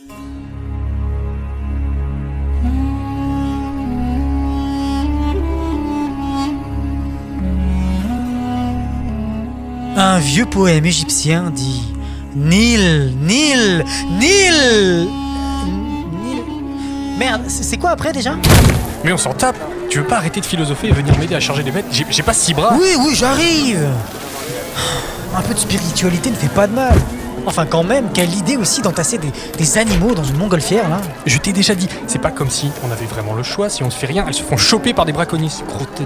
[0.00, 0.04] Un
[10.20, 11.82] vieux poème égyptien dit
[12.36, 13.84] Nil, Nil,
[14.20, 15.08] Nil!
[16.24, 16.44] Nil.
[17.18, 18.36] Merde, c'est quoi après déjà?
[19.02, 19.56] Mais on s'en tape.
[19.90, 21.86] Tu veux pas arrêter de philosopher et venir m'aider à charger des bêtes?
[21.90, 22.76] J'ai pas six bras.
[22.78, 23.88] Oui, oui, j'arrive.
[25.34, 26.94] Un peu de spiritualité ne fait pas de mal.
[27.48, 30.98] Enfin, quand même, quelle idée aussi d'entasser des, des animaux dans une montgolfière, là.
[31.26, 33.86] Je t'ai déjà dit, c'est pas comme si on avait vraiment le choix, si on
[33.86, 36.04] ne fait rien, elles se font choper par des braconniers, de-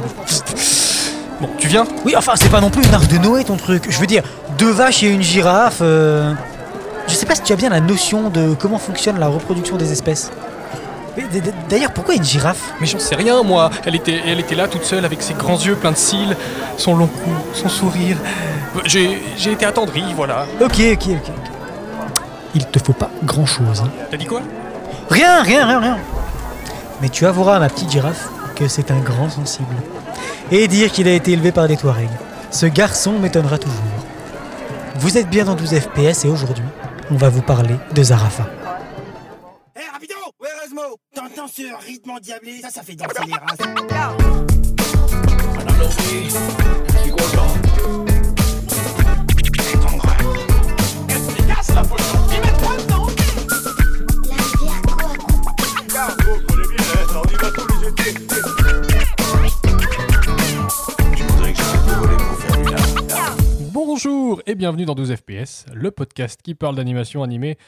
[1.40, 1.84] Bon, tu viens?
[2.04, 3.86] Oui, enfin, c'est pas non plus une arche de Noé, ton truc.
[3.90, 4.22] Je veux dire,
[4.58, 5.78] deux vaches et une girafe.
[5.82, 6.32] euh,
[7.08, 9.90] Je sais pas si tu as bien la notion de comment fonctionne la reproduction des
[9.90, 10.30] espèces.
[11.68, 12.72] D'ailleurs, pourquoi une girafe?
[12.80, 15.58] Mais j'en sais rien, moi Elle était, elle était là toute seule avec ses grands
[15.58, 16.36] yeux pleins de cils,
[16.76, 18.16] son long cou, son sourire.
[18.86, 20.46] J'ai été attendri, voilà.
[20.60, 21.08] Ok, ok, ok.
[21.10, 21.32] ok.
[22.54, 23.82] Il te faut pas grand chose.
[24.10, 24.40] T'as dit quoi?
[25.10, 25.98] Rien, rien, rien, rien.
[27.00, 29.74] Mais tu avoueras à ma petite girafe que c'est un grand sensible.
[30.50, 32.08] Et dire qu'il a été élevé par des Touaregs.
[32.50, 33.80] Ce garçon m'étonnera toujours.
[34.96, 36.64] Vous êtes bien dans 12 FPS et aujourd'hui,
[37.10, 38.46] on va vous parler de Zarafa.
[40.72, 42.60] Erasmo T'entends ce rythme endiablé?
[42.60, 43.58] Ça, ça fait danser les races.
[63.72, 67.58] Bonjour et bienvenue dans 12 FPS, le podcast qui parle d'animation animée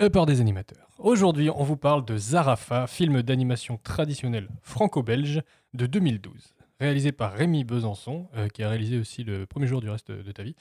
[0.00, 0.83] euh, par des animateurs.
[1.00, 5.42] Aujourd'hui, on vous parle de Zarafa, film d'animation traditionnel franco-belge
[5.74, 9.90] de 2012, réalisé par Rémi Besançon, euh, qui a réalisé aussi le premier jour du
[9.90, 10.54] reste de ta vie,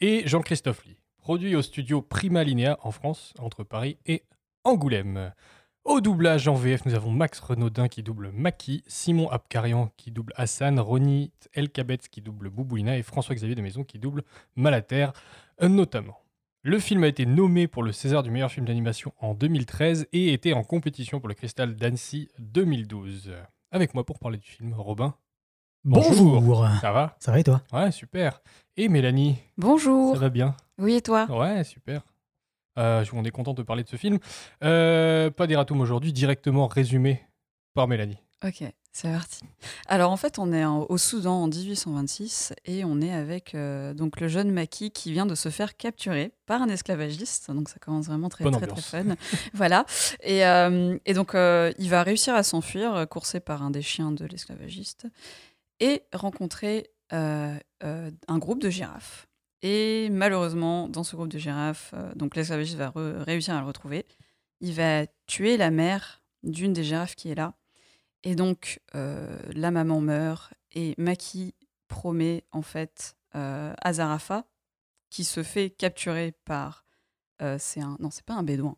[0.00, 4.22] et Jean-Christophe Lee, produit au studio Prima Linea en France, entre Paris et
[4.64, 5.34] Angoulême.
[5.84, 10.32] Au doublage en VF, nous avons Max Renaudin qui double Maki, Simon Abkarian qui double
[10.36, 14.22] Hassan, Ronnie Elkabetz qui double Boubouina et François-Xavier de Maison qui double
[14.56, 15.08] Malater,
[15.60, 16.23] euh, notamment.
[16.66, 20.32] Le film a été nommé pour le César du meilleur film d'animation en 2013 et
[20.32, 23.34] était en compétition pour le Cristal d'Annecy 2012.
[23.70, 25.14] Avec moi pour parler du film, Robin.
[25.84, 26.66] Bonjour.
[26.80, 27.16] Ça va?
[27.20, 27.60] Ça va et toi?
[27.70, 28.40] Ouais, super.
[28.78, 30.14] Et Mélanie, Bonjour.
[30.14, 30.56] ça va bien?
[30.78, 31.26] Oui, et toi?
[31.26, 32.00] Ouais, super.
[32.78, 34.18] Euh, on est content de parler de ce film.
[34.62, 37.26] Euh, pas d'erratum aujourd'hui, directement résumé
[37.74, 38.22] par Mélanie.
[38.42, 38.64] Ok,
[38.96, 39.40] c'est parti.
[39.88, 43.92] Alors en fait, on est en- au Soudan en 1826 et on est avec euh,
[43.92, 47.50] donc le jeune Maki qui vient de se faire capturer par un esclavagiste.
[47.50, 49.16] Donc ça commence vraiment très Bonne très très fun.
[49.52, 49.84] voilà.
[50.22, 54.12] Et, euh, et donc euh, il va réussir à s'enfuir, coursé par un des chiens
[54.12, 55.06] de l'esclavagiste,
[55.80, 59.26] et rencontrer un groupe de girafes.
[59.62, 62.92] Et malheureusement, dans ce groupe de girafes, donc l'esclavagiste va
[63.24, 64.04] réussir à le retrouver.
[64.60, 67.54] Il va tuer la mère d'une des girafes qui est là.
[68.24, 71.54] Et donc, euh, la maman meurt et Maki
[71.88, 74.44] promet en fait euh, à Zarafa,
[75.10, 76.84] qui se fait capturer par.
[77.42, 77.96] euh, c'est un.
[78.00, 78.76] Non, c'est pas un bédouin.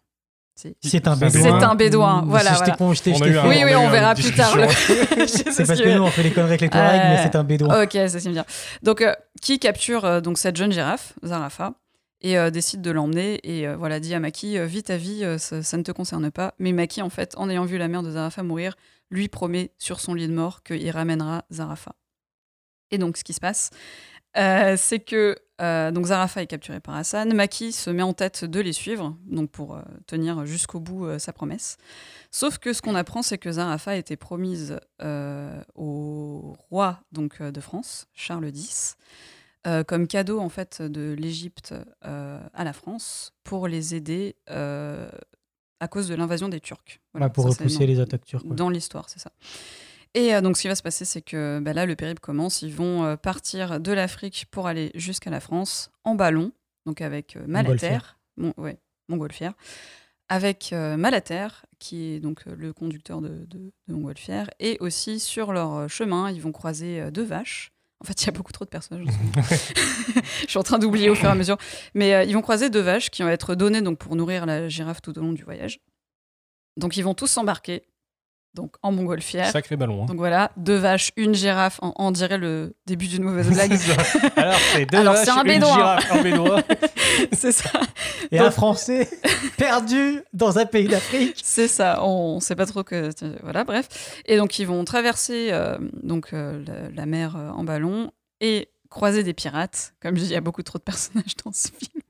[0.58, 1.62] C'est C'est un C'est bédouin.
[1.68, 2.76] un bédouin, Mmh, voilà, je t'ai voilà.
[2.76, 4.56] con- On un- Oui, oui, on verra plus tard.
[4.56, 4.66] le-
[5.26, 7.22] C'est ce parce que- que nous on fait les conneries avec les Touaregs, mais Euh,
[7.22, 7.82] c'est un bédouin.
[7.82, 8.46] Ok, ça c'est bien.
[8.82, 11.74] Donc, euh, qui capture euh, donc cette jeune girafe, Zarafa,
[12.22, 15.36] et euh, décide de l'emmener et euh, voilà dit à Maki, vis ta vie, euh,
[15.36, 16.54] ça, ça ne te concerne pas.
[16.58, 18.76] Mais Maki, en fait, en ayant vu la mère de Zarafa mourir,
[19.11, 21.94] lui promet sur son lit de mort qu'il ramènera Zarafa.
[22.91, 23.71] Et donc, ce qui se passe,
[24.37, 27.33] euh, c'est que euh, donc Zarafa est capturé par Hassan.
[27.33, 31.33] Maki se met en tête de les suivre, donc pour euh, tenir jusqu'au bout sa
[31.33, 31.78] promesse.
[32.31, 34.78] Sauf que ce qu'on apprend, c'est que Zarafa a été promise
[35.75, 38.99] au roi donc de France, Charles X,
[39.87, 44.37] comme cadeau en fait de l'Égypte à la France pour les aider
[45.81, 47.00] à cause de l'invasion des Turcs.
[47.12, 48.44] Voilà, Ouais, pour ça, repousser dans- les attaques turques.
[48.47, 48.56] ouais.
[48.56, 49.31] dans l'histoire, c'est ça.
[50.14, 52.62] Et euh, donc, ce qui va se passer, c'est que bah, là, le périple commence.
[52.62, 56.53] Ils vont euh, partir de l'Afrique pour aller jusqu'à la France en ballon,
[56.87, 57.98] donc avec euh, Malater,
[58.38, 58.78] mon, ouais,
[59.09, 59.53] Montgolfière,
[60.28, 61.46] avec Malater,
[61.78, 66.40] qui est donc le conducteur de, de, de Montgolfière, et aussi sur leur chemin, ils
[66.40, 67.70] vont croiser deux vaches.
[68.02, 69.06] En fait, il y a beaucoup trop de personnages.
[70.43, 71.56] Je suis en train d'oublier au fur et à mesure.
[71.94, 74.69] Mais euh, ils vont croiser deux vaches qui vont être données donc, pour nourrir la
[74.69, 75.81] girafe tout au long du voyage.
[76.76, 77.84] Donc, ils vont tous s'embarquer
[78.56, 79.50] donc, en montgolfière.
[79.53, 80.03] Sacré ballon.
[80.03, 80.06] hein.
[80.06, 83.76] Donc voilà, deux vaches, une girafe, on, on dirait le début d'une mauvaise blague.
[83.76, 84.29] C'est ça.
[84.37, 86.62] Alors, c'est deux Alors, vaches, un une girafe, un bédouin.
[87.32, 87.70] c'est ça,
[88.32, 89.08] Et Donc- un Français
[89.58, 91.41] perdu dans un pays d'Afrique.
[91.44, 92.03] c'est ça.
[92.03, 93.11] On, sait pas trop que
[93.43, 93.88] voilà, bref.
[94.25, 98.11] Et donc ils vont traverser euh, donc euh, la, la mer euh, en ballon
[98.41, 99.93] et croiser des pirates.
[100.00, 102.02] Comme je dis, il y a beaucoup trop de personnages dans ce film.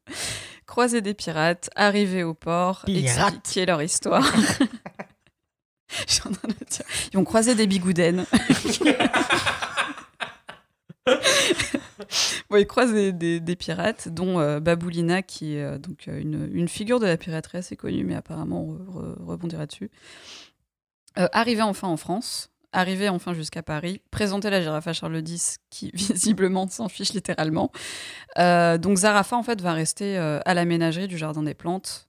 [0.67, 3.35] croiser des pirates, arriver au port, Pirates.
[3.35, 4.25] expliquer leur histoire.
[7.13, 8.27] Ils vont croiser des bigoudens.
[12.51, 17.01] bon, ils croisent des, pirates, dont euh, Baboulina, qui est euh, donc euh, une, figure
[17.01, 19.91] de la piraterie assez connue, mais apparemment on re- re- rebondira dessus.
[21.19, 25.91] Euh, arrivé enfin en France, arrivé enfin jusqu'à Paris, présenter la girafe Charles X, qui
[25.95, 27.71] visiblement s'en fiche littéralement.
[28.39, 32.09] Euh, donc Zarafa en fait va rester à la ménagerie du Jardin des Plantes,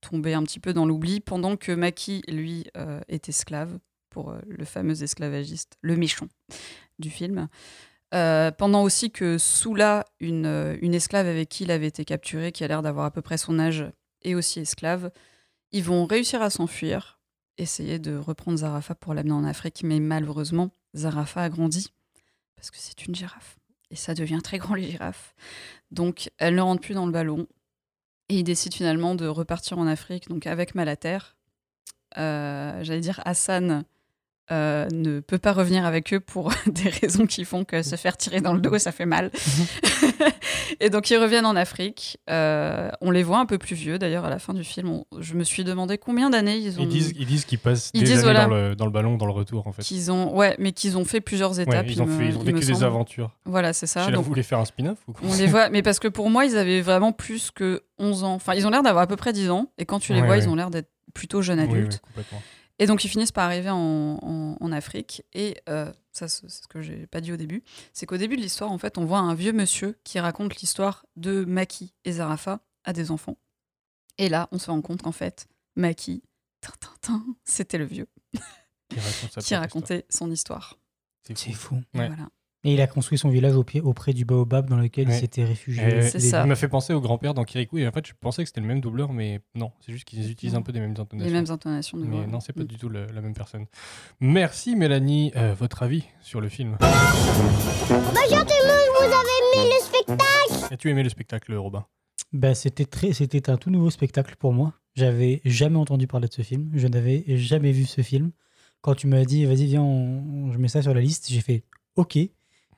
[0.00, 4.40] tomber un petit peu dans l'oubli, pendant que Maki, lui, euh, est esclave pour euh,
[4.46, 6.28] le fameux esclavagiste, le méchant
[6.98, 7.48] du film.
[8.12, 12.64] Euh, pendant aussi que Soula, une, une esclave avec qui il avait été capturé, qui
[12.64, 13.84] a l'air d'avoir à peu près son âge,
[14.22, 15.10] est aussi esclave,
[15.72, 17.20] ils vont réussir à s'enfuir,
[17.56, 21.92] essayer de reprendre Zarafa pour l'amener en Afrique, mais malheureusement, Zarafa a grandi,
[22.56, 23.56] parce que c'est une girafe.
[23.90, 25.34] Et ça devient très grand, les girafes.
[25.90, 27.46] Donc, elle ne rentre plus dans le ballon.
[28.30, 31.18] Et il décide finalement de repartir en Afrique, donc avec Malater.
[32.16, 33.82] Euh, J'allais dire Hassan
[34.52, 38.16] euh, ne peut pas revenir avec eux pour des raisons qui font que se faire
[38.16, 39.30] tirer dans le dos, ça fait mal.
[40.80, 42.18] et donc ils reviennent en Afrique.
[42.28, 44.88] Euh, on les voit un peu plus vieux d'ailleurs à la fin du film.
[44.88, 46.82] On- je me suis demandé combien d'années ils ont.
[46.82, 48.44] Ils disent ils disent qu'ils passent Ils des disent, années voilà.
[48.46, 49.82] dans, le, dans le ballon, dans le retour en fait.
[49.82, 51.86] qu'ils ont, ouais, mais qu'ils ont fait plusieurs Ouais, étapes.
[51.88, 52.84] ils ont, il fait, me- ils ont il me vécu des semble.
[52.86, 53.30] aventures.
[53.44, 54.00] Voilà, c'est ça.
[54.04, 55.28] J'ai là, Donc, vous voulez faire un spin-off ou quoi?
[55.28, 58.34] on les voit, mais parce que pour moi, ils avaient vraiment plus que 11 ans.
[58.34, 60.26] Enfin, ils ont l'air d'avoir à peu près 10 ans, et quand tu les Ouais,
[60.26, 60.42] vois, ouais.
[60.42, 62.00] ils ont l'air d'être plutôt jeunes Oui, oui, adultes.
[62.06, 62.42] complètement.
[62.80, 63.76] Et donc, ils finissent par arriver en,
[64.22, 65.22] en- en Afrique.
[65.34, 67.62] Et euh, ça, c'est ce que j'ai pas dit au début.
[67.92, 71.04] C'est qu'au début de l'histoire, en fait, on voit un vieux monsieur qui raconte l'histoire
[71.16, 73.36] de Maki et Zarafa à des enfants.
[74.18, 75.46] Et là, on se rend compte qu'en fait,
[75.76, 76.22] Maki,
[77.44, 78.08] c'était le vieux
[78.88, 79.60] Qui raconte sa qui propre histoire.
[79.60, 80.78] racontait son histoire.
[81.24, 81.76] C'est fou.
[81.76, 81.82] fou.
[81.94, 82.06] Et Ouais.
[82.08, 82.28] voilà.
[82.62, 85.14] Et il a construit son village au pied, auprès du baobab dans lequel Ouais.
[85.16, 86.02] il s'était réfugié.
[86.02, 86.42] C'est ça.
[86.42, 88.60] Il m'a fait penser au grand-père dans Kirikou et en fait je pensais que c'était
[88.60, 91.26] le même doubleur mais non, c'est juste qu'ils utilisent un peu des mêmes intonations.
[91.26, 92.26] Les mêmes intonations de Mais voix.
[92.26, 92.66] non, c'est pas Mm.
[92.66, 93.64] du tout le- la même personne.
[94.20, 95.32] Merci Mélanie.
[95.36, 100.74] Euh, votre avis sur le film Bonjour tout le monde, vous avez aimé le spectacle
[100.74, 101.84] As-tu aimé le spectacle, Robin?
[102.32, 104.74] Bah, c'était très, c'était un tout nouveau spectacle pour moi.
[104.94, 106.70] J'avais jamais entendu parler de ce film.
[106.74, 108.30] Je n'avais jamais vu ce film.
[108.82, 111.64] Quand tu m'as dit, vas-y, viens, on- je mets ça sur la liste, j'ai fait
[111.96, 112.18] OK.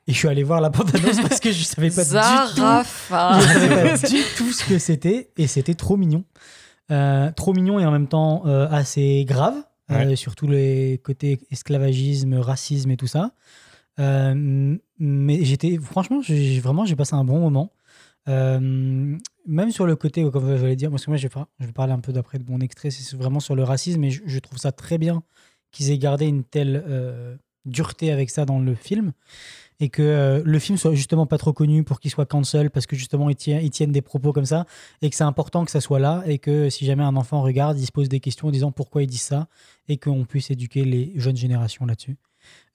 [0.09, 2.61] Et je suis allé voir la bande-annonce parce que je savais pas du tout.
[3.41, 6.25] Je savais pas du tout ce que c'était et c'était trop mignon.
[6.91, 9.55] Euh, trop mignon et en même temps euh, assez grave,
[9.91, 13.33] euh, sur tous les côtés esclavagisme, racisme et tout ça.
[14.01, 17.73] Euh, mais j'étais, franchement, j'ai vraiment, j'ai passé un bon moment.
[18.29, 19.17] Euh,
[19.47, 21.67] même sur le côté, comme je vais dire, parce que moi, je vais, par- je
[21.67, 24.23] vais parler un peu d'après de mon extrait, c'est vraiment sur le racisme, et je,
[24.25, 25.23] je trouve ça très bien
[25.73, 29.13] qu'ils aient gardé une telle euh, dureté avec ça dans le film
[29.81, 32.87] et que euh, le film soit justement pas trop connu pour qu'il soit cancel parce
[32.87, 34.67] que justement ils tiennent, ils tiennent des propos comme ça
[35.01, 37.79] et que c'est important que ça soit là et que si jamais un enfant regarde,
[37.79, 39.49] il se pose des questions en disant pourquoi ils disent ça
[39.89, 42.17] et qu'on puisse éduquer les jeunes générations là-dessus.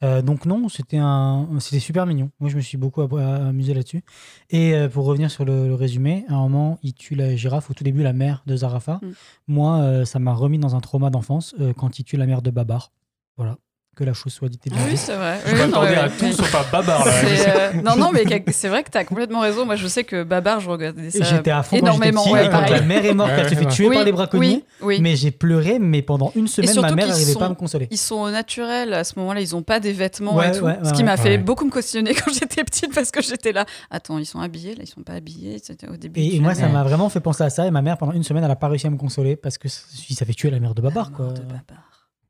[0.01, 2.31] Euh, donc non, c'était un, c'était super mignon.
[2.39, 4.01] Moi, je me suis beaucoup ab- amusé là-dessus.
[4.49, 7.69] Et euh, pour revenir sur le, le résumé, à un moment, il tue la girafe
[7.69, 8.99] au tout début, la mère de Zarafa.
[9.01, 9.07] Mm.
[9.47, 12.41] Moi, euh, ça m'a remis dans un trauma d'enfance euh, quand il tue la mère
[12.41, 12.91] de Babar.
[13.35, 13.57] Voilà,
[13.97, 15.39] que la chose soit dite et bien Oui, c'est vrai.
[15.45, 16.11] Je Oui, m'attendais ouais, à ouais.
[16.19, 17.11] tout sauf à Babar là.
[17.47, 19.65] Euh, non, non, mais c'est vrai que tu as complètement raison.
[19.65, 22.23] Moi, je sais que Babar, je regardais Et ça J'étais à fond quand énormément.
[22.23, 22.71] petit, ouais, et quand pareil.
[22.73, 23.71] la mère est morte, Ouais, elle se fait ouais.
[23.71, 24.63] tuer oui, par les braconniers.
[24.81, 24.99] Oui, oui.
[25.01, 27.87] Mais j'ai pleuré, mais pendant une semaine, ma mère n'arrivait sont- pas à me consoler.
[27.91, 30.65] Ils sont au naturel à ce moment-là, ils ont pas des vêtements Ouais, et tout.
[30.65, 31.17] ouais, ce qui ouais, m'a ouais.
[31.17, 31.37] fait Ouais.
[31.39, 33.65] beaucoup me questionner quand j'étais petite parce que j'étais là.
[33.89, 35.57] Attends, ils sont habillés, là, ils sont pas habillés.
[35.63, 36.19] C'était au début.
[36.21, 37.65] Et, moi, ça m'a vraiment fait penser à ça.
[37.65, 39.67] Et ma mère, pendant une semaine, elle n'a pas réussi à me consoler parce que
[40.09, 41.11] il s'avait tué la mère de Babar.
[41.11, 41.29] Quoi.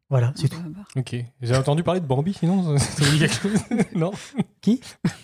[0.10, 0.62] Voilà, c'est De tout.
[0.62, 0.86] Babar.
[0.96, 1.16] Ok.
[1.42, 3.60] J'ai entendu parler de Bambi sinon ça vous dit quelque chose
[3.96, 4.12] Non
[4.62, 4.80] Qui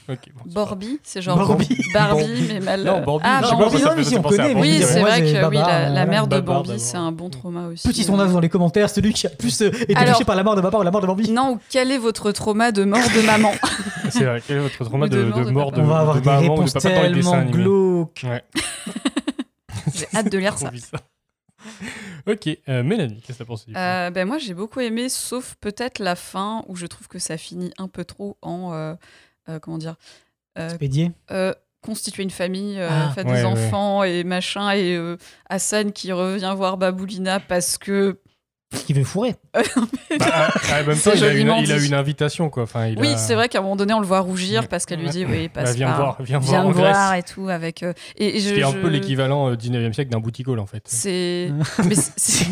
[0.09, 0.29] Ok.
[0.45, 0.67] bon,
[1.03, 1.69] c'est genre Borby.
[1.93, 2.83] Barbie, mais mal.
[2.83, 4.61] Non, Bambi, Ah, Non, Bambi, non, si faisait on connaît, Bambi.
[4.61, 7.87] Oui, mais c'est vrai que oui, la, mère de Bambi, c'est un bon trauma aussi.
[7.87, 10.43] Petit sondage dans les commentaires, celui qui a plus euh, été Alors- touché par la
[10.43, 11.31] mort de Babar ou la mort de Bambi.
[11.31, 13.51] Non, ou quel est votre trauma de mort de maman
[14.09, 14.43] C'est vrai.
[14.45, 15.87] Quel est votre trauma de de, mort de de mort de papa.
[15.87, 18.25] On va avoir de des maman réponses tellement glauques.
[19.95, 20.71] J'ai hâte de lire ça.
[22.27, 25.55] Ok, euh, Mélanie, qu'est-ce que t'as pensé du Euh, ben moi j'ai beaucoup aimé, sauf
[25.59, 28.93] peut-être la fin où je trouve que ça finit un peu trop en euh,
[29.49, 29.95] euh, comment dire
[30.57, 31.11] euh, Expédié?
[31.31, 33.11] euh, constituer une famille, euh, Ah.
[33.13, 33.45] faire Ouais, des ouais.
[33.45, 35.17] enfants et machin et euh,
[35.49, 38.19] Hassan qui revient voir Baboulina parce que
[38.85, 39.35] Qui veut fourrer.
[40.19, 40.27] Bah,
[40.71, 42.63] ah, en même temps, il a, une, il a une invitation quoi.
[42.63, 44.85] Enfin, il oui a- c'est vrai qu'à un moment donné on le voit rougir parce
[44.85, 47.09] qu'elle lui dit oui Bah, passe viens par- voir, viens, viens voir en me voir
[47.11, 47.19] Grèce.
[47.19, 49.55] et tout avec euh, et, et je, Ce qui est un je- peu l'équivalent euh,
[49.55, 50.83] du 19e siècle d'un boutique en fait.
[50.85, 51.49] c'est
[51.87, 52.45] mais c'est- c'est-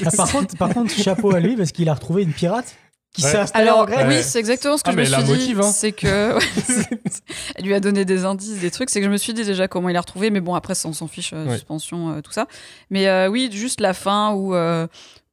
[0.06, 2.74] Ah, par, contre, par contre, chapeau à lui parce qu'il a retrouvé une pirate.
[3.14, 3.30] qui Ouais.
[3.30, 4.06] s'est installée en Alors, Grèce.
[4.08, 5.54] Oui, c'est exactement ce que Ah, je mais me la suis dit.
[5.58, 5.62] hein.
[5.62, 6.36] C'est que.
[7.56, 8.90] elle lui a donné des indices, des trucs.
[8.90, 10.30] C'est que je me suis dit déjà comment il a retrouvé.
[10.30, 11.54] Mais bon, après, ça, on s'en fiche, euh, Ouais.
[11.54, 12.46] suspension, euh, tout ça.
[12.90, 14.54] Mais euh, oui, juste la fin où.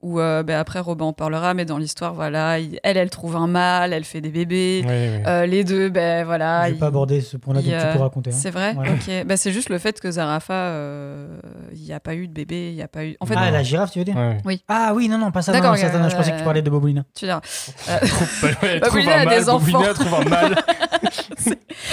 [0.06, 3.10] Euh, où euh, ben, après, Robin en parlera, mais dans l'histoire, voilà, il- elle, elle
[3.10, 4.84] trouve un mâle, elle fait des bébés.
[4.88, 6.68] Euh, les deux, ben voilà.
[6.68, 8.30] Je vais pas aborder ce point-là, donc tu euh, peux raconter.
[8.32, 8.38] hein.
[8.38, 8.76] C'est vrai?
[8.76, 8.90] Ouais.
[8.90, 9.26] Ok.
[9.26, 11.38] Bah, c'est juste le fait que Zarafa, euh,
[11.74, 13.16] il n'y a pas eu de bébé, il n'y a pas eu.
[13.20, 14.16] En fait, ah, la girafe, tu veux dire?
[14.16, 14.60] Ouais.
[14.68, 15.52] Ah oui, non, non, pas ça.
[15.52, 17.04] Non, D'accord, je pensais que tu euh, parlais de Bobolina.
[17.16, 17.40] tu Bah,
[19.16, 19.72] un a des enfants.
[19.80, 20.56] Bobina trouve un mâle.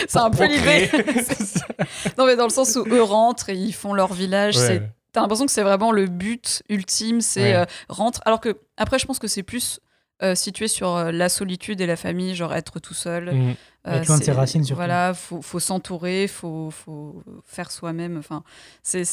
[0.08, 0.90] C'est un peu l'idée.
[2.18, 4.56] non, mais dans le sens où eux rentrent et ils font leur village.
[4.56, 4.66] Ouais.
[4.66, 7.54] c'est T'as l'impression que c'est vraiment le but ultime, c'est Ouais.
[7.54, 8.20] euh, rentre.
[8.24, 9.78] Alors que après, je pense que c'est plus
[10.22, 13.34] euh, situé sur euh, la solitude et la famille, genre être tout seul.
[13.34, 13.54] Mm.
[13.84, 14.76] Être loin de c'est- ses racines, surtout.
[14.76, 18.16] Voilà, faut, faut s'entourer, faut, faut faire soi-même.
[18.18, 18.44] Enfin,
[18.84, 19.04] c'est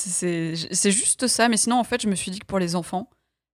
[0.91, 1.49] juste ça.
[1.49, 3.09] Mais sinon, en fait, je me suis dit que pour les enfants,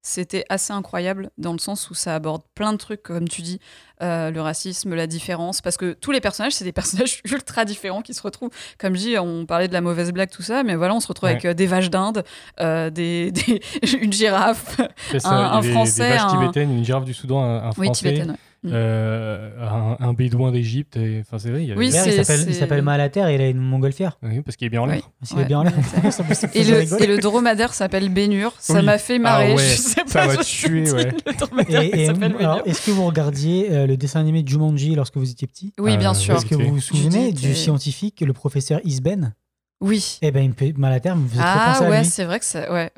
[0.07, 3.59] c'était assez incroyable dans le sens où ça aborde plein de trucs, comme tu dis,
[4.03, 8.03] euh, le racisme, la différence, parce que tous les personnages, c'est des personnages ultra différents
[8.03, 8.51] qui se retrouvent.
[8.79, 11.09] Comme je dis, on parlait de la mauvaise blague, tout ça, mais voilà, on se
[11.09, 11.33] retrouve Ouais.
[11.33, 12.23] avec euh, des vaches d'Inde,
[12.61, 13.63] euh, des, des-
[13.99, 14.77] une girafe,
[15.19, 17.87] ça, Un- des- Français, des vaches un- tibétaines, une girafe du Soudan, un, un oui,
[17.87, 18.31] Français, tibétaine.
[18.33, 18.37] ouais.
[18.67, 20.99] Euh, un, un bédouin d'Égypte.
[21.21, 23.29] Enfin, c'est vrai, il y a Oui, D'ailleurs, il c'est- s'appelle- il c'est- s'appelle Malater
[23.31, 24.19] et il a une montgolfière.
[24.23, 24.95] Oui, parce qu'il est bien en Oui.
[24.97, 25.11] l'air.
[25.23, 25.73] S'il Ouais, est bien en l'air.
[26.11, 27.05] Ça ça Et le, rigoler.
[27.05, 28.53] et le dromadaire s'appelle Bénur.
[28.59, 28.83] Ça Oui.
[28.85, 29.53] m'a fait marrer.
[29.53, 31.13] Ah ouais, je sais ça pas, m'a je me suis tué, ouais.
[31.27, 32.63] Le dromadaire Et, et, s'appelle alors, Bénur.
[32.67, 35.73] est-ce que vous regardiez euh, le dessin animé Jumanji lorsque vous étiez petit?
[35.79, 36.37] Oui, bien Euh, sûr.
[36.37, 39.35] Est-ce que vous vous souvenez du scientifique, le professeur Isben
[39.81, 40.19] Oui.
[40.23, 42.45] Eh ben, il me fait- Malater me faisait trop Ah à ouais, c'est vrai que
[42.47, 42.69] c'est.
[42.71, 42.91] Ouais,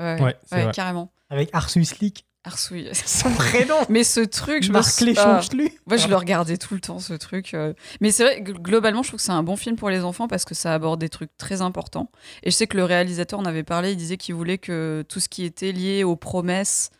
[0.72, 1.10] carrément.
[1.30, 2.24] Avec Arceus Slick.
[2.46, 2.88] Arsouille.
[2.94, 5.70] Son prénom Mais ce truc, je me Marc ah, Chonchelu.
[5.86, 7.54] Moi, je le regardais tout le temps, ce truc.
[7.54, 7.74] euh.
[8.00, 10.44] Mais c'est vrai, globalement, je trouve que c'est un bon film pour les enfants parce
[10.44, 12.10] que ça aborde des trucs très importants.
[12.44, 15.18] Et je sais que le réalisateur en avait parlé, il disait qu'il voulait que tout
[15.18, 16.90] ce qui était lié aux promesses,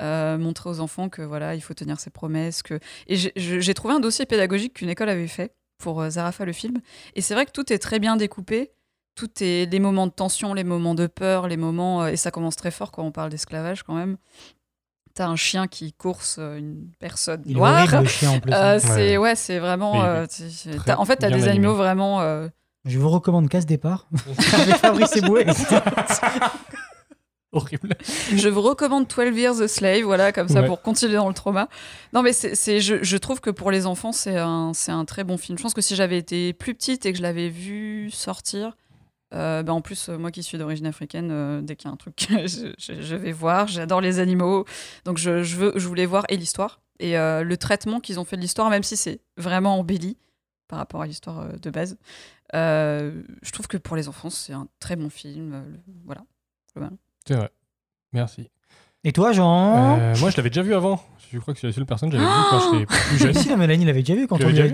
[0.00, 2.62] euh, montrer aux enfants que voilà, il faut tenir ses promesses.
[2.62, 2.80] Que...
[3.06, 6.80] Et j'ai trouvé un dossier pédagogique qu'une école avait fait pour euh, Zarafa le film.
[7.14, 8.72] Et c'est vrai que tout est très bien découpé.
[9.14, 12.04] Tout est les moments de tension, les moments de peur, les moments.
[12.04, 14.16] euh, et ça commence très fort quand on parle d'esclavage quand même.
[15.14, 18.02] T'as un chien qui course euh, une personne Il noire.
[18.02, 18.52] le chien, en plus.
[18.52, 18.80] Euh, Ouais.
[18.80, 20.02] c'est ouais, c'est vraiment.
[20.04, 20.26] Euh,
[20.84, 21.48] t'as- en fait, t'as des animé.
[21.50, 22.20] animaux vraiment.
[22.20, 22.48] euh,
[22.84, 24.08] Je vous recommande Casse Départ
[24.54, 25.46] avec Fabrice Eboué.
[27.52, 27.90] Horrible.
[28.34, 30.66] je vous recommande 12 Years a Slave, voilà, comme ça Ouais.
[30.66, 31.68] pour continuer dans le trauma.
[32.12, 35.04] Non, mais c'est, c'est- je, je trouve que pour les enfants, c'est un, c'est un
[35.04, 35.56] très bon film.
[35.56, 38.74] Je pense que si j'avais été plus petite et que je l'avais vu sortir.
[39.34, 41.92] Euh, bah, en plus, euh, moi qui suis d'origine africaine, euh, dès qu'il y a
[41.92, 43.66] un truc, je, je- je vais voir.
[43.66, 44.64] J'adore les animaux,
[45.04, 48.24] donc je, je veux, je voulais voir et l'histoire et euh, le traitement qu'ils ont
[48.24, 50.16] fait de l'histoire, même si c'est vraiment embelli
[50.68, 51.98] par rapport à l'histoire de base.
[52.54, 55.50] euh, je trouve que pour les enfants, c'est un très bon film.
[55.52, 56.22] le- voilà.
[57.26, 57.50] C'est vrai.
[58.12, 58.48] Merci.
[59.02, 61.02] Et toi, Jean Euh, moi, je l'avais déjà vu avant.
[61.32, 63.32] Je crois que c'est la seule personne que j'avais vu quand j'étais plus jeune.
[63.34, 64.72] Mais si, la Mélanie l'avait déjà vu quand Tu on lui a déjà vu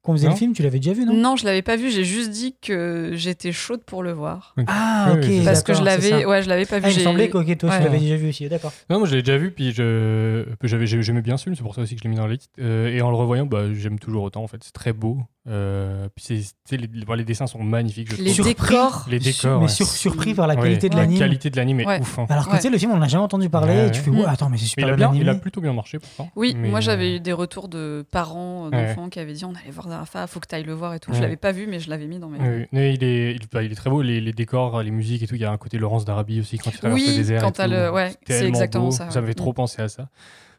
[0.00, 1.14] dit qu'on faisait Non le film, tu l'avais déjà vu, non?
[1.14, 1.90] Non, je l'avais pas vu.
[1.90, 4.54] J'ai juste dit que j'étais chaude pour le voir.
[4.66, 5.24] Ah, ok.
[5.28, 6.84] oui, Parce que je l'avais, ouais, je l'avais pas vu.
[6.86, 7.78] Ah, il me semblait que ok, toi, Ouais.
[7.78, 8.72] tu l'avais déjà vu aussi, d'accord.
[8.88, 11.74] Non, moi je l'ai déjà vu, puis je, j'avais, j'aimais bien ce film, c'est pour
[11.74, 12.50] ça aussi que je l'ai mis dans la liste.
[12.60, 15.18] Euh, et en le revoyant, bah, j'aime toujours autant en fait, c'est très beau.
[15.48, 18.44] Euh, puis c'est, tu sais, les, les- dessins sont magnifiques, je Les trouve.
[18.46, 19.06] Décors.
[19.10, 19.58] Les décors.
[19.58, 19.68] mais ouais.
[19.72, 21.18] sur- surpris par la Ouais, qualité de La l'anime.
[21.18, 22.00] qualité de l'anime est Ouais.
[22.00, 22.18] ouf.
[22.18, 22.26] hein.
[22.28, 22.56] Alors que Ouais.
[22.58, 23.72] tu sais, le film, on n'en a jamais entendu parler.
[23.72, 25.28] Ouais, et tu fais, ouais, attends, mais c'est Mais super il, a bien bien, il
[25.28, 26.30] a plutôt bien marché pourtant.
[26.36, 29.44] Oui, Mais, moi j'avais euh, eu des retours de parents, euh, d'enfants qui avaient dit
[29.46, 31.10] on allait voir Zarafa, faut que tu ailles le voir et tout.
[31.12, 31.22] Je Ouais.
[31.22, 32.38] l'avais pas vu, mais je l'avais mis dans mes.
[32.38, 32.66] oui, oui.
[32.72, 35.26] Mais il, est, il, bah, il est très beau, les, les décors, les musiques et
[35.26, 35.34] tout.
[35.34, 37.42] Il y a un côté Laurence d'Arabie aussi quand il traverse Oui, le désert.
[37.42, 38.90] quand le- ouais, c'est exactement beau.
[38.90, 39.10] ça.
[39.10, 39.54] Ça m'avait trop Mm.
[39.54, 40.08] pensé à ça.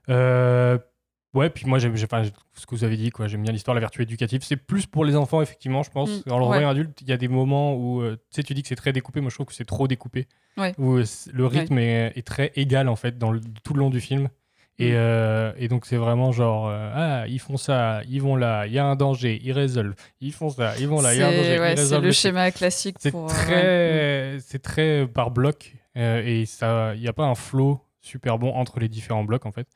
[0.09, 0.77] Euh,
[1.33, 2.23] ouais, puis moi, j'aime, j'ai- enfin,
[2.53, 3.27] ce que vous avez dit, quoi.
[3.27, 4.41] J'aime bien l'histoire, la vertu éducative.
[4.43, 6.25] C'est plus pour les enfants, effectivement, je pense.
[6.25, 6.63] Mm, En le ouais.
[6.63, 8.93] adulte, il y a des moments où, euh, tu sais, tu dis que c'est très
[8.93, 9.21] découpé.
[9.21, 10.27] Moi, je trouve que c'est trop découpé.
[10.57, 10.73] Ouais.
[10.77, 13.89] Où euh, le rythme est, est très égal, en fait, dans le- tout le long
[13.89, 14.27] du film.
[14.79, 14.95] Et, Mm.
[14.95, 18.73] euh, et donc, c'est vraiment genre, euh, ah, ils font ça, ils vont là, il
[18.73, 19.93] y a un danger, ils résolvent.
[20.21, 21.81] Ils font ça, ils vont là, il y a un danger, C'est ouais, ils c'est
[21.83, 22.03] résolvent.
[22.03, 22.19] le truc.
[22.19, 23.25] schéma classique C'est pour.
[23.25, 24.37] euh, très, ouais.
[24.43, 28.53] c'est très par bloc euh, et ça, il n'y a pas un flow super bon
[28.55, 29.67] entre les différents blocs en fait.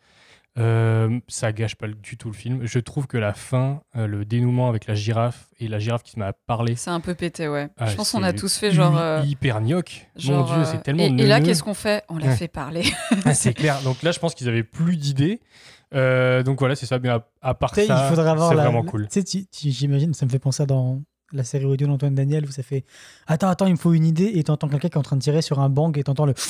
[0.58, 2.60] Euh, ça gâche pas du tout le film.
[2.66, 6.12] Je trouve que la fin, euh, le dénouement avec la girafe et la girafe qui
[6.12, 7.68] se met à parler, C'est un peu pété, ouais.
[7.78, 8.98] Ah, je pense qu'on a tous fait genre.
[8.98, 10.08] euh, hyper gnoc.
[10.26, 12.04] Mon dieu, c'est tellement Et, et là, qu'est-ce qu'on fait?
[12.08, 12.36] On l'a Ouais.
[12.38, 12.84] fait parler.
[13.26, 13.82] Ah, c'est clair.
[13.84, 15.42] Donc là, je pense qu'ils avaient plus d'idées.
[15.94, 17.00] Euh, donc voilà, c'est ça.
[17.00, 19.08] Mais à, à part ça, il avoir c'est la- vraiment la- cool.
[19.10, 21.02] Tu sais, j'imagine, ça me fait penser à dans
[21.34, 22.86] la série audio d'Antoine Daniel où ça fait
[23.28, 25.22] Attends, attends, il me faut une idée et t'entends quelqu'un qui est en train de
[25.22, 26.34] tirer sur un bang et t'entends le.
[26.34, 26.42] Tu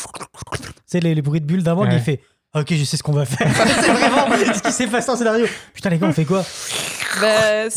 [0.86, 1.96] sais, les, les bruits de bulles d'un bang, Ouais.
[1.96, 2.22] il fait
[2.56, 3.48] Ok, je sais ce qu'on va faire.
[3.56, 5.46] c'est vraiment ce qui s'est passé en scénario.
[5.74, 6.44] Putain, les gars, on fait quoi
[7.22, 7.28] Bah,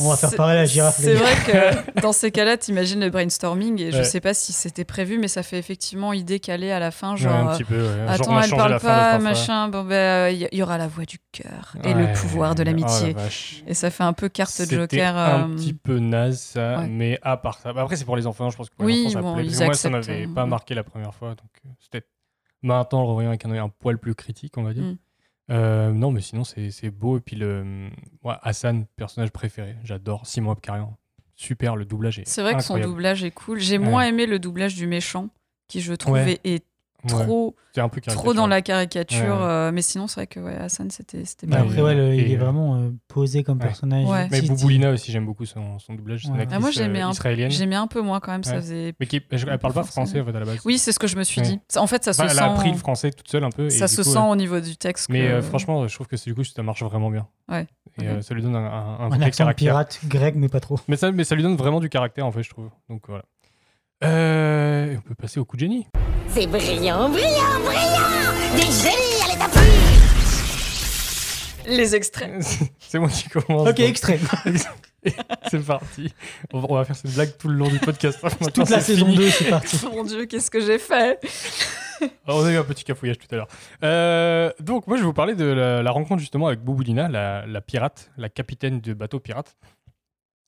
[0.01, 0.97] On va faire pareil à la girafe.
[0.99, 4.85] C'est vrai que dans ces cas-là, t'imagines le brainstorming et je sais pas si c'était
[4.85, 7.33] prévu, mais ça fait effectivement idée calée à la fin, Ouais, genre.
[7.35, 7.77] un euh, petit peu.
[7.77, 7.87] ouais.
[7.89, 9.69] Genre, on Attends, a elle parle pas, machin.
[9.69, 12.09] Bon, ben, il y, y aura la voix du cœur et Ouais.
[12.09, 13.15] le pouvoir de Oh la l'amitié.
[13.69, 15.17] et ça fait un peu carte C'était Joker.
[15.17, 16.89] un euh, petit peu naze ça, ouais.
[16.89, 17.71] mais à part ça.
[17.77, 19.45] Après, c'est pour les enfants, je pense que pour Oui, les enfants, ça bon, plaît.
[19.45, 22.05] ils Parce que moi, ça m'avait euh, pas marqué la première fois, donc euh, c'était
[22.63, 24.85] maintenant le revoyant avec un œil un poil plus critique, on va dire.
[24.85, 24.99] Mm.
[25.51, 27.19] Euh, non, mais sinon, c'est beau.
[27.19, 27.89] Et puis, le,
[28.25, 30.27] Hassan, personnage préféré, j'adore.
[30.27, 30.97] Simon Abkarian,
[31.35, 33.59] super, le doublage est C'est vrai que son doublage est cool.
[33.59, 33.85] J'ai Ouais.
[33.85, 35.31] moins aimé le doublage du méchant,
[35.67, 36.61] qui je trouvais est Ouais,
[37.07, 39.19] trop, c'est un peu trop dans la caricature.
[39.37, 41.61] Ouais, euh, mais sinon, c'est vrai que ouais, Hassan, c'était bien.
[41.63, 43.67] après, ouais, le- il est euh, vraiment euh, posé comme ouais.
[43.67, 44.07] personnage.
[44.09, 44.27] Ouais.
[44.31, 44.43] Mais.
[44.43, 46.27] Bouboulina aussi, j'aime beaucoup son, son doublage.
[46.27, 47.51] Actrice Ah, moi, j'aimais euh, un- israélienne.
[47.51, 48.95] J'aimais un peu moins quand même, ça faisait.
[48.99, 50.59] Mais qui, elle, elle parle pas français en fait à la base.
[50.65, 51.47] Oui, c'est ce que je me suis Ouais.
[51.47, 51.61] dit.
[51.77, 52.73] En fait, ça se Enfin, elle a appris sent.
[52.73, 53.71] le français toute seule un peu.
[53.71, 55.09] Ça se coup, sent au niveau du texte.
[55.09, 57.27] Mais franchement, je trouve que c'est- du coup, ça marche vraiment bien.
[57.49, 57.67] Ouais.
[58.03, 58.65] Et ça lui donne un,
[59.01, 60.79] un, un pirate grec, mais pas trop.
[60.89, 62.71] Mais ça, mais ça lui donne vraiment du caractère, en fait, je trouve.
[62.89, 63.25] Donc voilà.
[64.05, 65.89] Euh, on peut passer au coup de génie.
[66.29, 69.63] C'est brillant, brillant, brillant Des génies à l'état pur
[71.67, 72.41] Les extraits.
[72.79, 73.69] c'est moi qui commence.
[73.69, 74.21] Ok, extrait.
[75.51, 76.15] c'est parti.
[76.53, 78.23] On va, faire cette blague tout le long du podcast.
[78.23, 79.17] Maintenant, Toute la saison fini.
[79.17, 79.85] 2, c'est parti.
[79.93, 81.19] Mon Dieu, qu'est-ce que j'ai fait?
[82.25, 83.49] Alors, on a eu un petit cafouillage tout à l'heure.
[83.83, 87.47] Euh, donc, moi, je vais vous parler de la, la rencontre justement avec Bouboulina, la,
[87.47, 89.57] la pirate, la capitaine de bateau pirate.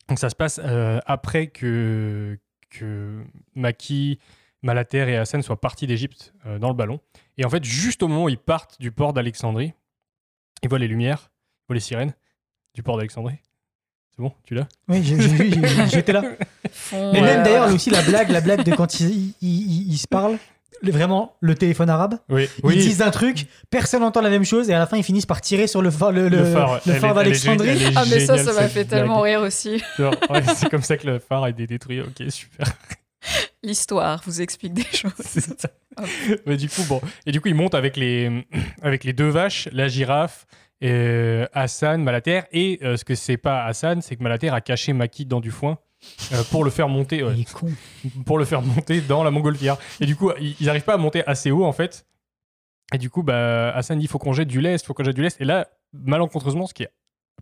[0.09, 2.39] Donc, ça se passe euh, après que,
[2.71, 3.23] que
[3.55, 4.19] Maki,
[4.63, 7.01] Malater et Hassan soient partis d'Égypte euh, dans le ballon.
[7.39, 9.73] Et en fait, juste au moment où ils partent du port d'Alexandrie,
[10.63, 12.13] ils voient les lumières, ils voient les sirènes
[12.75, 13.37] du port d'Alexandrie.
[14.17, 14.69] C'est bon, tu l'as?
[14.89, 15.53] Oui, j'ai vu,
[15.91, 16.23] j'étais là.
[16.93, 20.07] Mais même d'ailleurs, aussi la blague, la blague de quand ils, ils- ils- ils se
[20.09, 20.39] parlent, le-
[20.83, 22.15] vraiment le téléphone arabe.
[22.29, 25.03] Oui, Ils disent un truc, personne n'entend la même chose, et à la fin ils
[25.05, 26.45] finissent par tirer sur le phare, le, le- Le
[26.95, 27.79] phare, d'Alexandrie.
[27.97, 29.83] Ah, mais ça, ça m'a fait tellement rire aussi.
[29.99, 32.01] Ouais, c'est comme ça que le phare a été détruit.
[32.01, 32.67] Ok, super.
[33.63, 35.13] L'histoire vous explique des choses.
[35.21, 35.69] C'est ça.
[36.47, 37.01] Mais du coup, bon.
[37.27, 38.47] Et du coup, ils montent avec les,
[38.83, 40.47] avec les deux vaches, la girafe,
[40.83, 42.43] euh, Hassan, Malater.
[42.53, 45.51] Et euh, ce que c'est pas Hassan, c'est que Malater a caché Maki dans du
[45.51, 45.79] foin
[46.33, 47.69] euh, pour le faire monter, ouais, Il est con.
[48.27, 49.77] pour le faire monter dans la montgolfière.
[50.01, 52.07] Et du coup, ils, ils arrivent pas à monter assez haut en fait.
[52.93, 55.23] Et du coup, bah, Hassan dit faut qu'on jette du lest, faut qu'on jette du
[55.23, 55.41] lest.
[55.41, 56.91] Et là, malencontreusement, ce qui est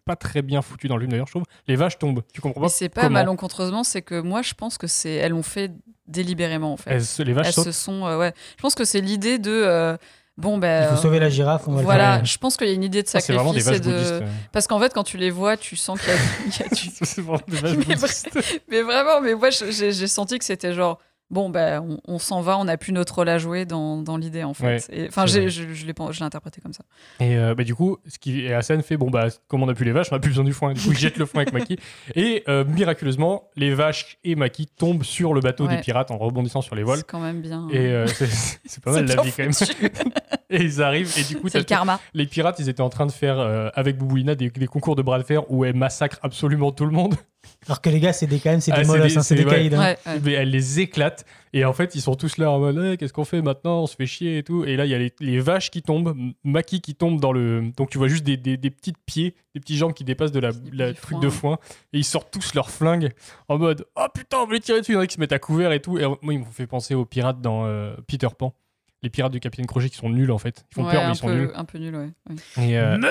[0.04, 2.22] pas très bien foutu dans le film d'ailleurs, je trouve, les vaches tombent.
[2.32, 5.12] Tu comprends pas c'est pas malencontreusement, c'est que moi, je pense que c'est.
[5.14, 5.72] Elles l'ont fait
[6.06, 6.90] délibérément, en fait.
[6.90, 7.64] Elles les vaches Elles sautent.
[7.66, 8.06] se sont.
[8.06, 8.32] euh, ouais.
[8.56, 9.96] Je pense que c'est l'idée de.
[10.38, 10.88] Euh, bon, ben.
[10.90, 12.24] Il faut sauver la girafe, on va Voilà, le faire.
[12.26, 14.12] je pense qu'il y a une idée de Ça, c'est vraiment des sacrifice bouddhistes.
[14.14, 14.22] de.
[14.24, 14.28] euh.
[14.52, 16.68] Parce qu'en fait, quand tu les vois, tu sens qu'il y a, il y a
[16.68, 16.90] du.
[17.02, 18.30] C'est vraiment des Mais bouddhistes.
[18.70, 20.98] Mais vraiment, mais moi, j'ai senti que c'était genre.
[21.30, 24.16] Bon, ben, on, on s'en va, on n'a plus notre rôle à jouer dans, dans
[24.16, 24.86] l'idée, en fait.
[24.90, 25.50] Ouais, Enfin, vrai.
[25.50, 26.84] je, je l'ai pas- je l'ai interprété comme ça.
[27.20, 29.74] Et euh, bah, du coup, ce qui et Hassan fait bon bah comme on a
[29.74, 30.72] plus les vaches, on a plus besoin du foin.
[30.72, 31.76] Du coup, il jette le foin avec Maki
[32.14, 35.76] et euh, miraculeusement, les vaches et Maki tombent sur le bateau Ouais.
[35.76, 36.98] des pirates en rebondissant sur les voiles.
[37.00, 37.68] C'est quand même bien.
[37.72, 39.52] Et euh, c'est pas mal la vie quand même.
[40.50, 42.00] Et ils arrivent et du coup, le karma.
[42.14, 45.02] les pirates, ils étaient en train de faire euh, avec Bouboulina des, des concours de
[45.02, 47.16] bras de fer où elle massacre absolument tout le monde.
[47.66, 49.46] Alors que les gars, c'est des, quand même, c'est Ah, des c'est molosses, des- hein,
[49.48, 49.74] ouais.
[49.74, 49.78] hein.
[49.78, 50.20] Ouais, ouais.
[50.24, 51.26] Mais elle les éclate.
[51.52, 53.82] Et en fait, ils sont tous là en mode qu'est-ce qu'on fait maintenant?
[53.82, 54.64] On se fait chier et tout.
[54.64, 57.70] Et là, il y a les, les vaches qui tombent, Maki qui tombe dans le.
[57.76, 60.40] Donc tu vois juste des, des, des petites pieds, des petits jambes qui dépassent de
[60.40, 61.58] la, truc de foin.
[61.92, 63.10] Et ils sortent tous leurs flingues
[63.48, 64.92] en mode Oh putain, on va les tirer dessus.
[64.92, 65.98] Il y en a qui se mettent à couvert et tout.
[65.98, 68.54] Et moi, ils m'ont fait penser aux pirates dans euh, Peter Pan.
[69.02, 70.64] Les pirates du Capitaine Crochet qui sont nuls en fait.
[70.70, 71.50] Ils font Ouais, peur, mais ils sont peu, nuls.
[71.54, 72.10] Un peu nul, ouais.
[72.30, 72.36] ouais.
[72.70, 72.98] Et, euh,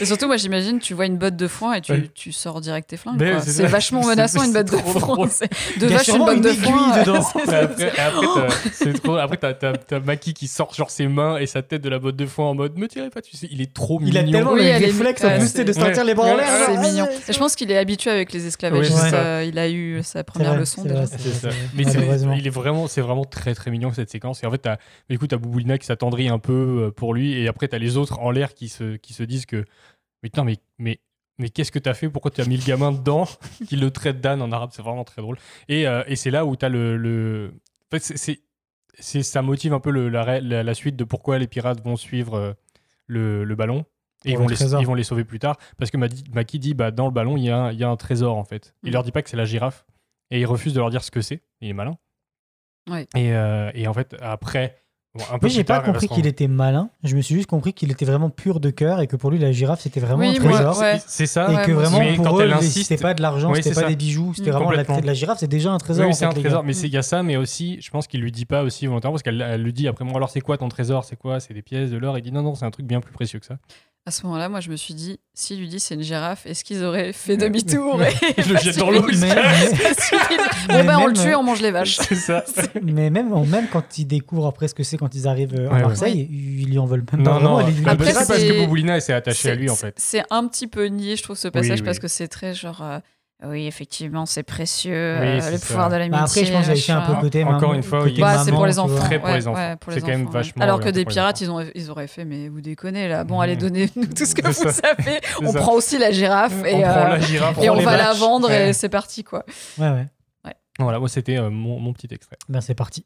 [0.00, 2.10] Et surtout, moi, j'imagine, tu vois une botte de foin et tu, Ouais.
[2.14, 3.20] tu sors direct tes flingues.
[3.40, 5.24] C'est vachement menaçant, une botte de foin.
[5.24, 7.02] a vaches, une botte de foin.
[7.02, 7.22] dedans.
[9.18, 12.26] Après, t'as- Maki qui sort genre ses mains et sa tête de la botte de
[12.26, 14.38] foin en mode Me tirez pas, tu sais, il est trop Il a mignon.
[14.38, 16.46] tellement Oui, le réflexe en plus, c'est de sortir les bras en l'air.
[16.66, 17.06] C'est mignon.
[17.10, 19.12] ah, je pense qu'il est habitué avec les esclavagistes.
[19.12, 21.48] Euh, il a eu sa C'est première leçon c'est déjà.
[21.74, 21.84] Mais
[22.38, 24.42] il est vraiment, c'est vraiment très très mignon cette séquence.
[24.42, 24.76] Et en fait, t'as,
[25.08, 27.78] mais du coup, t'as Bouboulina qui s'attendrit un peu euh, pour lui, et après t'as
[27.78, 29.64] les autres en l'air qui se, qui se disent que,
[30.22, 31.00] mais putain, mais, mais,
[31.38, 32.08] mais qu'est-ce que t'as fait?
[32.08, 33.26] Pourquoi tu as mis le gamin dedans
[33.68, 35.38] Qui le traite d'âne en arabe, c'est vraiment très drôle.
[35.68, 37.52] Et, euh, et c'est là où t'as le, le...
[37.86, 38.40] En fait, c'est, c'est,
[38.98, 41.82] c'est- ça motive un peu le, la, ré- la, la suite de pourquoi les pirates
[41.82, 42.52] vont suivre euh,
[43.06, 43.84] le, le ballon.
[44.24, 45.56] Et ils vont, le les, ils vont les sauver plus tard.
[45.78, 47.88] Parce que Maki dit, bah, dans le ballon, il y, a un- il y a
[47.88, 48.74] un trésor en fait.
[48.82, 48.92] Il Mm.
[48.94, 49.86] leur dit pas que c'est la girafe.
[50.32, 51.40] Et il refuse de leur dire ce que c'est.
[51.60, 51.96] Il est malin.
[52.90, 53.06] Ouais.
[53.14, 54.82] Et, euh, et en fait, après,
[55.14, 56.90] bon, un peu Oui, j'ai pas compris qu'il était malin.
[57.04, 59.38] Je me suis juste compris qu'il était vraiment pur de cœur et que pour lui,
[59.38, 60.78] la girafe, c'était vraiment Oui, un trésor.
[60.78, 61.00] ouais.
[61.06, 61.50] C'est ça.
[61.50, 63.56] Et Ouais, que vraiment, Mais quand pour eux, elle insiste- c'était pas de l'argent, Oui,
[63.56, 63.88] c'était c'est pas ça.
[63.88, 65.06] des bijoux, c'était vraiment la, Complètement.
[65.06, 66.06] la girafe, c'est déjà un trésor.
[66.06, 68.20] Oui, c'est un trésor, mais c'est- il y a ça, mais aussi, je pense qu'il
[68.20, 70.56] lui dit pas aussi volontairement parce qu'elle elle lui dit après moi, alors c'est quoi
[70.58, 71.04] ton trésor?
[71.04, 71.40] C'est quoi?
[71.40, 72.16] C'est des pièces, de l'or?
[72.18, 73.58] Il dit non, non, c'est un truc bien plus précieux que ça.
[74.06, 76.64] À ce moment-là, moi, je me suis dit, s'il lui dit c'est une girafe, est-ce
[76.64, 78.00] qu'ils auraient fait demi-tour?
[78.38, 79.34] Et Je le jette dans l'eau, il Mais,
[80.68, 81.96] Bon, mais ben, on le tue, on mange les vaches.
[81.98, 82.42] C'est ça.
[82.82, 85.76] mais même, même quand ils découvrent après ce que c'est quand ils arrivent euh, Ouais,
[85.82, 87.66] à Marseille, ils lui en veulent même pas Non, non.
[87.66, 89.94] lui- bah, Après, c'est parce que Boboulina s'est attachée à lui, en fait.
[89.96, 91.84] C'est un petit peu nié, je trouve, ce passage, oui.
[91.84, 92.82] parce que c'est très genre.
[92.82, 92.98] euh,
[93.46, 95.66] oui, effectivement, c'est précieux, Oui, euh, le ça.
[95.66, 96.10] pouvoir de l'amitié.
[96.18, 97.44] Bah, après, je pense a aussi un peu côté.
[97.44, 98.96] Encore maman- une fois, il- Ouais, c'est pour les enfants.
[99.04, 99.60] Très pour les enfants.
[99.60, 102.48] ouais, C'est quand même vachement Alors que des pirates, ils, ont, ils auraient fait, mais
[102.48, 103.22] vous déconnez là.
[103.22, 103.44] Bon, Ouais.
[103.44, 104.72] allez, donnez-nous tout ce que vous ça.
[104.72, 105.20] savez.
[105.40, 105.60] On ça.
[105.60, 108.70] prend aussi la girafe et, euh, la girafe, et on va la vendre Ouais.
[108.70, 109.44] et c'est parti quoi.
[109.78, 110.06] Ouais, ouais.
[110.80, 112.36] Voilà, moi, c'était euh, mon, mon petit extrait.
[112.48, 113.04] Ben, c'est parti.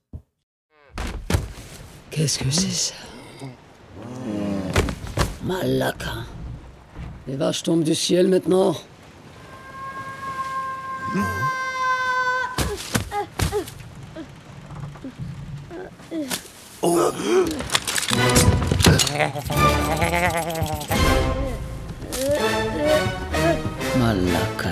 [2.13, 2.95] Qu'est-ce que c'est ça
[5.45, 6.11] Malaka.
[7.27, 8.77] Les vaches tombent du ciel maintenant.
[23.97, 24.69] Malaka.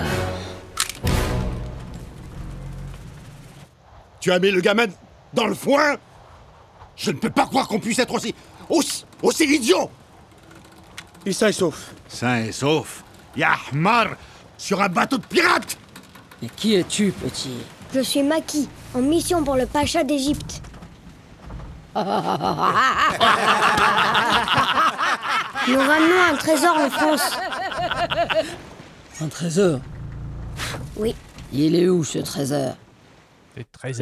[4.19, 4.85] Tu as mis le gamin
[5.33, 5.97] dans le foin?
[6.95, 8.33] Je ne peux pas croire qu'on puisse être aussi.
[8.69, 9.89] aussi, aussi idiot
[11.25, 11.91] Il sain et sauf.
[12.07, 13.03] Sain et sauf.
[13.35, 14.07] Yahmar
[14.57, 15.77] Sur un bateau de pirates
[16.41, 17.57] Mais qui es-tu, petit?
[17.93, 20.61] Je suis Maki, en mission pour le Pacha d'Égypte.
[21.95, 22.03] Nous
[25.77, 27.37] ramenons un trésor en France.
[29.19, 29.79] Un trésor?
[30.95, 31.13] Oui.
[31.51, 32.75] Il est où ce trésor?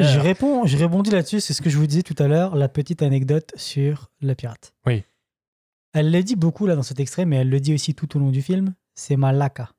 [0.04, 2.70] Je réponds, je rebondis là-dessus, c'est ce que je vous disais tout à l'heure, la
[2.70, 4.74] petite anecdote sur la pirate.
[4.86, 5.04] Oui.
[5.94, 8.20] Elle le dit beaucoup là dans cet extrait, mais elle le dit aussi tout au
[8.20, 8.74] long du film.
[8.96, 9.70] C'est Malaka.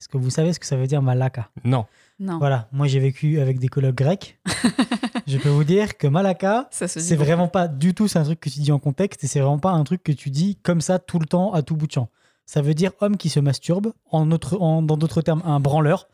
[0.00, 1.84] Est-ce que vous savez ce que ça veut dire Malaka Non.
[2.18, 4.38] Non, Voilà, moi j'ai vécu avec des colocs grecs.
[5.26, 6.68] je peux vous dire que Malaka,
[7.00, 9.40] c'est vraiment pas du tout c'est un truc que tu dis en contexte et c'est
[9.40, 11.86] vraiment pas un truc que tu dis comme ça tout le temps à tout bout
[11.86, 12.08] de champ.
[12.46, 16.08] Ça veut dire homme qui se masturbe, en autre, en- dans d'autres termes un branleur.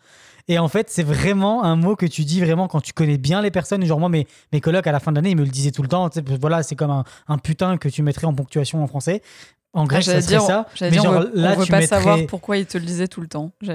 [0.48, 3.42] Et en fait, c'est vraiment un mot que tu dis vraiment quand tu connais bien
[3.42, 3.84] les personnes.
[3.84, 5.82] Genre moi, mes, mes colocs à la fin de l'année, ils me le disaient tout
[5.82, 6.08] le temps.
[6.40, 9.22] Voilà, c'est comme un, un putain que tu mettrais en ponctuation en français.
[9.72, 10.66] En Ah, grec, ça J'allais serait dire, ça.
[10.80, 11.96] Mais dire, genre on veut, là, on veut tu pas mettrais...
[11.98, 13.50] savoir pourquoi il te le disait tout le temps.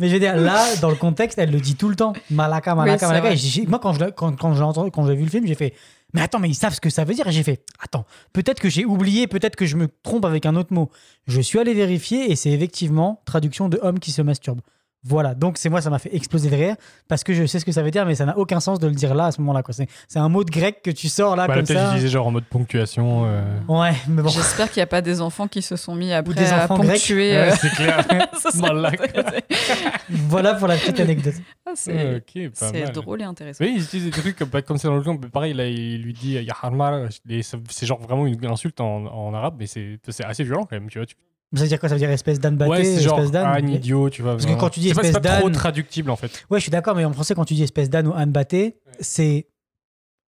[0.00, 2.12] Mais je veux dire, là, dans le contexte, elle le dit tout le temps.
[2.30, 3.32] Malaka, Malaka, Malaka.
[3.32, 5.54] Et moi, quand je l'ai- quand, quand j'ai entendu- quand j'ai vu le film, j'ai
[5.54, 5.74] fait
[6.14, 7.26] Mais attends, mais ils savent ce que ça veut dire.
[7.26, 10.56] Et j'ai fait Attends, peut-être que j'ai oublié, peut-être que je me trompe avec un
[10.56, 10.90] autre mot.
[11.26, 14.60] Je suis allé vérifier et c'est effectivement traduction de homme qui se masturbe.
[15.04, 16.74] Voilà, donc c'est moi, ça m'a fait exploser de rire
[17.06, 18.88] parce que je sais ce que ça veut dire, mais ça n'a aucun sens de
[18.88, 19.62] le dire là à ce moment-là.
[19.62, 19.72] quoi.
[19.72, 21.86] C'est c'est un mot de grec que tu sors là Bah, comme Peut-être ça.
[21.86, 23.22] utiliser genre en mode ponctuation.
[23.24, 23.42] euh.
[23.68, 24.28] Ouais, mais bon.
[24.28, 27.30] J'espère qu'il n'y a pas des enfants qui se sont mis après des à ponctuer.
[27.30, 28.04] Ouais, euh, c'est clair.
[28.38, 29.04] ça Malaka.
[30.10, 31.34] voilà pour la petite anecdote.
[31.70, 33.62] Ah, c'est drôle et intéressant.
[33.62, 35.20] Oui, ils utilisent des trucs comme, comme c'est dans le film.
[35.20, 37.08] Pareil, là, il lui dit Yaharmar.
[37.42, 40.76] ça- C'est genre vraiment une insulte en, en arabe, mais c'est c'est assez violent quand
[40.76, 41.04] même, tu vois.
[41.06, 41.14] Tu-
[41.54, 41.88] Ça veut dire quoi?
[41.88, 44.32] Ça veut dire espèce d'âne batté, ouais, c'est genre espèce d'âne un idiot, tu vois.
[44.32, 46.44] Parce que quand tu dis C'est pas- c'est espèce pas trop d'âne- traductible en fait.
[46.50, 48.76] Ouais, je suis d'accord, mais en français, quand tu dis espèce d'âne ou âne batté,
[49.00, 49.46] c'est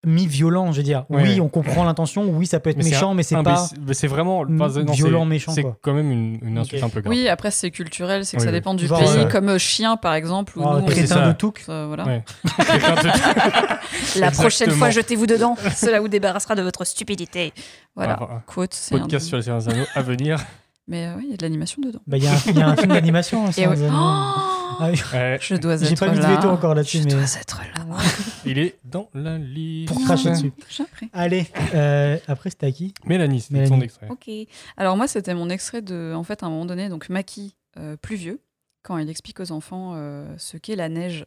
[0.06, 1.04] mi-violent, je veux dire.
[1.10, 1.40] Ouais, oui, ouais.
[1.42, 3.58] on comprend l'intention, oui, ça peut être Mais méchant, un- mais c'est pas.
[3.58, 6.88] c'est- mais c'est vraiment pas- non, violent, méchant, C'est quand même une, une insulte un
[6.88, 7.12] peu grave.
[7.14, 8.58] Oui, après c'est culturel, c'est que Oui, ça oui.
[8.58, 10.54] dépend du Genre, pays, euh, comme euh, chien par exemple.
[10.56, 11.60] Oh, c'est crétin de Touk.
[11.66, 12.06] ça, voilà.
[12.06, 12.24] Ouais.
[14.20, 15.56] La prochaine fois, jetez-vous dedans.
[15.76, 17.54] Cela vous débarrassera de votre stupidité.
[17.96, 18.18] Voilà.
[18.22, 20.40] Ah, Quote, c'est un- Podcast sur les Anneaux à venir.
[20.90, 22.02] Mais euh, oui, il y a de l'animation dedans.
[22.08, 23.46] Bah, Il y, a un- il y a un film d'animation.
[23.48, 23.66] hein, ouais.
[23.68, 23.96] Oh
[24.82, 25.00] Ah oui.
[25.14, 26.36] Ouais, je dois J'ai être pas mis de là.
[26.36, 27.98] veto encore là-dessus, Je mais dois être là.
[28.46, 29.94] il est dans la liste.
[29.94, 30.52] pour cracher dessus.
[30.70, 31.10] J'ai appris.
[31.14, 34.08] Allez, euh, après, c'était à qui Mélanie, c'était son extrait.
[34.10, 34.30] Ok.
[34.78, 37.96] Alors moi, c'était mon extrait de, en fait, à un moment donné, donc Maki, euh,
[37.98, 38.42] plus vieux,
[38.84, 41.26] quand il explique aux enfants euh, ce qu'est la neige.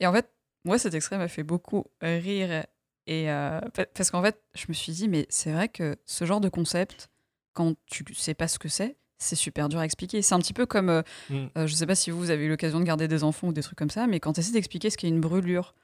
[0.00, 0.28] Et en fait,
[0.64, 2.64] moi, cet extrait m'a fait beaucoup rire.
[3.08, 6.24] Et euh, pa- parce qu'en fait, je me suis dit, mais c'est vrai que ce
[6.24, 7.08] genre de concept,
[7.56, 10.20] quand tu sais pas ce que c'est, c'est super dur à expliquer.
[10.22, 11.34] C'est un petit peu comme, euh, Mm.
[11.56, 13.52] euh, je sais pas si vous, vous avez eu l'occasion de garder des enfants ou
[13.52, 15.74] des trucs comme ça, mais quand tu essaies d'expliquer ce qu'est une brûlure,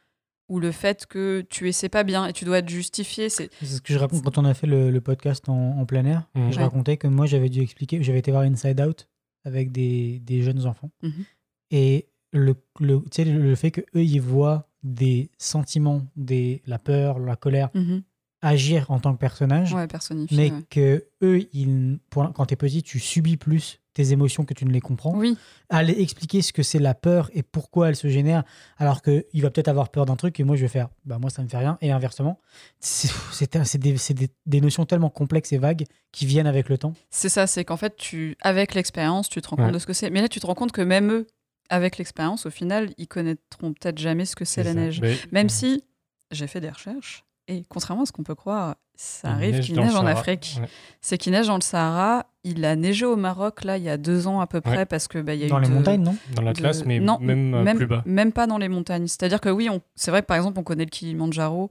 [0.49, 3.67] ou le fait que tu essaies pas bien et tu dois te justifier, c'est C'est
[3.67, 6.29] ce que je raconte quand on a fait le, le podcast en, en plein air.
[6.35, 6.53] Mhm.
[6.53, 6.65] Je Ouais.
[6.65, 9.09] racontais que moi, j'avais dû expliquer, j'avais été voir Inside Out
[9.45, 10.91] avec des, des jeunes enfants.
[11.03, 11.25] Mhm.
[11.71, 16.79] Et le, le, tu sais, le, le fait qu'eux, ils voient des sentiments, des, la
[16.79, 18.03] peur, la colère, Mhm.
[18.43, 20.37] Agir en tant que personnage, ouais, personnifié.
[20.37, 20.63] mais ouais.
[20.69, 24.65] que eux, ils, pour, quand tu es petit, tu subis plus tes émotions que tu
[24.65, 25.15] ne les comprends.
[25.15, 25.37] Oui,
[25.69, 28.43] Aller expliquer ce que c'est la peur et pourquoi elle se génère,
[28.79, 31.29] alors qu'il va peut-être avoir peur d'un truc et moi je vais faire, bah moi
[31.31, 32.41] ça me fait rien, et inversement.
[32.81, 36.95] C'est des, c'est des- des notions tellement complexes et vagues qui viennent avec le temps.
[37.11, 39.93] C'est ça, c'est qu'en fait, tu, avec l'expérience, tu te rends compte de ce que
[39.93, 40.11] c'est.
[40.11, 41.27] Mais là, tu te rends compte que même eux,
[41.69, 44.79] avec l'expérience, au final, ils connaîtront peut-être jamais ce que c'est la ça.
[44.81, 45.01] neige.
[45.01, 45.85] Mais- Même si
[46.31, 49.77] j'ai fait des recherches, et contrairement à ce qu'on peut croire, ça Il arrive qu'il
[49.77, 50.11] neige en Sahara.
[50.11, 50.59] Afrique.
[50.61, 50.69] Ouais.
[51.01, 52.27] C'est qu'il neige dans le Sahara.
[52.45, 54.87] Il a neigé au Maroc, là, il y a deux ans à peu près, Ouais.
[54.87, 56.17] parce que bah, il y a Dans eu les de- montagnes, non?
[56.35, 58.03] Dans l'Atlas, de- mais non, même, euh, même plus bas.
[58.07, 59.07] Même pas dans les montagnes.
[59.07, 59.81] C'est-à-dire que oui, on...
[59.95, 61.71] c'est vrai que par exemple, on connaît le Kilimanjaro,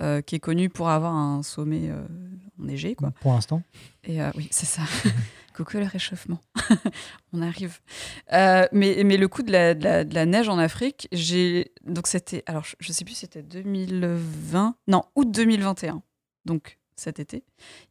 [0.00, 2.02] euh, qui est connu pour avoir un sommet euh,
[2.62, 3.10] enneigé, quoi.
[3.20, 3.62] Pour l'instant.
[4.04, 4.82] Et euh, oui, c'est ça.
[5.54, 6.40] Coucou le réchauffement.
[7.34, 7.80] on arrive.
[8.32, 11.72] Euh, mais, mais le coup de la, de la- de la neige en Afrique, j'ai.
[11.84, 12.42] Donc c'était.
[12.46, 14.76] Alors, je, je sais plus, c'était 2020.
[14.88, 16.02] Non, août 2021.
[16.46, 17.42] Donc cet été.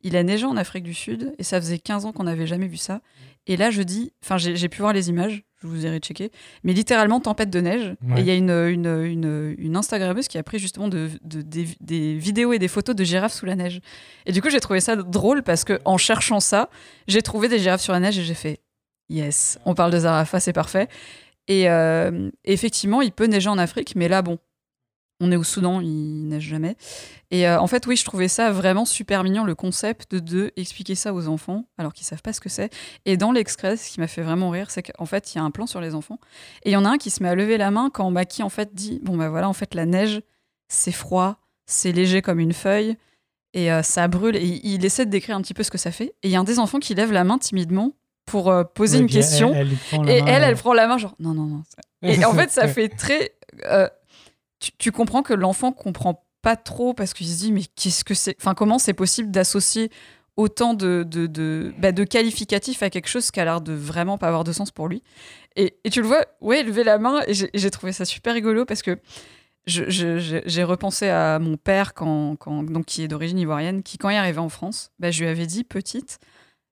[0.02, 2.68] Il a neigé en Afrique du Sud et ça faisait 15 ans qu'on n'avait jamais
[2.68, 3.02] vu ça.
[3.48, 4.14] Et là, je dis.
[4.24, 6.32] Enfin, j'ai pu voir les images, je vous ai checké.
[6.64, 7.96] Mais littéralement, tempête de neige.
[8.08, 8.18] Ouais.
[8.18, 11.42] Et il y a une, une, une, une Instagrammeuse qui a pris justement de, de-
[11.42, 13.80] des, des vidéos et des photos de girafes sous la neige.
[14.26, 16.70] Et du coup, j'ai trouvé ça drôle parce que en cherchant ça,
[17.08, 18.60] j'ai trouvé des girafes sur la neige et j'ai fait
[19.10, 20.88] yes, on parle de Zarafa, c'est parfait.
[21.48, 24.38] Et euh, effectivement, il peut neiger en Afrique, mais là, bon,
[25.22, 26.76] on est au Soudan, il neige jamais.
[27.30, 30.96] Et euh, en fait, oui, je trouvais ça vraiment super mignon, le concept de expliquer
[30.96, 32.70] ça aux enfants, alors qu'ils savent pas ce que c'est.
[33.06, 35.44] Et dans l'extrait, ce qui m'a fait vraiment rire, c'est qu'en fait, il y a
[35.44, 36.20] un plan sur les enfants.
[36.64, 38.44] Et il y en a un qui se met à lever la main quand Maki,
[38.44, 40.22] en fait, dit Bon, bah voilà, en fait, la neige,
[40.68, 42.98] c'est froid, c'est léger comme une feuille,
[43.54, 44.36] et euh, ça brûle.
[44.36, 46.14] Et il- essaie de décrire un petit peu ce que ça fait.
[46.24, 47.94] Et il y a un des enfants qui lève la main timidement
[48.26, 49.54] pour euh, poser une elle- question.
[49.54, 49.72] elle
[50.10, 51.64] Et main, elle, elle prend la main, genre, non, non, non.
[52.02, 53.34] Et en fait, ça fait très.
[54.78, 58.36] Tu, comprends que l'enfant comprend pas trop parce qu'il se dit, mais qu'est-ce que c'est?
[58.40, 59.92] Enfin, comment c'est possible d'associer
[60.38, 64.28] autant de, de, de, bah, qualificatifs à quelque chose qui a l'air de vraiment pas
[64.28, 65.04] avoir de sens pour lui?
[65.56, 68.82] Et, tu le vois, ouais, lever la main, et j'ai trouvé ça super rigolo parce
[68.82, 69.00] que
[69.66, 74.16] j'ai repensé à mon père, quand, quand, donc, qui est d'origine ivoirienne, qui, quand il
[74.16, 76.20] arrivé en France, bah, je lui avais dit, petite,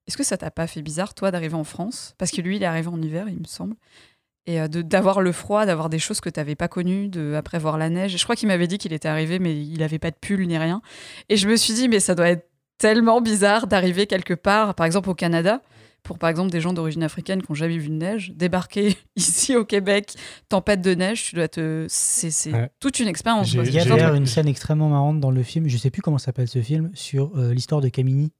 [0.06, 2.14] est-ce que ça t'a pas fait bizarre, toi, d'arriver en France?
[2.18, 3.76] Parce que lui, il est arrivé en hiver, il me semble.
[4.46, 7.34] Et euh, de- d'avoir le froid, d'avoir des choses que tu n'avais pas connues, de
[7.34, 8.16] après voir la neige.
[8.16, 10.56] Je crois qu'il m'avait dit qu'il était arrivé, mais il n'avait pas de pull ni
[10.58, 10.80] rien.
[11.28, 12.48] Et je me suis dit, mais ça doit être
[12.78, 15.60] tellement bizarre d'arriver quelque part, par exemple au Canada,
[16.02, 19.54] pour par exemple des gens d'origine africaine qui n'ont jamais vu de neige, débarquer ici
[19.54, 20.14] au Québec,
[20.48, 21.84] tempête de neige, tu dois te.
[21.88, 22.70] C'est Ouais.
[22.80, 23.52] toute une expérience.
[23.52, 26.16] Il y a d'ailleurs une scène extrêmement marrante dans le film, je sais plus comment
[26.16, 28.32] s'appelle ce film, sur euh, l'histoire de Camini.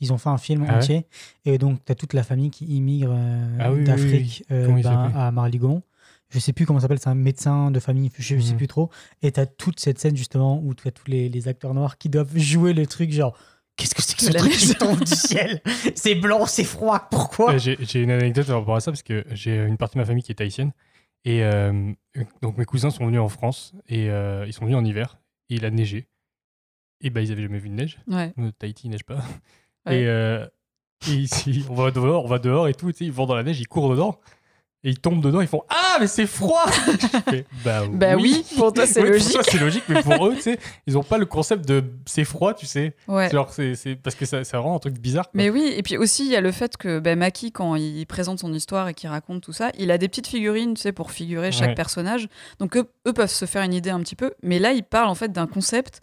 [0.00, 1.06] Ils ont fait un film Ah ouais entier.
[1.44, 4.56] Et donc, tu as toute la famille qui immigre euh, Ah oui, oui, d'Afrique oui.
[4.56, 5.82] euh, ben, s'appelle à Marly-Gaumont.
[6.28, 8.56] Je sais plus comment ça s'appelle, c'est un médecin de famille, je sais Mhm.
[8.56, 8.90] plus trop.
[9.22, 11.98] Et tu as toute cette scène justement où tu as tous les, les acteurs noirs
[11.98, 13.38] qui doivent jouer le truc genre
[13.76, 14.68] Qu'est-ce que c'est que ce truc neige.
[14.68, 15.60] qui tombe du ciel?
[15.94, 19.22] C'est blanc, c'est froid, pourquoi Euh, J'ai une anecdote par rapport à ça parce que
[19.32, 20.72] j'ai une partie de ma famille qui est haïtienne.
[21.26, 21.92] Et euh,
[22.42, 25.18] donc mes cousins sont venus en France et euh, ils sont venus en hiver
[25.50, 26.08] et il a neigé.
[27.02, 27.98] Et bah ils avaient jamais vu de neige.
[28.08, 28.32] Ouais.
[28.38, 29.22] Euh, Tahiti il neige pas.
[29.86, 30.00] Ouais.
[30.00, 30.46] Et, euh,
[31.08, 32.90] et ici on va dehors, on va dehors et tout.
[33.00, 34.18] Ils vont dans la neige, ils courent dedans.
[34.84, 38.44] Et ils tombent dedans, ils font Ah, mais c'est froid Je fais, Bah, Bah oui,
[38.56, 39.32] pour toi, c'est Oui, logique.
[39.32, 41.82] Pour toi, c'est logique, mais pour eux, tu sais, ils ont pas le concept de
[42.04, 42.94] c'est froid, tu sais.
[43.08, 43.28] Ouais.
[43.30, 45.24] Genre, c'est c'est- parce que ça- c'est vraiment un truc bizarre.
[45.24, 45.32] quoi.
[45.34, 48.06] Mais oui, et puis aussi, il y a le fait que ben, Maki, quand il
[48.06, 50.92] présente son histoire et qu'il raconte tout ça, il a des petites figurines, tu sais,
[50.92, 51.74] pour figurer chaque Ouais.
[51.74, 52.28] personnage.
[52.60, 54.34] Donc eux, eux peuvent se faire une idée un petit peu.
[54.42, 56.00] Mais là, il parle en fait d'un concept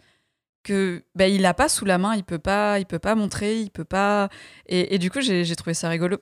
[0.64, 3.60] que ben, il a pas sous la main, il peut pas, il peut pas montrer,
[3.60, 4.28] il peut pas.
[4.66, 6.18] Et, et du coup, j'ai j'ai trouvé ça rigolo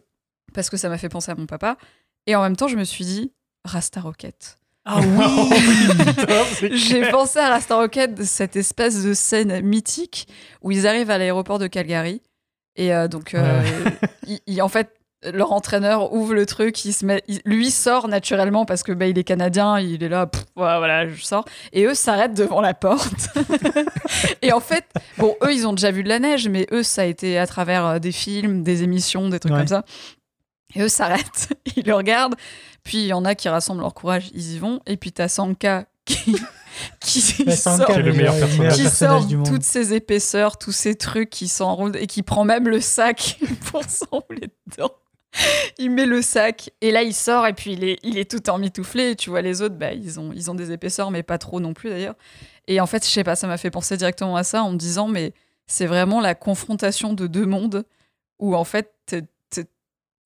[0.52, 1.78] parce que ça m'a fait penser à mon papa.
[2.26, 3.32] Et en même temps, je me suis dit,
[3.64, 4.58] Rasta Rocket.
[4.84, 5.50] Ah oui
[6.54, 10.26] c'est J'ai pensé à Rasta Rocket, de cette espèce de scène mythique
[10.60, 12.20] où ils arrivent à l'aéroport de Calgary.
[12.76, 13.62] Et euh, donc, euh,
[14.26, 14.92] il- il- en fait,
[15.32, 19.06] leur entraîneur ouvre le truc, il se met, il- lui sort naturellement parce que bah,
[19.06, 21.44] il est canadien, il est là, pff, voilà, voilà, je sors.
[21.72, 23.28] Et eux s'arrêtent devant la porte.
[24.42, 24.84] et en fait,
[25.18, 27.46] bon, eux, ils ont déjà vu de la neige, mais eux, ça a été à
[27.46, 29.58] travers euh, des films, des émissions, des trucs Ouais.
[29.58, 29.84] comme ça.
[30.74, 32.34] Et eux s'arrêtent, ils le regardent.
[32.82, 34.80] Puis il y en a qui rassemblent leur courage, ils y vont.
[34.86, 36.34] Et puis t'as Sanka qui,
[37.00, 38.74] qui Bah, sort, le meilleur le personnage.
[38.74, 39.46] qui sort du monde.
[39.46, 43.38] toutes ces épaisseurs, tous ces trucs qui s'enroulent et qui prend même le sac
[43.70, 44.90] pour s'enrouler dedans.
[45.78, 48.50] Il met le sac et là il sort et puis il est, il est tout
[48.50, 49.10] emmitouflé.
[49.12, 51.60] Et tu vois les autres, bah, ils, ont, ils ont des épaisseurs mais pas trop
[51.60, 52.14] non plus d'ailleurs.
[52.68, 54.76] Et en fait, je sais pas, ça m'a fait penser directement à ça en me
[54.76, 55.32] disant mais
[55.66, 57.84] c'est vraiment la confrontation de deux mondes
[58.38, 59.64] où en fait t'es- t'es-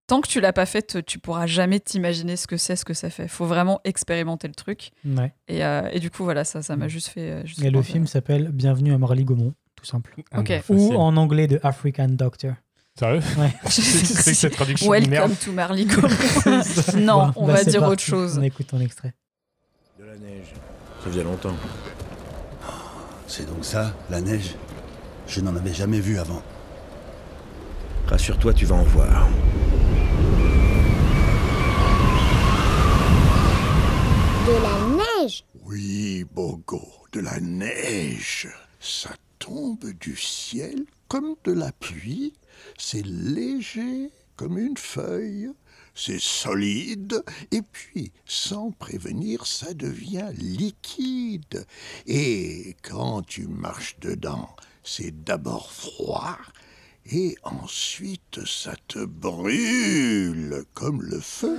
[0.08, 2.94] tant que tu l'as pas fait, tu pourras jamais t'imaginer ce que c'est, ce que
[2.94, 3.28] ça fait.
[3.28, 4.90] Faut vraiment expérimenter le truc.
[5.04, 5.32] Ouais.
[5.48, 7.30] Et, euh, et du coup voilà, ça, ça m'a juste fait.
[7.30, 10.14] euh, juste Et le film s'appelle Bienvenue à Marly-Gaumont, tout simple.
[10.32, 10.52] Ah, Ok.
[10.70, 12.54] Ou en anglais de African Doctor.
[12.98, 13.54] Sérieux Ouais.
[13.68, 14.90] C'est cette traduction.
[14.90, 16.00] Welcome to Marligo.
[16.96, 17.92] non, Bon, on bah, va dire parti.
[17.92, 18.38] autre chose.
[18.38, 19.12] On écoute ton extrait.
[19.98, 20.54] De la neige.
[21.02, 21.54] Ça faisait longtemps.
[23.28, 24.54] C'est donc ça, la neige?
[25.26, 26.42] Je n'en avais jamais vu avant.
[28.06, 29.28] Rassure-toi, tu vas en voir.
[34.46, 36.82] De la neige Oui, Bogo,
[37.12, 38.48] de la neige.
[38.78, 42.32] Ça tombe du ciel comme de la pluie,
[42.78, 45.50] c'est léger comme une feuille,
[45.94, 51.66] c'est solide, et puis, sans prévenir, ça devient liquide.
[52.06, 54.50] Et quand tu marches dedans,
[54.84, 56.36] c'est d'abord froid,
[57.10, 61.58] et ensuite ça te brûle comme le feu.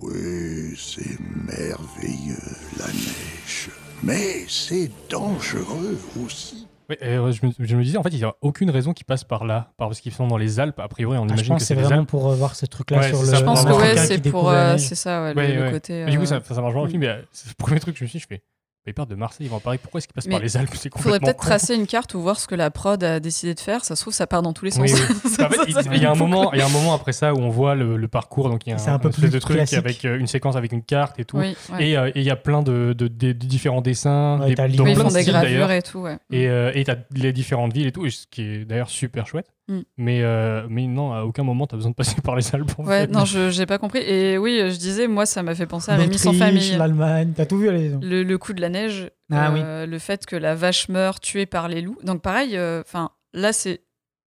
[0.00, 2.36] Oui, c'est merveilleux,
[2.78, 3.70] la neige.
[4.02, 6.66] Mais c'est dangereux aussi.
[7.02, 9.24] Euh, je, me, je me disais, en fait, il n'y a aucune raison qu'ils passent
[9.24, 10.78] par là, parce qu'ils sont dans les Alpes.
[10.80, 12.08] A priori, on Ah, je imagine pense que c'est vraiment Alpes.
[12.08, 13.28] pour euh, voir ce truc-là Ouais, sur le.
[13.28, 14.50] ça, Je pense que ouais, c'est pour.
[14.50, 15.70] euh, c'est ça, ouais, le- Ouais, le, ouais.
[15.72, 16.04] côté.
[16.06, 17.00] Du coup, euh, ça, ça marche vraiment le film.
[17.00, 18.42] Mais euh, c'est le premier truc que je me suis dit, je fais.
[18.84, 19.78] Ils partent de Marseille, ils vont à Paris.
[19.80, 20.70] Pourquoi est-ce qu'ils passent par les Alpes?
[20.74, 21.46] C'est Faudrait complètement peut-être con.
[21.46, 23.84] tracer une carte ou voir ce que la prod a décidé de faire.
[23.84, 24.80] Ça se trouve, ça part dans tous les sens.
[24.82, 24.92] Oui,
[25.24, 25.30] oui.
[25.30, 26.70] Ça- En fait, ça- il, ça il y a un moment, il y a un
[26.70, 28.48] moment après ça où on voit le, le parcours.
[28.48, 29.78] Donc il y a C'est un, un peu plus de truc classique.
[29.78, 31.38] avec euh, une séquence avec une carte et tout.
[31.38, 31.86] Oui, ouais.
[31.90, 34.54] Et euh, et il y a plein de, de- de- de différents dessins, Ouais, des,
[34.56, 34.86] t'as dans l'image.
[34.86, 35.70] Oui, ils plein font de des styles, gravures d'ailleurs.
[35.70, 36.18] et tout, ouais.
[36.32, 39.46] Et euh, et t'as les différentes villes et tout, ce qui est d'ailleurs super chouette.
[39.68, 39.80] Mm.
[39.96, 42.72] Mais, euh, mais non, à aucun moment t'as besoin de passer par les Alpes.
[42.78, 43.06] en Ouais, fait.
[43.12, 44.00] non, je j'ai pas compris.
[44.00, 46.72] Et oui, je disais, moi, ça m'a fait penser à Rémi sans famille.
[46.76, 47.90] l'Allemagne, t'as tout vu, allez.
[48.02, 51.46] Le, le coup de la neige, Ah euh, le fait que la vache meurt tuée
[51.46, 51.98] par les loups.
[52.02, 53.82] Donc pareil, enfin là c'est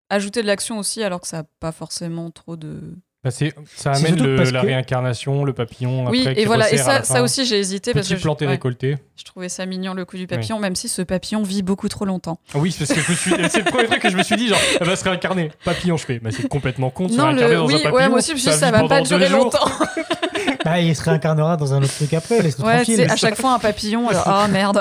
[0.08, 2.96] ajouter de l'action aussi alors que ça n'a pas forcément trop de.
[3.56, 6.06] Bah, ça amène le- parce la que- réincarnation, le papillon.
[6.08, 8.24] oui, après, et qui voilà, et ça, ça aussi j'ai hésité parce Petit que je,
[8.24, 8.96] planté ouais, récolté.
[9.16, 12.04] je trouvais ça mignon le coup du papillon, même si ce papillon vit beaucoup trop
[12.04, 12.38] longtemps.
[12.54, 14.22] Ah Oui, c'est parce que je me suis- c'est le premier truc que je me
[14.22, 15.50] suis dit, genre, elle va se réincarner.
[15.64, 17.76] Papillon, je fais, bah, c'est complètement con de se Non, réincarner le, dans oui, un
[17.78, 17.94] papillon.
[17.96, 19.58] ouais, moi aussi je me suis dit ça vit va pas durer longtemps.
[20.64, 22.96] Bah, il se réincarnera dans un autre truc après, Ouais, tranquille.
[22.96, 24.08] c'est à chaque fois un papillon.
[24.08, 24.80] Alors, ah merde.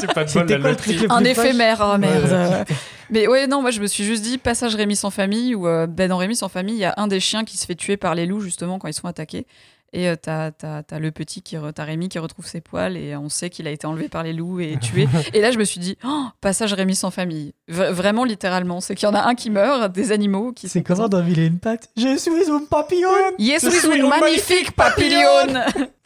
[0.00, 0.96] C'est pas de bol, C'était la quoi le loterie.
[0.96, 2.24] truc le un éphémère, oh merde.
[2.68, 2.76] Ouais.
[3.10, 5.86] Mais ouais, non, moi je me suis juste dit, passage Rémi sans famille, où euh,
[5.86, 7.96] ben, dans Rémi sans famille, il y a un des chiens qui se fait tuer
[7.96, 9.46] par les loups justement quand ils sont attaqués.
[9.92, 12.96] Et euh, t'as, t'as- t'as le petit, qui re- t'as Rémi qui retrouve ses poils
[12.96, 15.08] et on sait qu'il a été enlevé par les loups et tué.
[15.34, 17.54] et là je me suis dit, oh, passage Rémi sans famille.
[17.66, 20.82] V- vraiment littéralement, c'est qu'il y en a un qui meurt, des animaux qui C'est
[20.82, 24.08] comment dans Mille et une pattes Je suis un papillon Je Je suis une un
[24.08, 25.18] magnifique papillon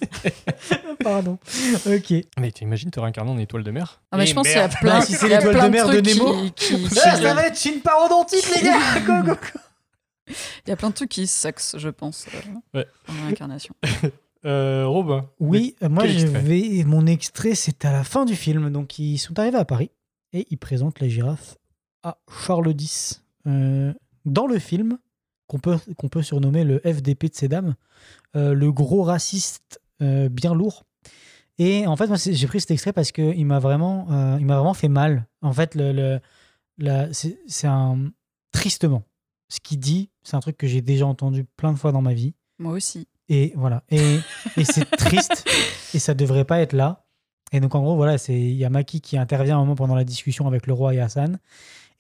[1.03, 1.38] Pardon.
[1.87, 2.14] Ok.
[2.40, 4.01] Mais t'imagines te réincarner en étoile de mer?
[4.12, 5.38] Ah, mais Et je pense qu'il y a plein, Bah, si c'est il y a
[5.38, 6.33] l'étoile plein de mer de trucs Nemo.
[6.33, 9.61] qui- qui- qui- Ah, ça va être une parodontite, les gars Go, go, go.
[10.29, 12.87] Il y a plein de trucs qui sexent, je pense, euh, Ouais.
[13.09, 13.75] en réincarnation.
[14.47, 15.27] Euh, Robin.
[15.41, 16.85] Oui, euh, moi je vais.
[16.85, 18.69] Mon extrait, c'est à la fin du film.
[18.69, 19.91] Donc ils sont arrivés à Paris
[20.35, 21.57] et ils présentent la girafe
[22.03, 23.23] à Charles X.
[23.47, 23.95] Euh,
[24.27, 24.99] dans le film,
[25.47, 27.75] qu'on peut, qu'on peut surnommer le FDP de ces dames,
[28.37, 30.85] euh, le gros raciste euh, bien lourd.
[31.57, 34.57] Et en fait, moi, j'ai pris cet extrait parce qu'il m'a vraiment, euh, il m'a
[34.57, 35.27] vraiment fait mal.
[35.41, 36.21] En fait, le,
[37.13, 38.11] c'est un.
[38.53, 39.05] Tristement.
[39.55, 42.12] Ce qu'il dit, c'est un truc que j'ai déjà entendu plein de fois dans ma
[42.12, 42.35] vie.
[42.59, 43.07] Moi aussi.
[43.29, 43.85] Et voilà.
[43.88, 44.19] Et,
[44.57, 45.45] et c'est triste.
[45.95, 47.05] Et ça devrait pas être là.
[47.53, 49.95] Et donc, en gros, voilà, c'est il y a Maki qui intervient un moment pendant
[49.95, 51.38] la discussion avec le roi et Hassan.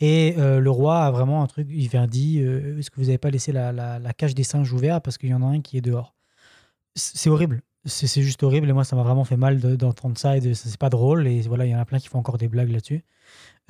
[0.00, 1.68] Et euh, le roi a vraiment un truc.
[1.70, 4.42] Il vient dit euh, Est-ce que vous n'avez pas laissé la, la, la cage des
[4.42, 6.16] singes ouverte parce qu'il y en a un qui est dehors?
[6.96, 7.62] C'est c'est horrible.
[7.86, 8.68] C'est c'est juste horrible.
[8.68, 10.36] Et moi, ça m'a vraiment fait mal de- d'entendre ça.
[10.36, 11.26] Et de, ça, c'est pas drôle.
[11.26, 13.04] Et voilà, il y en a plein qui font encore des blagues là-dessus.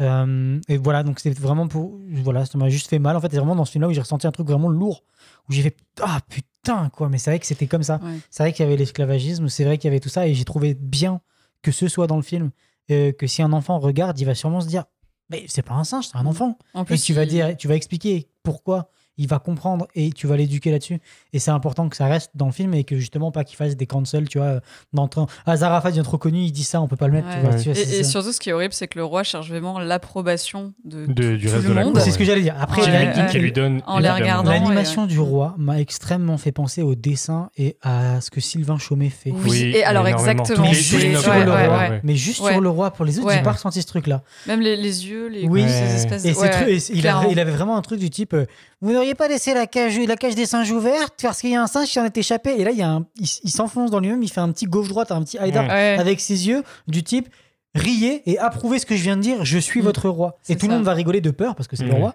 [0.01, 1.99] Euh, et voilà, donc c'était vraiment pour.
[2.23, 3.17] Voilà, ça m'a juste fait mal.
[3.17, 5.05] En fait, c'est vraiment dans ce film-là où j'ai ressenti un truc vraiment lourd.
[5.49, 7.09] Où j'ai fait Ah putain, quoi.
[7.09, 8.01] Mais c'est vrai que c'était comme ça.
[8.03, 8.19] Ouais.
[8.31, 10.27] C'est vrai qu'il y avait l'esclavagisme, c'est vrai qu'il y avait tout ça.
[10.27, 11.21] Et j'ai trouvé bien
[11.63, 12.51] que ce soit dans le film.
[12.91, 14.85] euh, que si un enfant regarde, il va sûrement se dire
[15.31, 16.59] Mais c'est pas un singe, c'est un enfant.
[16.75, 20.27] En Et plus, tu vas dire, tu vas expliquer pourquoi il va comprendre et tu
[20.27, 20.99] vas l'éduquer là-dessus.
[21.33, 23.77] Et c'est important que ça reste dans le film et que justement pas qu'il fasse
[23.77, 24.61] des cancels, tu vois,
[24.93, 25.23] d'entrée.
[25.47, 27.29] Ah, Zarafat devient trop connu, il dit ça, on peut pas le mettre.
[27.31, 27.41] tu Ouais.
[27.43, 27.59] vois, Ouais.
[27.63, 29.79] tu vois, c'est Et, surtout, ce qui est horrible, c'est que le roi cherche vraiment
[29.79, 31.95] l'approbation de, De- du reste le de la monde.
[31.95, 32.57] cour, C'est ce que j'allais dire.
[32.59, 33.27] Après, Qui, Ouais, lui, ouais.
[33.31, 33.83] qui lui donne.
[33.87, 35.09] En les regardant, l'animation ouais.
[35.09, 39.31] du roi m'a extrêmement fait penser au dessin et à ce que Sylvain Chaumet fait.
[39.31, 40.31] Oui, et alors énormément.
[40.33, 41.89] exactement, Mais juste sur le roi.
[42.03, 44.23] Mais juste sur le roi, pour les autres, j'ai pas ressenti ce truc-là.
[44.47, 45.63] Même les, les yeux, les Oui.
[45.69, 46.29] ces espèces de.
[46.29, 48.47] Et, avait, il avait vraiment un truc du type euh,
[48.85, 51.63] Vous n'auriez pas laissé la cage, la cage des singes ouverte parce qu'il y a
[51.63, 52.51] un singe qui en est échappé.
[52.59, 55.11] Et là, il, y a un, il, s'enfonce dans lui-même, il fait un petit gauche-droite,
[55.11, 55.97] un petit Haïdar Ouais.
[55.99, 57.29] Avec ses yeux du type
[57.75, 59.85] Riez et approuvez ce que je viens de dire, je suis Mm.
[59.85, 60.39] votre roi.
[60.49, 61.99] Et tout le monde va rigoler de peur parce que c'est le Ouais.
[61.99, 62.15] roi.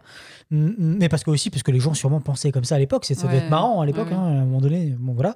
[0.52, 3.04] Mm, Mais parce que aussi, parce que les gens sûrement pensaient comme ça à l'époque.
[3.04, 3.44] C'est- Ça devait Ouais.
[3.44, 4.14] être marrant à l'époque, ouais.
[4.14, 4.96] hein, à un moment donné.
[4.98, 5.36] Bon, voilà.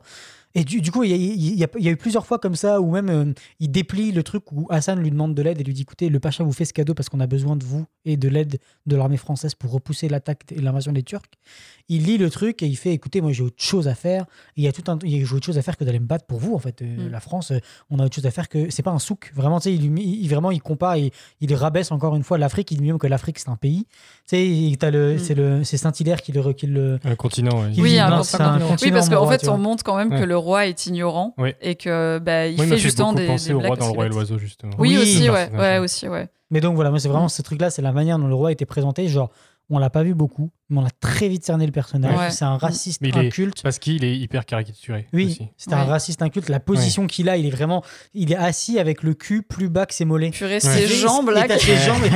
[0.56, 2.26] Et du, du coup, il y, a- il y a, il y a eu plusieurs
[2.28, 5.42] fois comme ça où même euh, il déplie le truc où Hassan lui demande de
[5.42, 7.56] l'aide et lui dit écoutez, le pacha vous fait ce cadeau parce qu'on a besoin
[7.56, 11.24] de vous et de l'aide de l'armée française pour repousser l'attaque et l'invasion des Turcs.
[11.90, 14.26] Il lit le truc et il fait écoutez, moi j'ai autre chose à faire.
[14.56, 16.06] Il y a tout un, il y a autre chose à faire que d'aller me
[16.06, 16.82] battre pour vous en fait.
[16.82, 17.12] Euh, Mm.
[17.12, 17.52] La France,
[17.90, 19.32] on a autre chose à faire que c'est pas un souk.
[19.36, 21.10] Vraiment, tu sais, il, vraiment il compare, il,
[21.42, 22.72] il rabaisse encore une fois l'Afrique.
[22.72, 23.86] Il dit même que l'Afrique c'est un pays.
[23.86, 23.90] Tu
[24.28, 25.20] sais, il- t'as le, Mm.
[25.20, 27.72] c'est le, c'est Saint-Hilaire qui le, qui le, Un continent, ouais.
[27.72, 28.60] qui Oui, dit, un non, continent.
[28.82, 30.20] Oui, parce qu'en fait, on montre quand même Ouais.
[30.20, 33.60] que le roi est ignorant et que bah, il fait justement des, penser des au
[33.60, 34.74] roi dans le roi et l'oiseau, justement.
[34.78, 36.30] Oui, Oui, aussi, ouais, aussi, ouais.
[36.52, 38.68] Mais donc voilà, moi c'est vraiment ce truc-là, c'est la manière dont le roi était
[38.68, 39.08] présenté.
[39.08, 39.32] Genre,
[39.70, 42.18] on l'a pas vu beaucoup, mais on a très vite cerné le personnage.
[42.18, 42.32] Ouais.
[42.32, 43.62] C'est un raciste Mais est- inculte.
[43.64, 45.08] Parce qu'il est hyper caricaturé.
[45.14, 46.50] Oui, c'est un raciste inculte.
[46.50, 49.86] La position qu'il a, il est vraiment, il est assis avec le cul plus bas
[49.86, 50.32] que ses mollets.
[50.32, 50.60] Purée, Ouais.
[50.60, 51.46] ses jambes là.
[51.46, 52.10] Et t'as ses jambes et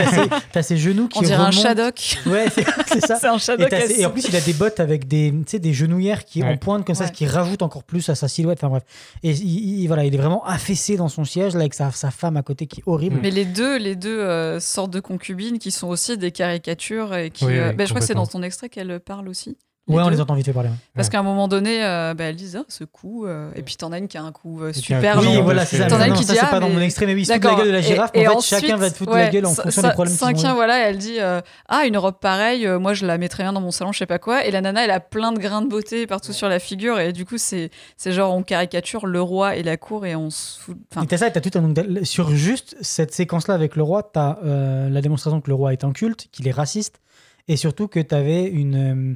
[0.52, 1.62] t'as ses, genoux qui On dirait un remontent.
[1.62, 2.18] Shadok.
[2.26, 2.46] Ouais,
[2.88, 3.16] c'est ça.
[3.20, 3.74] C'est un Et, Shadok.
[3.74, 4.02] assis.
[4.02, 6.50] et en plus, il a des bottes avec des, tu sais, des genouillères qui Ouais.
[6.50, 7.08] en pointe comme ça, Ouais.
[7.10, 8.60] ce qui rajoute encore plus à sa silhouette.
[8.60, 8.84] Enfin bref.
[9.24, 12.12] Et il, il- voilà, il est vraiment affaissé dans son siège là, avec sa, sa
[12.12, 13.20] femme à côté qui est horrible.
[13.22, 17.30] Mais les deux, les deux euh, sortes de concubines qui sont aussi des caricatures et
[17.32, 17.46] qui.
[17.46, 19.58] Oui, oui, euh, bah, je crois que c'est dans ton extrait qu'elle parle aussi.
[19.88, 20.70] ouais, on les entend vite fait parler.
[20.96, 21.12] Parce Ouais.
[21.14, 23.26] qu'à un moment donné, euh, bah, elles disent ah, ce coup.
[23.26, 25.44] euh, et puis t'en as une qui a un coup euh, un super Oui, long.
[25.44, 25.86] voilà, c'est ça.
[25.88, 27.40] T'en as une qui dit, c'est ah, pas dans mon extrait, mais oui, c'est la
[27.56, 28.12] gueule de la girafe.
[28.14, 29.82] Et- mais et en fait, ensuite, chacun va te foutre ouais, la gueule en fonction
[29.82, 30.54] des problèmes ont.
[30.56, 31.40] voilà, elle dit euh,
[31.70, 34.06] Ah, une robe pareille, euh, moi je la mettrais bien dans mon salon, je sais
[34.06, 34.46] pas quoi.
[34.46, 37.00] Et la nana, elle a plein de grains de beauté partout sur la figure.
[37.00, 37.72] Et du coup, c'est
[38.06, 40.78] genre, on caricature le roi et la cour et on se fout.
[40.92, 44.36] Enfin, Et t'as ça, t'as tout un sur juste cette séquence-là avec le roi, t'as
[44.44, 47.00] la démonstration que le roi est inculte, qu'il est raciste,
[47.48, 49.16] et surtout que t'avais une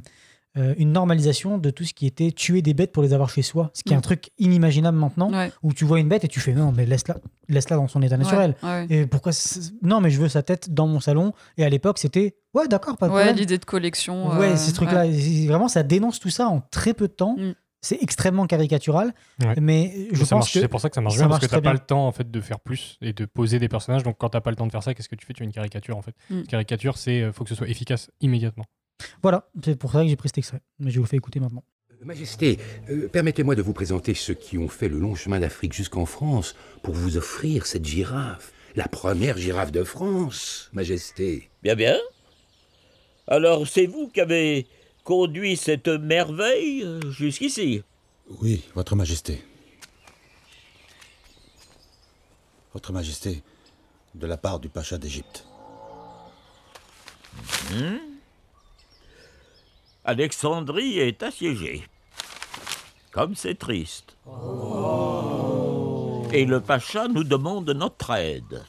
[0.58, 3.40] euh, une normalisation de tout ce qui était tuer des bêtes pour les avoir chez
[3.40, 4.02] soi, ce qui est un Mm.
[4.02, 5.50] truc inimaginable maintenant, ouais.
[5.62, 7.16] où tu vois une bête et tu fais non mais laisse-la
[7.48, 8.54] laisse-la dans son état naturel.
[8.62, 8.86] Ouais, ouais.
[8.90, 9.32] Et pourquoi
[9.80, 12.98] non mais je veux sa tête dans mon salon et à l'époque c'était ouais d'accord
[12.98, 14.28] pas de Ouais, l'idée de collection.
[14.38, 15.06] Ouais, euh, ces trucs-là,
[15.46, 17.36] vraiment, ça dénonce tout ça en très peu de temps.
[17.38, 17.52] Mm.
[17.84, 19.12] C'est extrêmement caricatural,
[19.44, 19.54] Ouais.
[19.60, 21.28] mais je Mais ça pense marche- que C'est pour ça que ça marche ça bien,
[21.28, 21.80] marche parce que t'as très pas bien.
[21.80, 24.04] le temps en fait de faire plus et de poser des personnages.
[24.04, 25.32] Donc quand t'as pas le temps de faire ça, qu'est-ce que tu fais?
[25.34, 26.14] Tu fais une caricature en fait.
[26.30, 26.38] Mm.
[26.38, 28.64] Une caricature, c'est euh, faut que ce soit efficace immédiatement.
[29.20, 30.60] voilà, c'est pour ça que j'ai pris cet extrait.
[30.78, 31.64] Mais je vous fais écouter maintenant.
[32.04, 32.58] Majesté,
[32.90, 36.54] euh, permettez-moi de vous présenter ceux qui ont fait le long chemin d'Afrique jusqu'en France
[36.82, 38.52] pour vous offrir cette girafe.
[38.76, 41.50] La première girafe de France, Majesté.
[41.62, 41.96] Bien, bien.
[43.28, 44.66] Alors, c'est vous qui avez
[45.04, 47.82] conduit cette merveille jusqu'ici
[48.40, 49.42] Oui, Votre Majesté.
[52.74, 53.42] Votre Majesté,
[54.14, 55.44] de la part du Pacha d'Égypte.
[57.70, 57.98] Hmm
[60.04, 61.86] Alexandrie est assiégée.
[63.12, 64.16] Comme c'est triste.
[66.32, 68.64] Et le pacha nous demande notre aide.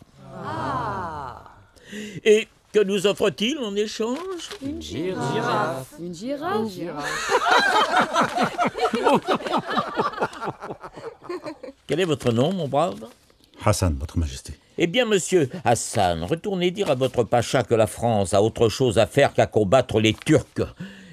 [2.24, 4.18] Et que nous offre-t-il en échange?
[4.62, 5.94] Une girafe?
[6.00, 7.32] Une girafe.
[11.88, 13.06] Quel est votre nom, mon brave?
[13.64, 14.54] Hassan, Votre Majesté.
[14.80, 18.98] Eh bien, monsieur Hassan, retournez dire à votre pacha que la France a autre chose
[18.98, 20.66] à faire qu'à combattre les Turcs,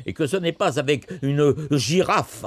[0.07, 2.47] et que ce n'est pas avec une girafe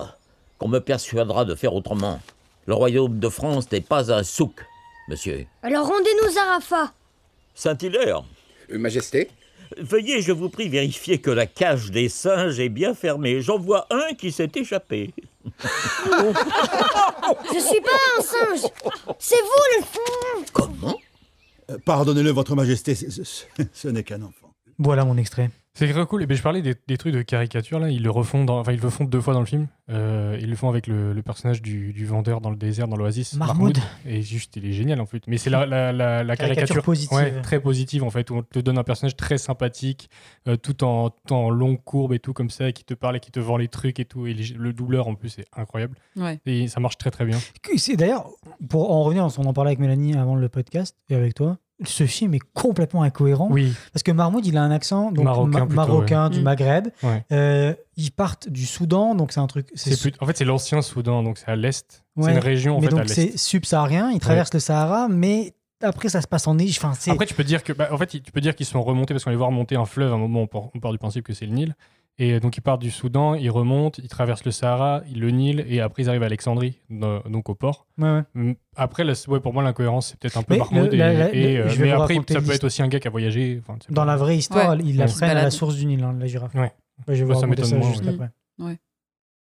[0.57, 2.20] qu'on me persuadera de faire autrement.
[2.66, 4.66] Le royaume de France n'est pas un souk,
[5.07, 5.45] monsieur.
[5.61, 6.91] Alors rendez-nous Zarafa.
[7.53, 8.24] Saint-Hilaire,
[8.78, 9.30] Majesté
[9.78, 13.41] veuillez, je vous prie, vérifier que la cage des singes est bien fermée.
[13.41, 15.13] J'en vois un qui s'est échappé.
[17.53, 18.71] Je suis pas un singe.
[19.19, 20.45] C'est vous le singe.
[20.53, 20.99] Comment?
[21.69, 24.53] Euh, Pardonnez-le, Votre Majesté, ce n'est qu'un enfant.
[24.80, 25.49] Voilà mon extrait.
[25.76, 26.21] C'est très cool.
[26.21, 27.89] Et ben, je parlais des, des trucs de caricature là.
[27.89, 29.67] Ils le refont, dans, enfin ils le font deux fois dans le film.
[29.89, 32.95] Euh, ils le font avec le, le personnage du, du vendeur dans le désert, dans
[32.95, 33.34] l'oasis.
[33.36, 33.80] Mahmoud.
[34.05, 35.24] Et juste, il est génial en fait.
[35.26, 37.17] Mais c'est la, la, la, la Caricature caricature, positive.
[37.17, 38.30] Ouais, très positive en fait.
[38.30, 40.11] Où on te donne un personnage très sympathique,
[40.47, 43.19] euh, tout en, tout en longue courbe et tout comme ça, qui te parle et
[43.19, 44.28] qui te vend les trucs et tout.
[44.28, 45.97] Et les- le doubleur en plus est incroyable.
[46.15, 46.39] Ouais.
[46.45, 47.39] Et ça marche très très bien.
[47.78, 48.30] C'est d'ailleurs,
[48.69, 51.57] pour en revenir, on en parlait avec Mélanie avant le podcast et avec toi.
[51.86, 53.74] Ce film est complètement incohérent Oui.
[53.92, 56.30] parce que Mahmoud il a un accent donc Marocain ma- plutôt, marocain ouais.
[56.30, 56.44] du Mm.
[56.44, 56.88] Maghreb.
[57.04, 57.26] Ouais.
[57.32, 59.68] Euh, ils partent du Soudan donc c'est un truc.
[59.68, 62.04] Plus- En fait, c'est l'ancien Soudan, donc c'est à l'est.
[62.16, 63.14] Ouais, C'est une région en mais fait à donc l'est.
[63.32, 64.12] c'est subsaharien.
[64.12, 66.84] Ils traversent le Sahara, mais après ça se passe en Égypte.
[66.86, 69.14] Enfin, Après, tu peux dire que, bah, en fait, tu peux dire qu'ils sont remontés
[69.14, 70.12] parce qu'on les voit remonter un fleuve.
[70.12, 71.76] À un moment, on part, on part du principe que c'est le Nil.
[72.20, 75.66] Et euh, donc, ils partent du Soudan, ils remontent, ils traversent le Sahara, le Nil,
[75.68, 77.88] et après, ils arrivent à Alexandrie, donc au port.
[77.97, 78.57] Ouais, ouais.
[78.76, 81.76] Après, la- ouais, pour moi, l'incohérence, c'est peut-être un peu le- et- la- euh, je
[81.80, 83.59] vais mais après, ça peut être aussi un gars qui a voyagé.
[83.64, 84.84] enfin, Dans pas- la vraie histoire, Ouais.
[84.86, 85.11] ils la Ouais.
[85.11, 86.53] prennent à la source du Nil, hein, la girafe.
[86.53, 86.72] Ouais.
[87.07, 88.78] Ouais, je vais ça raconter ça m'étonne juste moins, après.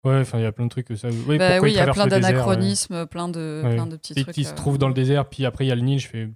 [0.03, 1.09] Ouais, enfin, il y a plein de trucs que ça.
[1.27, 2.09] Oui, Bah oui, il y a plein ouais.
[2.09, 3.75] d'anachronismes, plein de, Ouais.
[3.75, 4.33] plein de petits Et trucs.
[4.33, 5.99] qui se euh, trouvent dans le désert, puis après, il y a le Nil.
[5.99, 6.29] Je fais.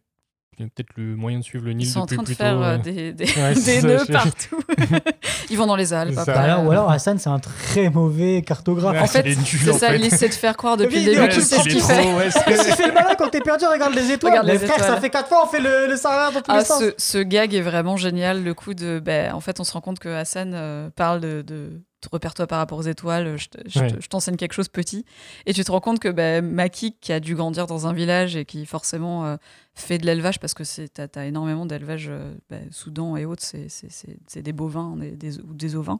[0.57, 2.29] Il y a peut-être le moyen de suivre le Nil Ils sont en train de
[2.29, 2.81] faire euh, ouais.
[2.81, 4.59] des, des, Ouais, des c'est ça, nœuds partout.
[5.49, 6.13] Ils vont dans les Alpes.
[6.15, 6.23] Ça.
[6.33, 9.01] Ou alors, ou alors Hassan, c'est un très mauvais cartographe.
[9.01, 9.97] En fait, c'est ça, fait.
[9.99, 12.13] il essaie de faire croire depuis le début ouais, qu'il sait ce qu'il fait.
[12.13, 14.31] ouais, tu fais le malin quand t'es perdu Regarde les étoiles.
[14.31, 15.01] Regarde les les frères, ça étoiles.
[15.01, 16.79] fait 4 fois, on fait le, le Sahara dans tous Ah, les sens.
[16.79, 18.43] ce, ce gag est vraiment génial.
[18.43, 18.99] Le coup de.
[19.03, 21.41] ben, en fait, on se rend compte que Hassan euh, parle de.
[21.41, 23.87] de repère-toi par rapport aux étoiles, je, te- je Ouais.
[23.91, 25.05] te- je t'enseigne quelque chose petit.
[25.45, 28.35] Et tu te rends compte que ben, Maki, qui a dû grandir dans un village
[28.35, 29.37] et qui forcément euh,
[29.73, 33.43] fait de l'élevage, parce que c'est- t'as as énormément d'élevage, euh, ben, Soudan et autres,
[33.43, 35.99] c'est- c'est c'est- c'est des bovins des, des- ou des ovins.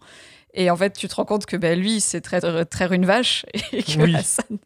[0.54, 3.06] Et en fait, tu te rends compte que ben, lui, il sait traire, traire une
[3.06, 4.16] vache et que Oui.
[4.16, 4.58] Hassan,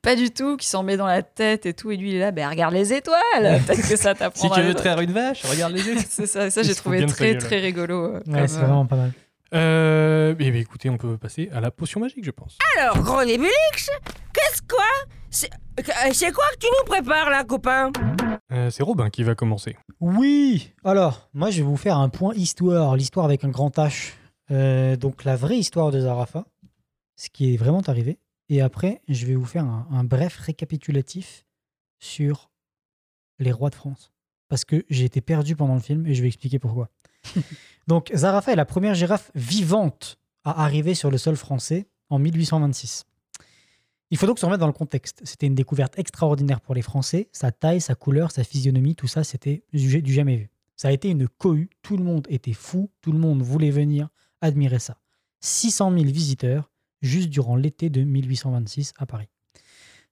[0.00, 1.90] Pas du tout, qui s'en met dans la tête et tout.
[1.90, 3.20] Et lui, il est là, ben regarde les étoiles.
[3.66, 4.60] Peut-être que ça Si t'apprendra.
[4.60, 5.96] tu veux traire une vache, regarde les yeux.
[6.08, 8.04] C'est ça, j'ai trouvé très très rigolo.
[8.14, 9.12] euh, Ouais, comme, c'est euh, vraiment pas mal.
[9.54, 12.58] Euh, eh bien, écoutez, on peut passer à la potion magique, je pense.
[12.78, 13.90] Alors, gros Nébulix,
[14.32, 14.84] qu'est-ce quoi
[15.30, 17.92] C'est euh, c'est quoi que tu nous prépares là, copain
[18.52, 19.76] Euh, c'est Robin qui va commencer.
[20.00, 24.12] Oui Alors, moi, je vais vous faire un point histoire, l'histoire avec un grand H.
[24.50, 26.44] Euh, donc, la vraie histoire de Zarafa,
[27.16, 28.18] ce qui est vraiment arrivé.
[28.48, 31.44] Et après, je vais vous faire un, un bref récapitulatif
[31.98, 32.50] sur
[33.38, 34.12] les rois de France.
[34.48, 36.88] Parce que j'ai été perdu pendant le film et je vais expliquer pourquoi.
[37.86, 43.04] donc, Zarafa est la première girafe vivante à arriver sur le sol français en 1826.
[44.10, 45.20] Il faut donc se remettre dans le contexte.
[45.24, 47.28] C'était une découverte extraordinaire pour les Français.
[47.32, 50.50] Sa taille, sa couleur, sa physionomie, tout ça, c'était du, jamais vu.
[50.76, 51.70] Ça a été une cohue.
[51.82, 52.90] Tout le monde était fou.
[53.00, 54.08] Tout le monde voulait venir
[54.40, 54.98] admirer ça.
[55.40, 56.70] 600 000 visiteurs
[57.02, 59.28] juste durant l'été de 1826 à Paris.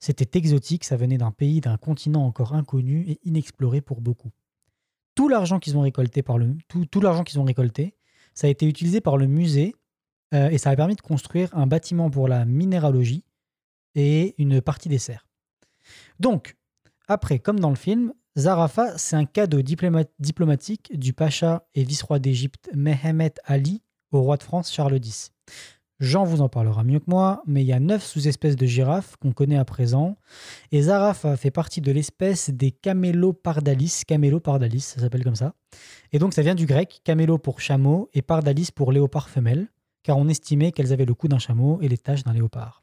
[0.01, 4.33] C'était exotique, ça venait d'un pays, d'un continent encore inconnu et inexploré pour beaucoup.
[5.15, 7.95] Tout l'argent qu'ils ont récolté par le tout, l'argent qu'ils ont récolté,
[8.35, 9.75] ça a été utilisé par le musée
[10.35, 13.25] euh, et ça a permis de construire un bâtiment pour la minéralogie
[13.95, 15.29] et une partie des serres.
[16.19, 16.57] Donc,
[17.07, 22.19] après, comme dans le film, Zarafa, c'est un cadeau diploma- diplomatique du pacha et vice-roi
[22.19, 25.33] d'Égypte Mehemet Ali au roi de France Charles X.
[26.01, 29.17] Jean vous en parlera mieux que moi, mais il y a neuf sous-espèces de girafes
[29.17, 30.17] qu'on connaît à présent.
[30.73, 34.03] Et Zarafa fait partie de l'espèce des Camelopardalis.
[34.07, 35.55] Camelopardalis, ça s'appelle comme ça.
[36.13, 39.69] Et donc ça vient du grec, camelo pour chameau et pardalis pour léopard femelle,
[40.03, 42.83] car on estimait qu'elles avaient le cou d'un chameau et les taches d'un léopard.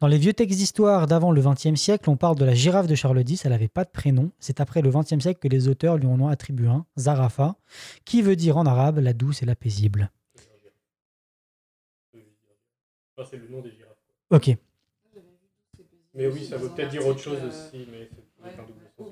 [0.00, 2.94] Dans les vieux textes d'histoire d'avant le XXe siècle, on parle de la girafe de
[2.94, 4.30] Charles X, elle n'avait pas de prénom.
[4.38, 7.56] C'est après le XXe siècle que les auteurs lui en ont attribué un, Zarafa,
[8.04, 10.10] qui veut dire en arabe la douce et la paisible.
[13.24, 13.96] C'est le nom des girafes.
[14.30, 14.56] Ok.
[16.14, 18.08] Mais oui, ça veut peut-être dire autre chose aussi, mais
[18.42, 19.08] c'est un double sens.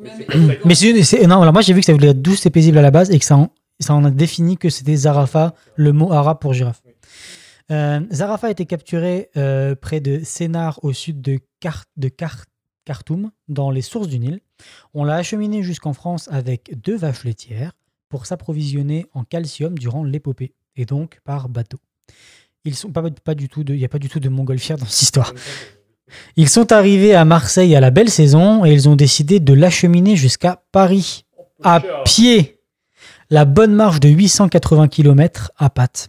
[0.67, 2.79] Mais c'est Mais non, alors moi j'ai vu que ça voulait dire douce et paisible
[2.79, 3.51] à la base et que ça en,
[3.81, 6.83] ça en a défini que c'était Zarafa, le mot arabe pour girafe.
[7.71, 12.45] Euh, Zarafa a été capturé euh, près de Sénar au sud de, Kar- de Kar-
[12.85, 14.41] Khartoum, dans les sources du Nil.
[14.95, 17.73] On l'a acheminé jusqu'en France avec deux vaches laitières
[18.09, 21.79] pour s'approvisionner en calcium durant l'épopée et donc par bateau.
[22.65, 24.79] Ils sont pas, pas du tout de, il n'y a pas du tout de montgolfière
[24.79, 25.35] dans cette histoire.
[26.37, 30.17] Ils sont arrivés à Marseille à la belle saison et ils ont décidé de l'acheminer
[30.17, 31.25] jusqu'à Paris
[31.63, 32.61] à pied.
[33.31, 36.09] La bonne marche de 880 km à pattes.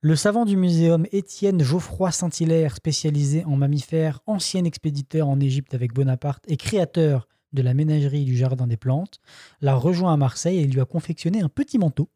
[0.00, 5.94] Le savant du muséum Étienne Geoffroy Saint-Hilaire, spécialisé en mammifères, ancien expéditeur en Égypte avec
[5.94, 9.20] Bonaparte et créateur de la ménagerie du Jardin des Plantes,
[9.62, 12.08] l'a rejoint à Marseille et lui a confectionné un petit manteau,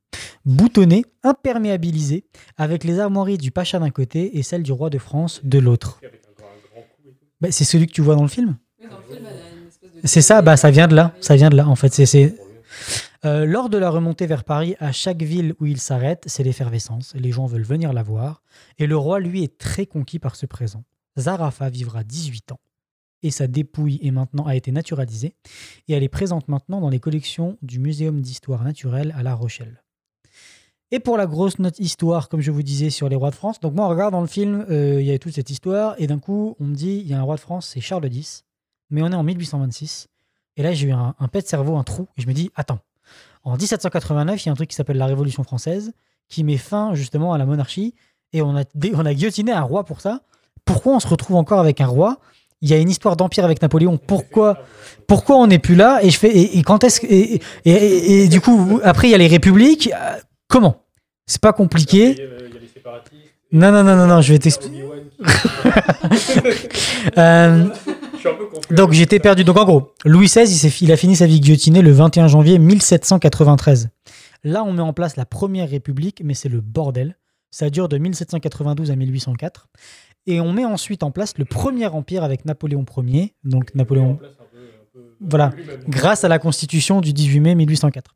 [0.45, 2.25] boutonné, imperméabilisé,
[2.57, 6.01] avec les armoiries du Pacha d'un côté et celles du roi de France de l'autre.
[7.41, 8.57] Bah, c'est celui que tu vois dans le film?
[10.05, 11.15] C'est ça, bah, ça vient de là.
[11.21, 11.93] Ça vient de là, en fait.
[11.95, 12.37] C'est, c'est-
[13.25, 17.15] Euh, lors de la remontée vers Paris, à chaque ville où il s'arrête, c'est l'effervescence.
[17.17, 18.43] Les gens veulent venir la voir.
[18.79, 20.85] Et le roi, lui, est très conquis par ce présent.
[21.17, 22.61] Zarafa vivra 18 ans.
[23.23, 25.35] Et sa dépouille est maintenant, a été naturalisée.
[25.89, 29.83] Et elle est présente maintenant dans les collections du Muséum d'histoire naturelle à La Rochelle.
[30.91, 33.61] Et pour la grosse note histoire, comme je vous disais, sur les rois de France.
[33.61, 35.95] Donc moi, on regarde dans le film, euh, il y a toute cette histoire.
[35.99, 38.11] Et d'un coup, on me dit, il y a un roi de France, c'est Charles
[38.11, 38.45] X.
[38.91, 40.09] Mais on est en 1826.
[40.57, 42.09] Et là, j'ai eu un, un pet de cerveau, un trou.
[42.17, 42.79] Et je me dis, attends,
[43.45, 45.93] en 1789, il y a un truc qui s'appelle la Révolution française,
[46.29, 47.95] qui met fin justement à la monarchie.
[48.33, 48.65] Et on a,
[48.95, 50.23] on a guillotiné un roi pour ça.
[50.65, 52.19] Pourquoi on se retrouve encore avec un roi
[52.61, 53.99] Il y a une histoire d'empire avec Napoléon.
[53.99, 54.65] Pourquoi,
[55.07, 56.29] pourquoi on n'est plus là Et je fais.
[56.29, 59.91] Et, et quand est-ce et, et, du coup, après, il y a les républiques.
[59.95, 60.83] Euh, Comment?
[61.27, 62.17] C'est pas compliqué.
[63.53, 64.85] Non, non, non, non, non, je vais t'expliquer.
[67.17, 67.67] Euh,
[68.71, 69.45] donc j'étais perdu.
[69.45, 72.59] Donc en gros, Louis XVI, il, il a fini sa vie guillotinée le 21 janvier
[72.59, 73.89] 1793.
[74.45, 77.17] Là, on met en place la première république, mais c'est le bordel.
[77.51, 79.69] Ça dure de 1792 à 1804.
[80.29, 83.35] Et on met ensuite en place le premier empire avec Napoléon Ier.
[83.45, 84.21] Donc Napoléon.
[85.21, 85.53] Voilà,
[85.89, 88.15] grâce à la constitution du 18 mai 1804.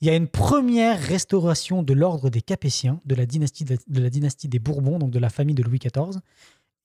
[0.00, 4.08] Il y a une première restauration de l'ordre des Capétiens, de la dynastie, de la
[4.08, 6.20] dynastie des Bourbons, donc de la famille de Louis XIV.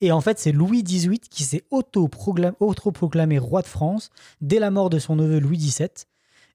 [0.01, 4.09] Et en fait, c'est Louis XVIII qui s'est auto-proclamé auto-proclamé roi de France
[4.41, 5.89] dès la mort de son neveu Louis XVII.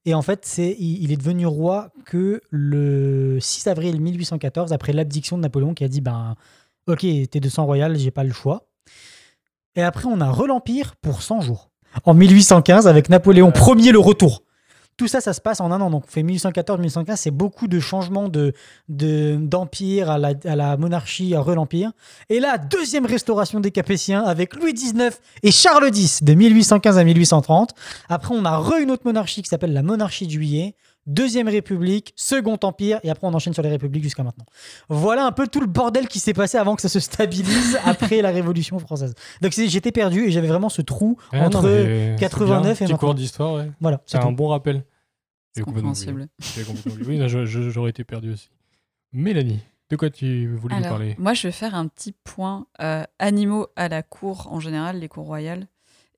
[0.06, 4.92] Et en fait, c'est, il, il est devenu roi que le 6 avril 1814, après
[4.92, 6.34] l'abdiction de Napoléon, qui a dit ben,
[6.88, 8.66] Ok, t'es de sang royal, j'ai pas le choix.
[9.76, 11.70] Et après, on a re l'Empire pour 100 jours.
[12.04, 14.42] En 1815, avec Napoléon Ier, le retour.
[14.96, 15.90] Tout ça, ça se passe en un an.
[15.90, 17.16] Donc, on fait 1814-1815.
[17.16, 18.54] C'est beaucoup de changements de,
[18.88, 21.92] de, d'empire à la, à la monarchie, à re-l'empire.
[22.30, 25.10] Et là, deuxième restauration des Capétiens avec Louis XIX
[25.42, 27.74] et Charles X de 1815 à 1830.
[28.08, 30.74] Après, on a re une autre monarchie qui s'appelle la monarchie de juillet.
[31.08, 34.44] Deuxième République, Second Empire, et après on enchaîne sur les républiques jusqu'à maintenant.
[34.88, 38.22] Voilà un peu tout le bordel qui s'est passé avant que ça se stabilise après
[38.22, 39.14] la Révolution française.
[39.40, 42.70] Donc j'étais perdu et j'avais vraiment ce trou Ah entre mais c'est 89 bien.
[42.70, 42.96] et Petit maintenant.
[42.98, 43.70] cours d'histoire, ouais.
[43.80, 44.84] Voilà, c'est un bon rappel.
[45.56, 46.28] C'est compréhensible.
[47.06, 48.50] Oui, j'aurais été perdu aussi.
[49.12, 51.14] Mélanie, de quoi tu voulais nous parler?
[51.18, 55.08] moi, je vais faire un petit point euh, animaux à la cour en général, les
[55.08, 55.66] cours royales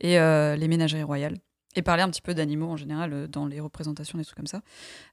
[0.01, 1.37] et euh, les ménageries royales.
[1.77, 4.47] Et parler un petit peu d'animaux en général euh, dans les représentations, des trucs comme
[4.47, 4.63] ça.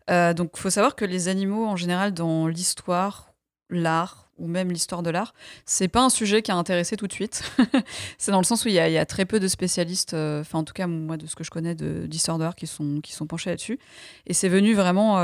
[0.09, 3.33] Euh, donc, il faut savoir que les animaux en général dans l'histoire,
[3.69, 5.33] l'art ou même l'histoire de l'art,
[5.65, 7.43] c'est pas un sujet qui a intéressé tout de suite.
[8.17, 10.63] c'est dans le sens où il y, a- très peu de spécialistes, euh, enfin en
[10.63, 13.13] tout cas moi de ce que je connais de- d'histoire de l'art qui sont, qui
[13.13, 13.79] sont penchés là-dessus.
[14.27, 15.17] Et c'est venu vraiment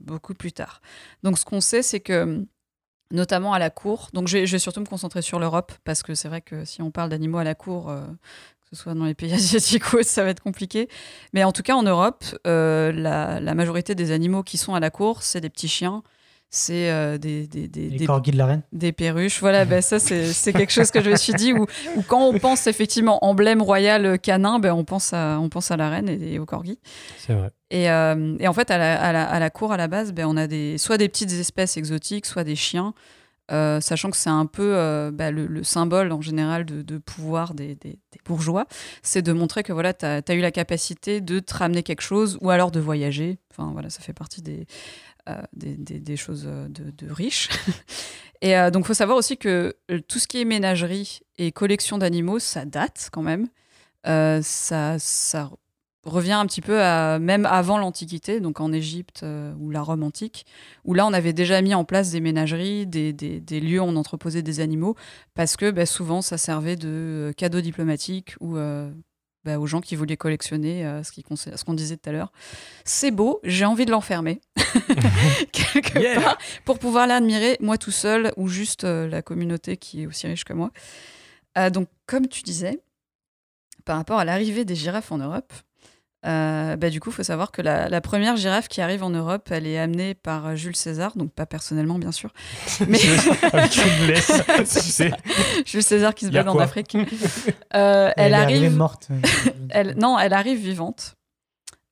[0.00, 0.80] beaucoup plus tard.
[1.22, 2.44] Donc ce qu'on sait, c'est que
[3.10, 4.08] notamment à la cour.
[4.12, 6.90] Donc, je vais, surtout me concentrer sur l'Europe, parce que c'est vrai que si on
[6.90, 7.94] parle d'animaux à la cour,
[8.70, 10.88] que ce soit dans les pays asiatiques ou autres, ça va être compliqué.
[11.32, 14.80] Mais en tout cas, en Europe, euh, la, la majorité des animaux qui sont à
[14.80, 16.02] la cour, c'est des petits chiens.
[16.48, 18.62] C'est euh, des, des, des, des- corgis de la reine.
[18.72, 19.40] des perruches.
[19.40, 22.38] Voilà, ben ça, c'est quelque chose que je me suis dit, où, où quand on
[22.38, 26.34] pense effectivement emblème royal canin, ben on, pense à, on pense à la reine et,
[26.34, 26.78] et au corgi.
[27.18, 27.50] C'est vrai.
[27.70, 30.12] Et, euh, et en fait, à la, à la- à la cour, à la base,
[30.12, 32.94] ben, on a des, soit des petites espèces exotiques, soit des chiens,
[33.52, 37.54] euh, sachant que c'est un peu euh, bah, le, le symbole en général de, pouvoir
[37.54, 37.78] des,
[38.24, 38.66] bourgeois.
[39.02, 42.38] C'est de montrer que voilà, tu as, eu la capacité de te ramener quelque chose
[42.40, 43.38] ou alors de voyager.
[43.52, 44.66] Enfin, voilà, ça fait partie des,
[45.28, 47.48] euh, choses de, riches.
[48.42, 49.76] et donc, faut savoir aussi que
[50.08, 53.48] tout ce qui est ménagerie et collection d'animaux, ça date quand même.
[54.04, 54.98] Ça
[56.06, 60.02] revient un petit peu à même avant l'Antiquité, donc en Égypte euh, ou la Rome
[60.04, 60.46] antique,
[60.84, 63.84] où là on avait déjà mis en place des ménageries, des, des- des lieux où
[63.84, 64.94] on entreposait des animaux,
[65.34, 68.90] parce que bah, souvent ça servait de euh, cadeau diplomatique ou euh,
[69.44, 72.12] bah, aux gens qui voulaient collectionner euh, ce qui conse- ce qu'on disait tout à
[72.12, 72.32] l'heure.
[72.84, 74.40] C'est beau, j'ai envie de l'enfermer
[75.52, 80.26] quelque part pour pouvoir l'admirer moi tout seul ou juste la communauté qui est aussi
[80.26, 80.70] riche que moi.
[81.72, 82.80] Donc comme tu disais,
[83.84, 85.52] par rapport à l'arrivée des girafes en Europe,
[86.24, 89.10] euh, bah, du coup, il faut savoir que la, la première girafe qui arrive en
[89.10, 92.32] Europe, elle est amenée par euh, Jules César, donc pas personnellement, bien sûr.
[92.88, 92.98] Mais...
[95.66, 96.96] Jules César qui se balade en Afrique.
[97.74, 98.56] Euh, elle, Elle est arrive.
[98.56, 99.08] arrivée morte.
[99.70, 101.16] elle, non, elle arrive vivante.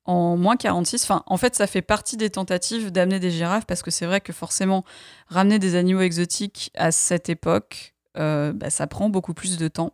[0.05, 1.03] En moins 46.
[1.03, 4.21] Enfin, en fait, ça fait partie des tentatives d'amener des girafes parce que c'est vrai
[4.21, 4.83] que forcément,
[5.27, 9.93] ramener des animaux exotiques à cette époque, euh, bah, ça prend beaucoup plus de temps.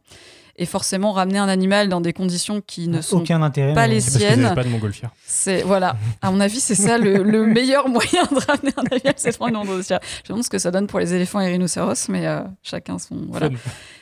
[0.62, 3.96] Et forcément, ramener un animal dans des conditions qui ne sont Aucun intérêt, pas les
[4.00, 4.46] parce siennes.
[4.46, 5.10] avaient pas de montgolfière.
[5.26, 5.96] C'est voilà.
[6.22, 9.38] À mon avis, c'est ça le, le meilleur moyen de ramener un animal, c'est de
[9.38, 10.00] prendre une montgolfière.
[10.04, 13.00] Je me demande ce que ça donne pour les éléphants et rhinocéros, mais euh, chacun
[13.00, 13.26] son.
[13.30, 13.50] Voilà.
[13.50, 13.56] Fun.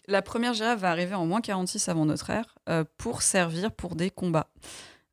[0.09, 3.95] La première girafe va arriver en moins 46 avant notre ère euh, pour servir pour
[3.95, 4.47] des combats.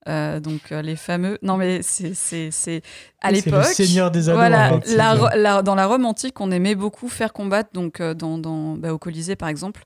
[0.09, 2.80] Euh, donc euh, les fameux non mais c'est c'est c'est
[3.20, 5.14] à Oui, c'est le l'époque seigneur des ados, voilà en fait, c'est la, ça.
[5.14, 8.74] Ro- la- dans la Rome antique on aimait beaucoup faire combattre donc euh, dans, dans
[8.76, 9.84] bah, au Colisée par exemple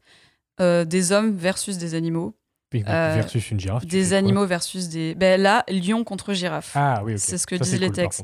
[0.60, 2.34] euh, des hommes versus des animaux
[2.74, 3.84] Euh, versus une girafe.
[3.86, 7.64] des animaux versus des ben là lion contre girafe Ah oui, c'est ce que Ça,
[7.64, 8.22] disent les cool, textes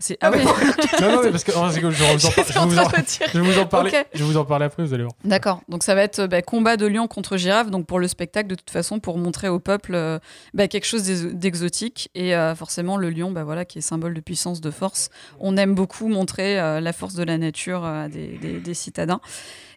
[0.00, 0.38] c'est ah oui
[1.00, 2.82] non, non, mais parce que, oh, c'est cool, je, vous en par- je vous en-
[2.82, 3.28] en train de dire.
[3.32, 3.68] je vais vous en.
[4.12, 5.14] Je vais vous en parler après, vous allez voir.
[5.24, 5.60] D'accord.
[5.68, 8.56] Donc ça va être bah, combat de lion contre girafe, donc pour le spectacle de
[8.56, 10.18] toute façon, pour montrer au peuple euh,
[10.52, 12.10] bah, quelque chose d'ex- d'exotique.
[12.16, 15.10] Et euh, forcément le lion, bah, voilà, qui est symbole de puissance, de force.
[15.38, 18.74] On aime beaucoup montrer euh, la force de la nature euh, à des, des- des
[18.74, 19.20] citadins.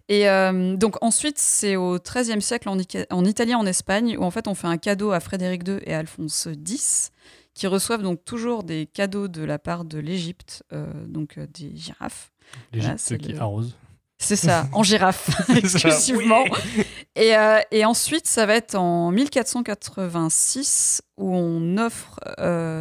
[0.09, 2.77] Et euh, donc ensuite, c'est au XIIIe siècle en,
[3.09, 5.93] en Italie, en Espagne, où en fait on fait un cadeau à Frédéric II et
[5.93, 7.11] à Alphonse X,
[7.53, 11.75] qui reçoivent donc toujours des cadeaux de la part de l'Égypte, euh, donc euh, des
[11.75, 12.31] girafes.
[12.71, 13.75] L'Égypte qui le- arrose.
[14.17, 16.43] c'est ça, en girafe, exclusivement.
[16.45, 16.83] oui.
[17.15, 22.19] Et, euh, et ensuite, ça va être en 1486 où on offre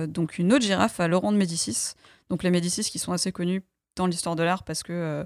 [0.06, 1.94] donc une autre girafe à Laurent de Médicis.
[2.30, 3.62] Donc les Médicis qui sont assez connus
[3.96, 5.24] dans l'histoire de l'art parce que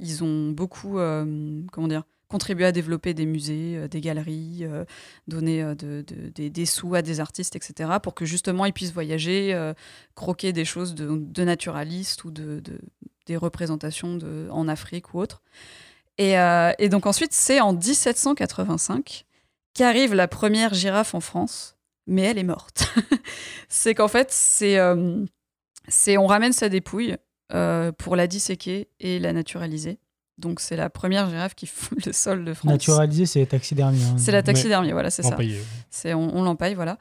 [0.00, 4.84] ils ont beaucoup, euh, comment dire, contribué à développer des musées, euh, des galeries, euh,
[5.28, 7.90] donner euh, de- de- des, sous à des artistes, etc.
[8.02, 9.72] pour que justement ils puissent voyager, euh,
[10.14, 12.80] croquer des choses de, de naturalistes ou de, de-
[13.26, 14.18] des représentations
[14.50, 15.42] en Afrique ou autre.
[16.18, 19.24] Et, euh, et donc ensuite, c'est en 1785
[19.74, 21.76] qu'arrive la première girafe en France,
[22.06, 22.88] mais elle est morte.
[23.68, 25.24] c'est qu'en fait, euh,
[25.88, 27.16] c'est on ramène sa dépouille
[27.54, 29.98] euh, pour la disséquer et la naturaliser.
[30.38, 32.70] Donc c'est la première girafe qui foule le sol de France.
[32.70, 34.02] Naturalisé, c'est taxidermie.
[34.04, 34.16] hein.
[34.18, 35.30] C'est la taxidermie, voilà, c'est ça.
[35.90, 36.96] C'est on, on l'empaille, voilà.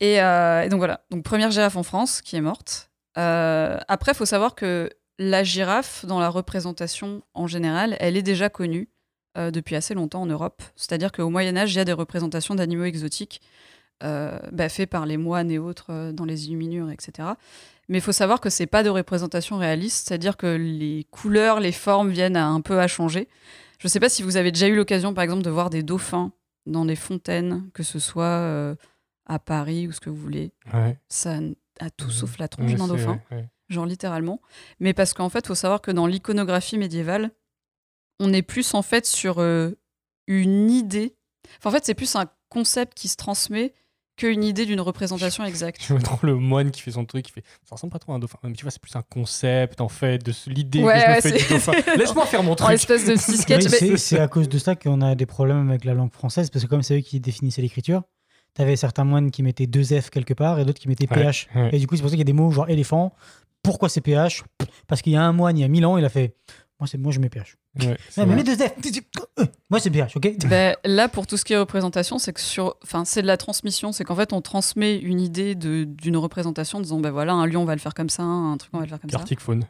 [0.00, 2.90] Et, euh, et donc voilà, donc première girafe en France qui est morte.
[3.16, 8.22] Euh, après, il faut savoir que la girafe, dans la représentation en général, elle est
[8.22, 8.88] déjà connue
[9.38, 10.62] euh, depuis assez longtemps en Europe.
[10.76, 13.40] C'est-à-dire qu'au Moyen Âge, il y a des représentations d'animaux exotiques
[14.00, 17.28] bah, faits par les moines et autres euh, dans les illuminures, etc.
[17.88, 21.72] Mais il faut savoir que c'est pas de représentation réaliste, c'est-à-dire que les couleurs, les
[21.72, 23.28] formes viennent à un peu à changer.
[23.78, 25.82] Je ne sais pas si vous avez déjà eu l'occasion, par exemple, de voir des
[25.82, 26.32] dauphins
[26.66, 28.74] dans des fontaines, que ce soit euh,
[29.26, 30.52] à Paris ou ce que vous voulez.
[30.72, 30.98] Ouais.
[31.08, 31.38] Ça
[31.80, 33.46] a tout sauf la tronche Ouais, d'un dauphin, ouais.
[33.68, 34.40] genre littéralement.
[34.80, 37.30] Mais parce qu'en fait, il faut savoir que dans l'iconographie médiévale,
[38.20, 39.72] on est plus en fait sur euh,
[40.26, 41.16] une idée.
[41.58, 43.74] Enfin, en fait, c'est plus un concept qui se transmet
[44.16, 45.82] qu'une idée d'une représentation exacte.
[45.86, 48.12] Je me trouve le moine qui fait son truc, qui fait ça ressemble pas trop
[48.12, 48.38] à un dauphin.
[48.44, 51.10] Mais tu vois, c'est plus un concept en fait de l'idée Ouais, que je me
[51.14, 51.72] ouais, fais du c'est- dauphin.
[51.98, 52.70] Laisse-moi faire mon En truc.
[52.74, 53.64] espèce de petit sketch.
[53.64, 56.50] Oui, mais- c'est- à cause de ça qu'on a des problèmes avec la langue française,
[56.50, 58.02] parce que comme c'est eux qui définissaient l'écriture,
[58.54, 61.48] t'avais certains moines qui mettaient deux F quelque part et d'autres qui mettaient Ouais, PH.
[61.56, 61.70] ouais.
[61.72, 63.12] Et du coup, c'est pour ça qu'il y a des mots genre éléphant.
[63.64, 64.44] Pourquoi c'est PH
[64.86, 66.34] Parce qu'il y a un moine il y a 1000 ans, il a fait
[66.84, 67.56] Moi, c'est moi je mets PH.
[67.80, 68.44] Ouais, c'est Non, mais vrai.
[68.44, 70.36] mets deux F Moi, c'est PH, ok?
[70.48, 73.38] Ben, là, pour tout ce qui est représentation, c'est que sur, enfin, c'est de la
[73.38, 73.90] transmission.
[73.92, 77.46] C'est qu'en fait, on transmet une idée de- d'une représentation en disant, ben voilà, un
[77.46, 79.16] lion, on va le faire comme ça, un truc, on va le faire comme ça.
[79.16, 79.64] Gartic Phone.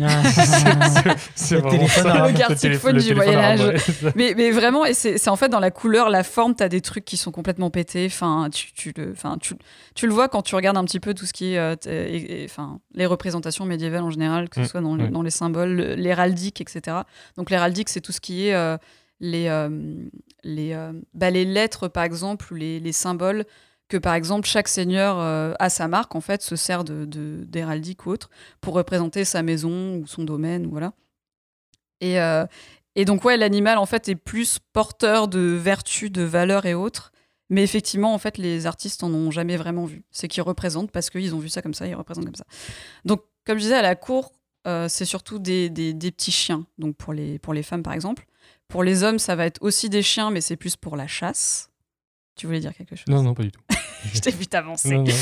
[0.00, 0.22] Ah.
[1.34, 2.68] c'est Le vraiment ça.
[2.68, 3.60] le phone le du Âge.
[3.60, 6.68] ouais, mais, mais vraiment, et c'est c'est en fait dans la couleur, la forme, t'as
[6.68, 8.06] des trucs qui sont complètement pétés.
[8.06, 9.54] Enfin, tu, tu le, enfin, tu,
[9.94, 11.90] tu le vois quand tu regardes un petit peu tout ce qui est, euh, t-
[11.90, 15.30] et- et- enfin, les représentations médiévales en général, que ce Mm, soit dans, dans les
[15.30, 16.96] symboles, le- l'héraldique, etc.
[17.36, 18.76] Donc l'héraldique, c'est tout ce qui est euh,
[19.20, 19.68] les, euh,
[20.42, 23.44] les, euh, bah, les lettres, par exemple, ou les, les symboles
[23.92, 27.04] que par exemple chaque seigneur euh, à sa marque en fait se sert de
[27.44, 28.30] d'héraldique ou autre
[28.62, 30.94] pour représenter sa maison ou son domaine voilà.
[32.00, 32.46] Et, euh,
[32.94, 37.12] et donc ouais l'animal en fait est plus porteur de vertus de valeurs et autres.
[37.50, 40.04] Mais effectivement en fait les artistes en ont jamais vraiment vu.
[40.10, 42.46] C'est qu'ils représentent parce qu'ils ont vu ça comme ça ils représentent comme ça.
[43.04, 44.32] Donc comme je disais à la cour
[44.66, 46.64] euh, c'est surtout des, des- des petits chiens.
[46.78, 48.24] Donc pour les pour les femmes par exemple.
[48.68, 51.68] Pour les hommes ça va être aussi des chiens mais c'est plus pour la chasse
[52.36, 53.60] tu voulais dire quelque chose Non, non, pas du tout.
[54.14, 54.90] je t'ai vu t'avancer.
[54.90, 55.12] Non, non.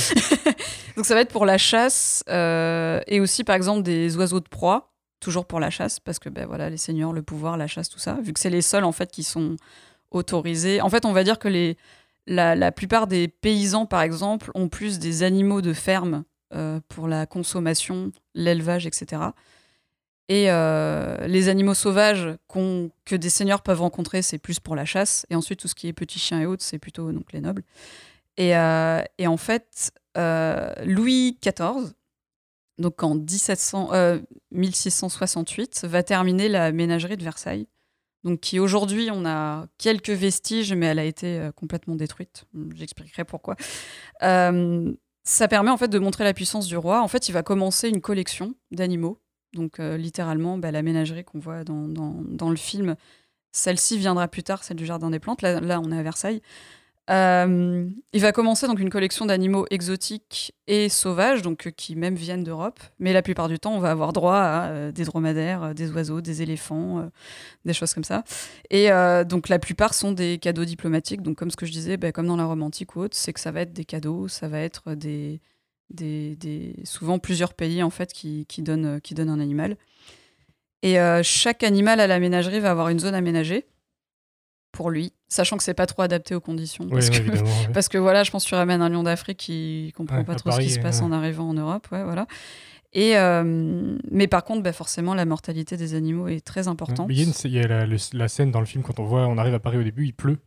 [0.97, 4.49] Donc ça va être pour la chasse euh, et aussi par exemple des oiseaux de
[4.49, 7.89] proie, toujours pour la chasse parce que ben voilà les seigneurs, le pouvoir, la chasse,
[7.89, 9.57] tout ça, vu que c'est les seuls en fait qui sont
[10.11, 10.81] autorisés.
[10.81, 11.77] En fait, on va dire que les
[12.27, 17.09] la, la plupart des paysans par exemple ont plus des animaux de ferme euh, pour
[17.09, 19.23] la consommation, l'élevage, etc.
[20.31, 25.27] Et euh, les animaux sauvages que des seigneurs peuvent rencontrer, c'est plus pour la chasse.
[25.29, 27.65] Et ensuite, tout ce qui est petits chiens et autres, c'est plutôt donc, les nobles.
[28.37, 31.93] Et, euh, en fait, euh, Louis XIV,
[32.79, 34.21] donc en 1700, euh,
[34.53, 37.67] 1668, va terminer la ménagerie de Versailles.
[38.23, 42.45] Donc qui aujourd'hui, on a quelques vestiges, mais elle a été complètement détruite.
[42.77, 43.57] J'expliquerai pourquoi.
[44.21, 47.03] Ça permet en fait de montrer la puissance du roi.
[47.03, 49.19] En fait, il va commencer une collection d'animaux.
[49.55, 52.97] Donc euh, littéralement, bah, la ménagerie qu'on voit dans, le film,
[53.53, 55.43] celle-ci viendra plus tard, celle du Jardin des Plantes.
[55.43, 56.41] Là, on est à Versailles.
[57.09, 62.15] Euh, il va commencer donc une collection d'animaux exotiques et sauvages, donc euh, qui même
[62.15, 62.79] viennent d'Europe.
[63.01, 66.43] Mais la plupart du temps, on va avoir droit à des dromadaires, des oiseaux, des
[66.43, 67.11] éléphants,
[67.65, 68.23] des choses comme ça.
[68.71, 68.91] Et
[69.27, 71.23] donc la plupart sont des cadeaux diplomatiques.
[71.23, 73.33] Donc comme ce que je disais, bah, comme dans la Rome antique ou autre, c'est
[73.33, 75.41] que ça va être des cadeaux, ça va être des,
[75.91, 79.77] des, des- souvent plusieurs pays en fait qui, qui donnent, qui donnent un animal.
[80.83, 83.67] Et euh, chaque animal à la ménagerie va avoir une zone aménagée
[84.73, 86.89] pour lui, sachant que c'est pas trop adapté aux conditions.
[86.89, 89.93] Parce, oui, que, parce que voilà, je pense que tu ramènes un lion d'Afrique qui
[89.97, 91.07] comprend Ouais, pas trop ce qui se passe ouais.
[91.07, 92.27] en arrivant en Europe, ouais, voilà.
[92.93, 97.09] Et euh, mais par contre, bah, forcément, la mortalité des animaux est très importante.
[97.11, 98.99] Il y a, une- il y a la, le- la scène dans le film quand
[99.01, 100.39] on voit, on arrive à Paris au début, il pleut.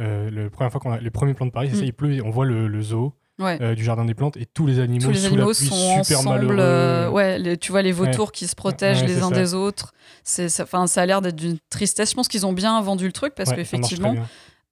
[0.00, 1.86] Euh, le première fois qu'on a, les premiers plans de Paris, c'est ça, Mm.
[1.86, 3.58] il pleut et on voit le, le zoo Ouais.
[3.60, 5.66] euh, du jardin des plantes et tous les animaux Tous les sous animaux la pluie,
[5.66, 6.46] sont super ensemble.
[6.46, 6.56] malheureux.
[6.60, 8.32] euh, ouais, les- tu vois les vautours Ouais.
[8.32, 9.34] qui se protègent Ouais, les uns ça.
[9.34, 9.92] des autres.
[10.22, 12.10] C'est, ça, ça a l'air d'être d'une tristesse.
[12.10, 14.14] Je pense qu'ils ont bien vendu le truc parce qu'effectivement,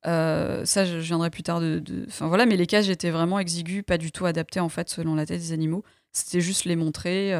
[0.06, 1.60] euh, ça, je viendrai plus tard.
[1.60, 4.88] De, Enfin voilà, mais les cages étaient vraiment exigus, pas du tout adaptés en fait
[4.88, 5.82] selon la tête des animaux.
[6.12, 7.34] C'était juste les montrer.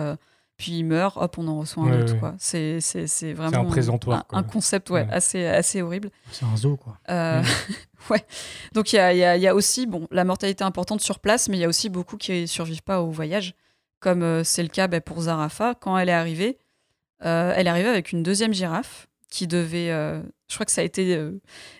[0.62, 2.14] Puis ils meurent, hop, on en reçoit un Ouais, autre.
[2.22, 2.30] ouais.
[2.38, 5.08] C'est, c'est, c'est vraiment un présentoir, un, concept ouais, Ouais.
[5.10, 6.10] Assez, assez horrible.
[6.30, 6.98] C'est un zoo, quoi.
[7.10, 7.42] Euh,
[8.10, 8.24] ouais.
[8.72, 11.00] Donc il y a, il y a- il y a aussi bon, la mortalité importante
[11.00, 13.54] sur place, mais il y a aussi beaucoup qui survivent pas au voyage,
[13.98, 15.74] comme euh, c'est le cas bah, pour Zarafa.
[15.74, 16.58] Quand elle est arrivée,
[17.24, 19.88] euh, elle est arrivée avec une deuxième girafe qui devait.
[19.88, 21.18] je crois que ça a été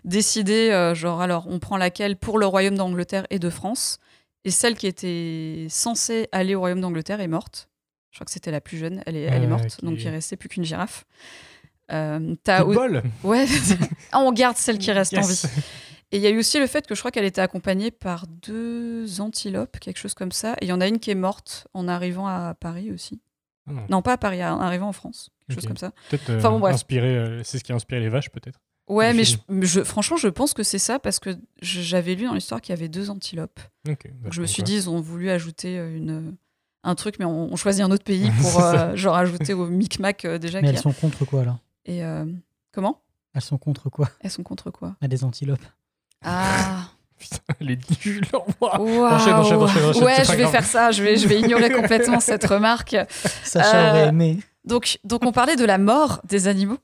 [0.05, 3.99] décidé, genre alors on prend laquelle pour le royaume d'Angleterre et de France,
[4.45, 7.69] et celle qui était censée aller au royaume d'Angleterre est morte.
[8.13, 10.09] Je crois que c'était la plus jeune, elle est, elle est morte, qui- donc il
[10.11, 11.05] restait plus qu'une girafe.
[11.91, 13.47] Euh, au- bol Ouais,
[14.13, 15.43] Ah, on garde celle qui reste en vie.
[16.13, 18.27] Et il y a eu aussi le fait que je crois qu'elle était accompagnée par
[18.27, 20.53] deux antilopes, quelque chose comme ça.
[20.61, 23.21] Et il y en a une qui est morte en arrivant à Paris aussi.
[23.67, 23.87] Ah non.
[23.89, 25.31] Non, pas à Paris, en arrivant en France.
[25.49, 25.93] Quelque chose comme ça.
[26.11, 28.61] Peut-être euh, Enfin bon, euh, c'est ce qui a inspiré les vaches, peut-être.
[28.89, 31.31] Ouais, mais je, je- franchement, je pense que c'est ça parce que
[31.63, 33.61] j'avais lu dans l'histoire qu'il y avait deux antilopes.
[33.89, 36.37] Ok, bah, Donc je me suis dit, ils ont voulu ajouter euh, une,
[36.85, 40.25] un truc, mais on, on choisit un autre pays pour euh, genre ajouter au micmac
[40.25, 40.83] euh, déjà Mais y elles a.
[40.83, 41.59] sont contre quoi là?
[41.85, 42.25] Et euh,
[42.73, 43.01] comment?
[43.35, 44.09] Elles sont contre quoi?
[44.21, 44.95] Elles sont contre quoi?
[45.01, 45.65] À des antilopes.
[46.25, 46.89] Ah
[47.61, 48.43] Waouh.
[48.61, 49.05] Waouh.
[49.07, 50.51] Enchaîne, enchaîne, enchaîne, enchaîne, Ouais, je vais grave.
[50.53, 50.91] faire ça.
[50.91, 52.97] Je vais, je vais ignorer complètement cette remarque.
[53.45, 54.39] Sacha Euh, aurait aimé.
[54.65, 56.79] Donc, donc, on parlait de la mort des animaux.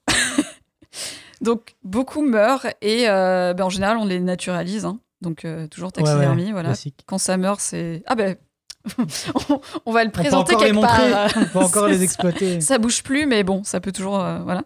[1.40, 4.84] donc, beaucoup meurent et euh, ben, en général, on les naturalise.
[4.84, 5.00] hein.
[5.20, 6.52] Donc, euh, toujours Ouais, ouais, taxidermie.
[6.52, 6.68] voilà.
[6.70, 7.02] classique.
[7.06, 8.02] Quand ça meurt, c'est.
[8.06, 8.36] Ah ben.
[9.50, 11.00] on, on va le On peut présenter encore les quelque part.
[11.00, 12.02] montrer, on peut encore les ça.
[12.04, 12.60] exploiter.
[12.60, 14.20] Ça bouge plus, mais bon, ça peut toujours.
[14.20, 14.62] euh, voilà.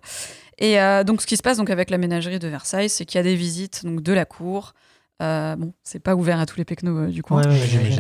[0.58, 3.18] Et euh, donc, ce qui se passe donc avec la ménagerie de Versailles, c'est qu'il
[3.18, 4.74] y a des visites donc de la cour.
[5.22, 7.42] Euh, bon, c'est pas ouvert à tous les pecnos du coin.
[7.42, 7.48] Ouais,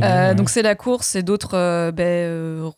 [0.00, 0.34] ouais.
[0.34, 2.70] Donc, c'est la cour, c'est d'autres ben,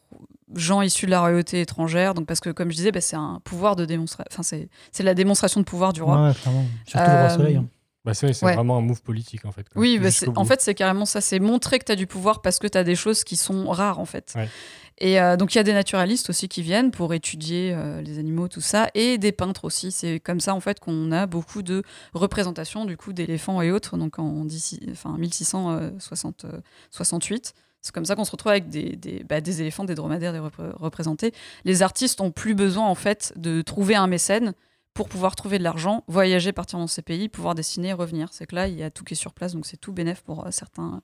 [0.54, 2.14] gens issus de la royauté étrangère.
[2.14, 4.28] Donc, parce que, comme je disais, ben, c'est un pouvoir de démonstration.
[4.30, 4.42] Enfin,
[4.92, 6.28] c'est la démonstration de pouvoir du roi.
[6.28, 6.32] Ouais.
[6.86, 7.56] Surtout le roi Soleil.
[7.56, 7.64] hein.
[8.04, 8.54] Bah, c'est Ouais.
[8.54, 9.66] vraiment un move politique, en fait.
[9.76, 11.20] Oui, bah, en fait, c'est carrément ça.
[11.22, 13.70] C'est montrer que tu as du pouvoir parce que tu as des choses qui sont
[13.70, 14.32] rares, en fait.
[14.36, 14.48] Ouais.
[14.98, 18.18] Et euh, donc, il y a des naturalistes aussi qui viennent pour étudier euh, les
[18.18, 19.90] animaux, tout ça, et des peintres aussi.
[19.90, 21.82] C'est comme ça, en fait, qu'on a beaucoup de
[22.12, 27.54] représentations, du coup, d'éléphants et autres, donc en d'ici- enfin, 1668.
[27.80, 30.38] C'est comme ça qu'on se retrouve avec des, des, bah, des éléphants, des dromadaires des
[30.38, 31.32] repré- représentés.
[31.64, 34.54] Les artistes ont plus besoin, en fait, de trouver un mécène
[34.94, 38.28] pour pouvoir trouver de l'argent, voyager, partir dans ces pays, pouvoir dessiner et revenir.
[38.32, 40.22] C'est que là, il y a tout qui est sur place, donc c'est tout bénéf
[40.22, 41.02] pour euh, certains,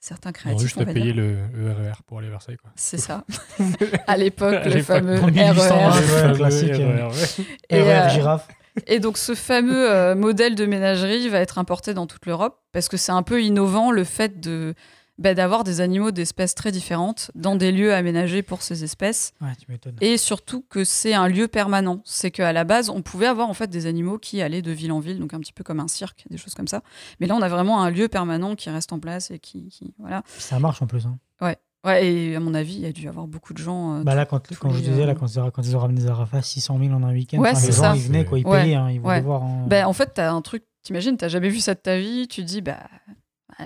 [0.00, 0.62] certains créatifs.
[0.62, 1.16] juste on à va payer dire.
[1.16, 2.56] le, le RER pour aller à Versailles.
[2.56, 2.70] Quoi.
[2.76, 3.24] C'est ça.
[4.06, 5.94] à l'époque, le fameux En 1820, RER.
[5.94, 6.72] ouais, Le fameux classique.
[6.72, 7.44] RER, ouais.
[7.70, 8.48] Et, RER girafe.
[8.86, 12.88] Et donc ce fameux euh, modèle de ménagerie va être importé dans toute l'Europe parce
[12.90, 14.74] que c'est un peu innovant le fait de
[15.18, 19.48] bah, d'avoir des animaux d'espèces très différentes dans des lieux aménagés pour ces espèces Ouais,
[19.58, 19.96] tu m'étonnes.
[20.00, 22.00] et surtout que c'est un lieu permanent.
[22.04, 24.92] C'est qu'à la base, on pouvait avoir en fait des animaux qui allaient de ville
[24.92, 26.82] en ville, donc un petit peu comme un cirque, des choses comme ça.
[27.20, 29.94] Mais là, on a vraiment un lieu permanent qui reste en place et qui, qui-
[29.98, 30.22] voilà.
[30.38, 31.06] Ça marche en plus.
[31.06, 31.18] hein.
[31.40, 31.56] Ouais.
[31.84, 33.98] Ouais, et à mon avis, il y a dû y avoir beaucoup de gens.
[33.98, 36.00] euh, Bah là, quand, quand je disais, euh, là, quand, ils- quand ils ont ramené
[36.00, 37.94] Zarafa 600 000 en un week-end, Ouais, enfin, c'est les gens, ça.
[37.96, 38.62] ils venaient, quoi, ils Ouais.
[38.64, 39.20] payaient, hein, ils voulaient Ouais.
[39.20, 39.44] voir.
[39.44, 39.64] hein.
[39.68, 42.42] Ben, en fait, t'as un truc, t'imagines, t'as jamais vu ça de ta vie, tu
[42.42, 42.78] dis, bah,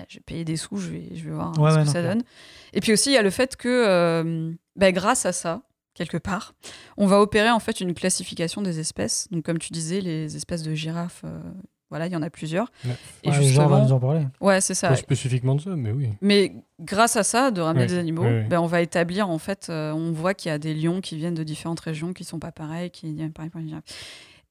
[0.09, 1.91] je vais payer des sous, je vais, je vais voir Ouais, ce ouais, que non,
[1.93, 2.23] ça donne.
[2.73, 5.61] Et puis aussi, il y a le fait que, euh, bah, grâce à ça,
[5.93, 6.53] quelque part,
[6.97, 9.27] on va opérer en fait une classification des espèces.
[9.31, 11.39] Donc, comme tu disais, les espèces de girafes, euh,
[11.89, 12.71] voilà, il y en a plusieurs.
[12.85, 12.91] Ouais.
[13.23, 14.25] Et Ouais, les gens vont justement, nous en parler.
[14.39, 14.87] ouais, c'est ça.
[14.87, 16.07] Pas spécifiquement de ça, mais oui.
[16.21, 18.23] Mais grâce à ça, de ramener des animaux.
[18.49, 21.17] Ben, on va établir en fait, euh, on voit qu'il y a des lions qui
[21.17, 23.83] viennent de différentes régions qui sont pas pareils, qui pareil pour les girafes.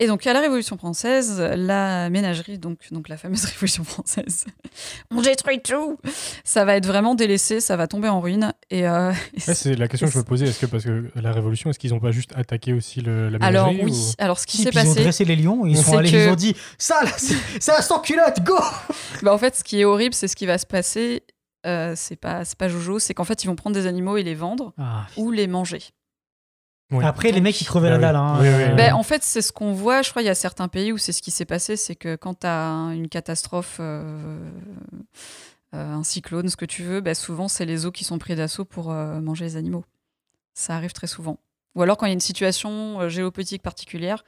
[0.03, 4.47] Et donc à la Révolution française, la ménagerie, donc, donc la fameuse Révolution française,
[5.11, 5.99] on détruit tout.
[6.43, 8.55] Ça va être vraiment délaissé, ça va tomber en ruine.
[8.71, 10.47] Et, euh, et Ouais, c'est la question que je me posais.
[10.47, 13.39] Est-ce que parce que la Révolution, est-ce qu'ils n'ont pas juste attaqué aussi le, la
[13.45, 15.37] alors ménagerie oui, ou- alors ce qui Si, s'est puis ils ont passé, dressé les
[15.37, 18.43] lions, ils sont allés, que- ils ont dit Ça, là, c'est c'est un sans culotte,
[18.43, 18.57] go
[19.23, 21.25] bah, en fait, ce qui est horrible, c'est ce qui va se passer.
[21.67, 24.23] euh, c'est pas, c'est pas Jojo, c'est qu'en fait, ils vont prendre des animaux et
[24.23, 25.07] les vendre Ah.
[25.19, 25.83] ou les manger.
[27.03, 28.03] Après, les mecs, ils crevaient la Ah oui.
[28.03, 28.17] dalle.
[28.17, 28.39] Hein.
[28.41, 28.77] Oui, oui, oui.
[28.77, 30.03] Ben, en fait, c'est ce qu'on voit.
[30.03, 32.17] Je crois il y a certains pays où c'est ce qui s'est passé, c'est que
[32.17, 34.51] quand tu as une catastrophe, euh,
[35.75, 38.35] euh, un cyclone, ce que tu veux, ben, souvent c'est les eaux qui sont pris
[38.35, 39.85] d'assaut pour euh, manger les animaux.
[40.55, 41.39] Ça arrive très souvent.
[41.77, 44.25] Ou alors quand il y a une situation géopolitique particulière,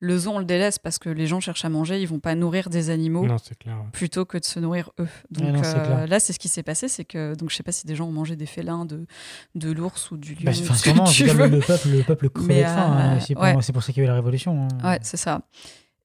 [0.00, 2.34] le zoo on le délaisse parce que les gens cherchent à manger, ils vont pas
[2.34, 3.76] nourrir des animaux Non, c'est clair.
[3.76, 3.88] ouais.
[3.92, 5.08] plutôt que de se nourrir eux.
[5.30, 7.62] Donc non, c'est euh, là, c'est ce qui s'est passé, c'est que donc je sais
[7.62, 9.06] pas si des gens ont mangé des félins, de
[9.54, 10.42] de l'ours ou du lion.
[10.44, 12.92] bah, enfin, sûrement, tu veux le, le peuple, le peuple crevait de faim.
[12.96, 13.20] euh, hein.
[13.20, 13.56] C'est pour, ouais.
[13.62, 14.68] c'est pour ça qu'il y a eu la révolution.
[14.82, 14.90] hein.
[14.90, 15.42] Ouais, c'est ça.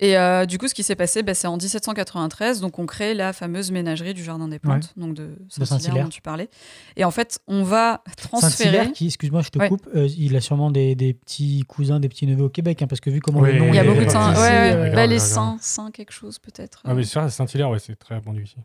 [0.02, 3.14] Et euh, du coup, ce qui s'est passé, bah, c'est en 1793, donc on crée
[3.14, 6.04] la fameuse ménagerie du Jardin des Plantes, donc de Saint-Hilaire Saint-Hilaire.
[6.06, 6.50] dont tu parlais.
[6.96, 8.72] Et en fait, on va transférer.
[8.72, 9.68] Saint-Hilaire, qui, excuse-moi, je te Ouais.
[9.68, 12.88] coupe, euh, il a sûrement des, des petits cousins, des petits neveux au Québec, hein,
[12.88, 14.34] parce que vu comment Oui, le nom Il y a beaucoup de saints.
[14.36, 14.92] Ouais, ouais.
[14.96, 16.82] Bah, les saints, saints quelque chose peut-être.
[16.86, 18.56] Ah, mais c'est vrai, Saint-Hilaire, ouais, c'est très répandu ici.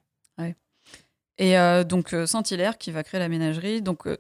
[1.37, 3.83] Et euh, donc Saint-Hilaire qui va créer la ménagerie.
[3.83, 4.17] Donc euh,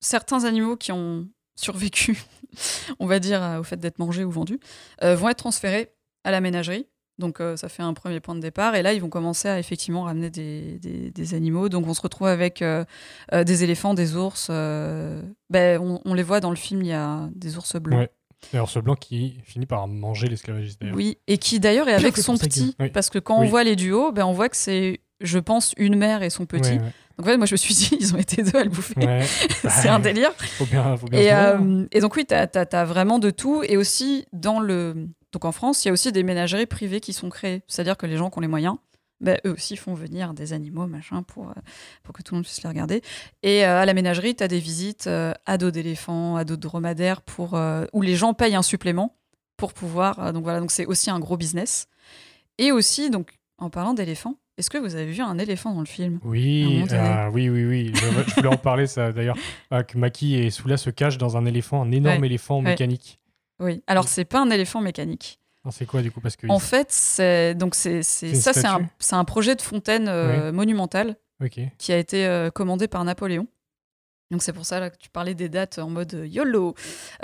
[0.00, 2.20] certains animaux qui ont survécu,
[2.98, 4.58] on va dire, euh, au fait d'être mangés ou vendus,
[5.04, 5.92] euh, vont être transférés
[6.26, 6.86] à la ménagerie.
[7.18, 8.74] Donc euh, ça fait un premier point de départ.
[8.74, 11.70] Et là, ils vont commencer à effectivement ramener des, des- des animaux.
[11.70, 12.84] Donc on se retrouve avec euh,
[13.32, 14.48] euh, des éléphants, des ours.
[14.50, 18.00] euh, ben, on, on les voit dans le film, il y a des ours blancs.
[18.00, 18.10] Ouais.
[18.52, 20.94] Et alors, ce blanc qui finit par manger l'esclavagiste d'ailleurs.
[20.96, 22.76] Oui, et qui d'ailleurs est avec son petit.
[22.78, 22.90] Oui.
[22.90, 25.96] Parce que quand on voit les duos, ben, on voit que c'est, je pense, une
[25.96, 26.72] mère et son petit.
[26.72, 26.92] Ouais, ouais.
[27.16, 28.94] Donc en fait, moi je me suis dit, ils ont été deux à le bouffer.
[29.06, 29.24] Ouais.
[29.70, 30.32] c'est un délire.
[30.36, 33.62] Faut bien, faut bien Et, euh, et donc oui, tu as, vraiment de tout.
[33.66, 35.08] Et aussi, dans le...
[35.36, 37.60] donc en France, il y a aussi des ménageries privées qui sont créées.
[37.66, 38.76] C'est-à-dire que les gens qui ont les moyens
[39.20, 41.60] bah, eux aussi font venir des animaux, machin, pour, euh,
[42.02, 43.02] pour que tout le monde puisse les regarder.
[43.42, 46.56] Et euh, à la ménagerie, tu as des visites euh, à dos d'éléphants, à dos
[46.56, 49.14] de dromadaires, pour, euh, où les gens payent un supplément
[49.58, 50.32] pour pouvoir.
[50.32, 51.86] donc voilà, donc c'est aussi un gros business.
[52.56, 55.86] Et aussi, donc, en parlant d'éléphants, est-ce que vous avez vu un éléphant dans le
[55.86, 56.18] film?
[56.24, 56.82] Oui,
[57.34, 57.92] oui, oui, oui.
[57.94, 59.36] Je, je voulais en parler, ça d'ailleurs.
[59.70, 62.70] Ah, que Maki et Soula se cachent dans un éléphant, un énorme Ouais, éléphant ouais.
[62.70, 63.18] mécanique.
[63.60, 65.40] Oui, alors c'est pas un éléphant mécanique.
[65.72, 68.52] C'est quoi du coup Parce que En fait, c'est donc c'est c'est- C'est une ça
[68.52, 71.16] c'est un, statue c'est un projet de fontaine euh, monumentale
[71.78, 73.48] qui a été euh, commandé par Napoléon.
[74.30, 76.74] Donc c'est pour ça là, que tu parlais des dates en mode euh, YOLO.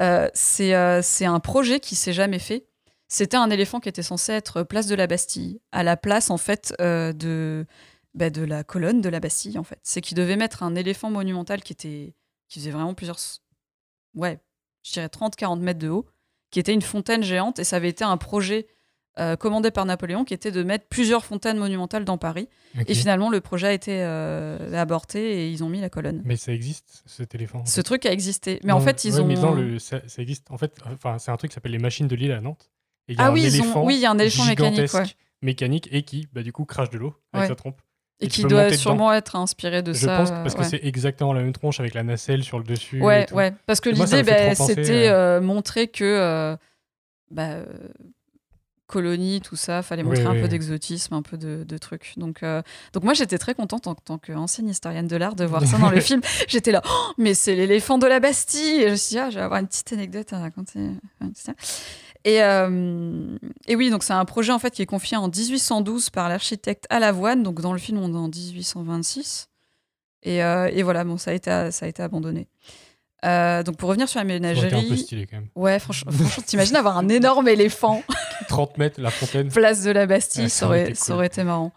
[0.01, 2.67] Euh, c'est euh, c'est un projet qui s'est jamais fait.
[3.09, 6.39] C'était un éléphant qui était censé être place de la Bastille, à la place en
[6.39, 7.67] fait euh, de,
[8.15, 9.79] bah, de la colonne de la Bastille en fait.
[9.83, 12.15] C'est qu'ils devaient mettre un éléphant monumental qui était
[12.49, 13.19] qui faisait vraiment plusieurs,
[14.15, 14.41] ouais,
[14.83, 16.07] je dirais 30-40 mètres de haut,
[16.53, 18.69] qui était une fontaine géante et ça avait été un projet
[19.19, 22.49] euh, commandé par Napoléon qui était de mettre plusieurs fontaines monumentales dans Paris.
[22.87, 26.23] Et finalement, le projet a été euh, aborté et ils ont mis la colonne.
[26.25, 27.59] Mais ça existe, cet éléphant.
[27.61, 28.59] en Ce truc a existé.
[28.65, 29.27] Mais en fait, ils ouais, ont.
[29.27, 30.51] mais dans le- ça, ça existe.
[30.51, 32.71] En fait, enfin, c'est un truc qui s'appelle les machines de Lille à Nantes.
[33.09, 34.47] Et il y a Ah un oui, ils ont- oui, il y a un éléphant
[34.47, 35.03] mécanique, ouais.
[35.43, 37.49] mécanique et qui, bah, du coup, crache de l'eau avec Ouais.
[37.49, 37.83] sa trompe.
[38.25, 39.13] Et qui doit sûrement dedans.
[39.19, 40.17] être inspiré de Je ça.
[40.17, 42.99] pense que- parce que c'est exactement la même tronche avec la nacelle sur le dessus.
[42.99, 43.35] et Ouais, tout.
[43.35, 43.53] ouais.
[43.67, 46.05] Parce que Et l'idée, bah, c'était euh, montrer que.
[46.05, 46.57] euh,
[47.31, 47.65] bah, euh,
[48.87, 50.49] colonie, tout ça, fallait Oui, montrer un oui, peu oui.
[50.51, 52.13] d'exotisme, un peu de, de trucs.
[52.19, 52.61] Donc, euh,
[52.93, 55.89] donc moi, j'étais très contente en tant qu'ancienne historienne de l'art de voir ça dans
[55.89, 56.21] le film.
[56.47, 59.31] J'étais là, Oh, mais c'est l'éléphant de la Bastille Et je me suis dit, ah,
[59.31, 60.81] je vais avoir une petite anecdote à raconter.
[62.25, 66.11] Et, euh, et oui, donc c'est un projet en fait qui est confié en 1812
[66.11, 67.43] par l'architecte à Lavoine.
[67.43, 69.49] Donc dans le film, on est en 1826.
[70.25, 72.47] Et, euh, et voilà, bon, ça a été, ça a été abandonné.
[73.25, 75.47] Euh, donc pour revenir sur la ménagerie, un peu stylé, quand même.
[75.55, 78.03] ouais, franchement, franchement t'imagines avoir un énorme éléphant
[78.49, 79.49] 30 mètres, la fontaine.
[79.49, 81.73] place de la Bastille, Ouais, ça, aurait, ça aurait été marrant.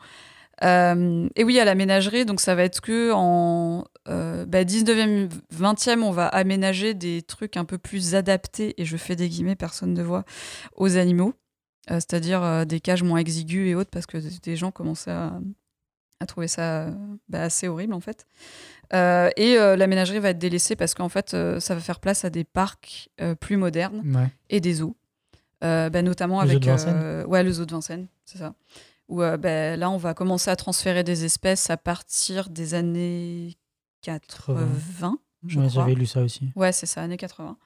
[0.64, 5.30] Euh, et oui, à la ménagerie, donc ça va être que en euh, bah, 19e,
[5.54, 9.56] 20e, on va aménager des trucs un peu plus adaptés, et je fais des guillemets,
[9.56, 10.24] personne ne voit,
[10.76, 11.34] aux animaux.
[11.92, 15.40] Euh, C'est-à-dire euh, des cages moins exiguës et autres, parce que des gens commençaient à,
[16.22, 16.88] à trouver ça
[17.28, 18.26] bah, assez horrible en fait.
[18.94, 22.44] Et la ménagerie va être délaissée parce qu'en fait, ça va faire place à des
[22.46, 23.10] parcs
[23.42, 24.30] plus modernes Ouais.
[24.50, 24.96] et des zoos.
[25.62, 28.54] Bah, notamment Le zoo avec de ouais, le zoo de Vincennes, c'est ça.
[29.08, 33.56] Où euh, bah, là, on va commencer à transférer des espèces à partir des années
[34.02, 35.70] 80, je Ouais.
[35.70, 36.52] J'avais lu ça aussi.
[36.56, 37.58] Ouais, c'est ça, années 80.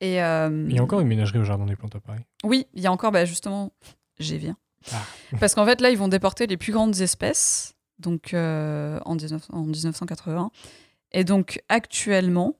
[0.00, 2.22] Et, euh, Il y a encore une ménagerie au Jardin des Plantes à Paris.
[2.44, 3.72] oui, il y a encore, bah, justement,
[4.18, 4.56] j'y viens.
[4.92, 5.02] Ah.
[5.40, 9.46] Parce qu'en fait, là, ils vont déporter les plus grandes espèces, donc euh, en, 19
[9.50, 10.50] en 1980.
[11.12, 12.56] Et donc, actuellement,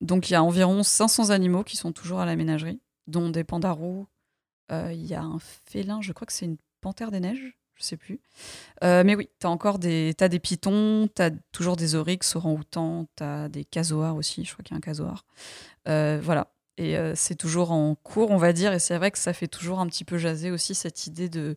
[0.00, 3.44] donc il y a environ 500 animaux qui sont toujours à la ménagerie, dont des
[3.44, 4.06] pandas roux.
[4.70, 7.82] Euh, Il y a un félin, je crois que c'est une panthère des neiges, je
[7.82, 8.20] sais plus.
[8.84, 12.36] Euh, mais oui, tu as encore des, t'as des pitons, tu as toujours des oryx,
[12.36, 15.24] orang-outans, tu as des casoars aussi, je crois qu'il y a un casoar.
[15.88, 16.52] Euh, voilà.
[16.76, 19.48] Et euh, c'est toujours en cours, on va dire, et c'est vrai que ça fait
[19.48, 21.56] toujours un petit peu jaser aussi cette idée de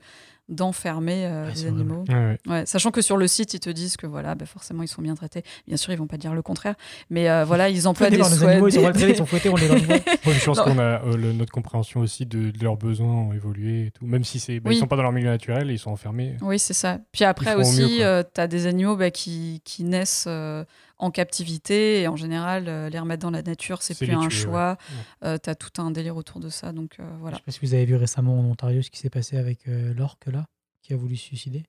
[0.49, 2.05] d'enfermer euh, les animaux.
[2.07, 2.37] Ouais, ouais.
[2.47, 5.01] Ouais, sachant que sur le site, ils te disent que voilà, bah, forcément, ils sont
[5.01, 5.43] bien traités.
[5.67, 6.75] Bien sûr, ils vont pas dire le contraire,
[7.09, 8.43] mais euh, voilà, ils emploient des souhaits.
[8.43, 9.67] animaux, ils sont des- mal traités, ils sont fouettés, on les.
[9.69, 13.33] Ouais, je pense qu'on a euh, le- notre compréhension aussi de, de leurs besoins ont
[13.33, 14.05] évolué et tout.
[14.05, 14.75] Même si c'est, bah, Oui.
[14.75, 16.35] ils sont pas dans leur milieu naturel, ils sont enfermés.
[16.41, 16.99] Oui, c'est ça.
[17.11, 18.23] Puis après aussi, quoi.
[18.23, 20.63] tu as des animaux bah, qui, qui naissent euh,
[20.99, 24.29] en captivité et en général, euh, les remettre dans la nature, c'est plus un tuer,
[24.31, 24.77] choix.
[25.21, 25.39] Ouais.
[25.39, 27.35] tu as tout un délire autour de ça, donc euh, voilà.
[27.37, 29.67] Je sais pas si vous avez vu récemment en Ontario ce qui s'est passé avec
[29.67, 30.45] euh, l'orque là,
[30.81, 31.63] qui a voulu se suicider.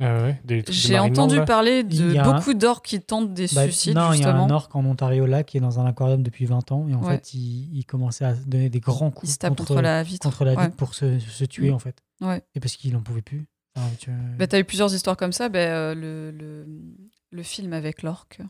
[0.00, 1.44] Ah ouais, J'ai entendu là.
[1.44, 4.50] parler de un- beaucoup d'orques qui tentent des Bah, suicides, non, il y a un
[4.50, 7.14] orque en Ontario là qui est dans un aquarium depuis 20 ans et en Ouais.
[7.14, 10.24] fait il, il commençait à donner des grands coups Il se tape contre la vitre.
[10.28, 10.64] contre la Ouais.
[10.64, 11.74] vitre pour se, se tuer Mm.
[11.74, 11.96] en fait.
[12.20, 12.42] Ouais.
[12.56, 13.46] Et parce qu'il en pouvait plus.
[13.76, 15.48] Enfin, tu- Bah, t'as eu plusieurs histoires comme ça.
[15.48, 16.66] Bah, euh, le, le,
[17.30, 18.40] le film avec l'orque.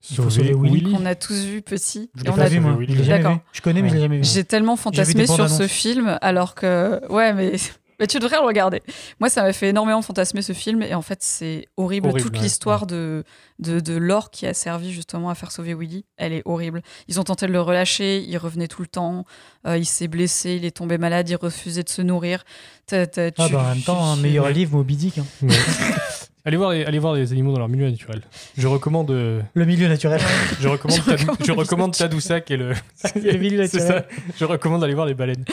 [0.00, 0.92] Sauver Willy.
[0.92, 2.10] Qu'on a tous vu petit.
[2.14, 2.78] Je Et l'ai on pas a- vu, moi.
[3.06, 3.38] D'accord.
[3.52, 4.24] Je connais, mais je l'ai jamais vu.
[4.24, 7.00] J'ai tellement fantasmé sur ce film, alors que.
[7.12, 7.52] Ouais, mais.
[8.00, 8.80] mais tu devrais le regarder.
[9.18, 12.08] Moi, ça m'a fait énormément fantasmer ce film, et en fait, c'est horrible.
[12.10, 13.24] Horrible, Toute ouais, l'histoire de,
[13.58, 16.80] de, de l'orque qui a servi justement à faire sauver Willy, elle est horrible.
[17.08, 19.24] Ils ont tenté de le relâcher, il revenait tout le temps,
[19.66, 22.44] euh, il s'est blessé, il est tombé malade, il refusait de se nourrir.
[22.92, 25.18] Ah tu- bah en même temps, un meilleur livre, Moby Dick.
[25.18, 25.26] hein.
[25.42, 25.48] Ouais.
[26.48, 28.22] allez, voir les, allez voir les animaux dans leur milieu naturel.
[28.56, 29.10] Je recommande.
[29.10, 30.20] euh, Le milieu naturel.
[30.60, 32.74] Je recommande, Je Tadou- recommande je le recommande Tadoussac et le.
[33.14, 33.94] Le milieu C'est ça.
[34.00, 34.22] naturel.
[34.36, 35.44] Je recommande d'aller voir les baleines.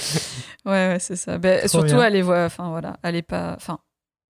[0.65, 1.37] Ouais, ouais, c'est ça.
[1.37, 1.99] Ben, Trop surtout, bien.
[1.99, 2.45] allez voir.
[2.47, 2.97] Enfin, voilà.
[3.03, 3.53] Allez pas.
[3.55, 3.79] Enfin,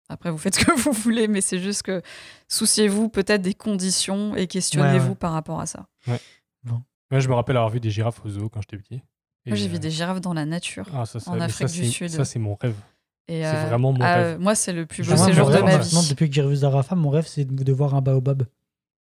[0.09, 2.03] après, vous faites ce que vous voulez, mais c'est juste que
[2.49, 5.15] souciez-vous peut-être des conditions et questionnez-vous Ouais, ouais.
[5.17, 5.87] par rapport à ça.
[6.07, 6.21] Ouais.
[6.65, 6.83] Bon.
[7.11, 9.03] Moi, je me rappelle avoir vu des girafes au zoo quand j'étais petit.
[9.47, 11.43] Et, Moi, j'ai euh, vu des girafes dans la nature, ah, ça, ça- en mais
[11.45, 12.09] Afrique ça, du c'est- Sud.
[12.11, 12.75] Ça, c'est mon rêve.
[13.29, 14.27] Et, C'est euh, vraiment mon ah, rêve.
[14.27, 16.09] euh, moi, c'est le plus beau mon séjour de rêve, ma maintenant, vie.
[16.11, 18.45] Depuis que j'ai revu Zarafa, mon rêve, c'est de, de voir un baobab.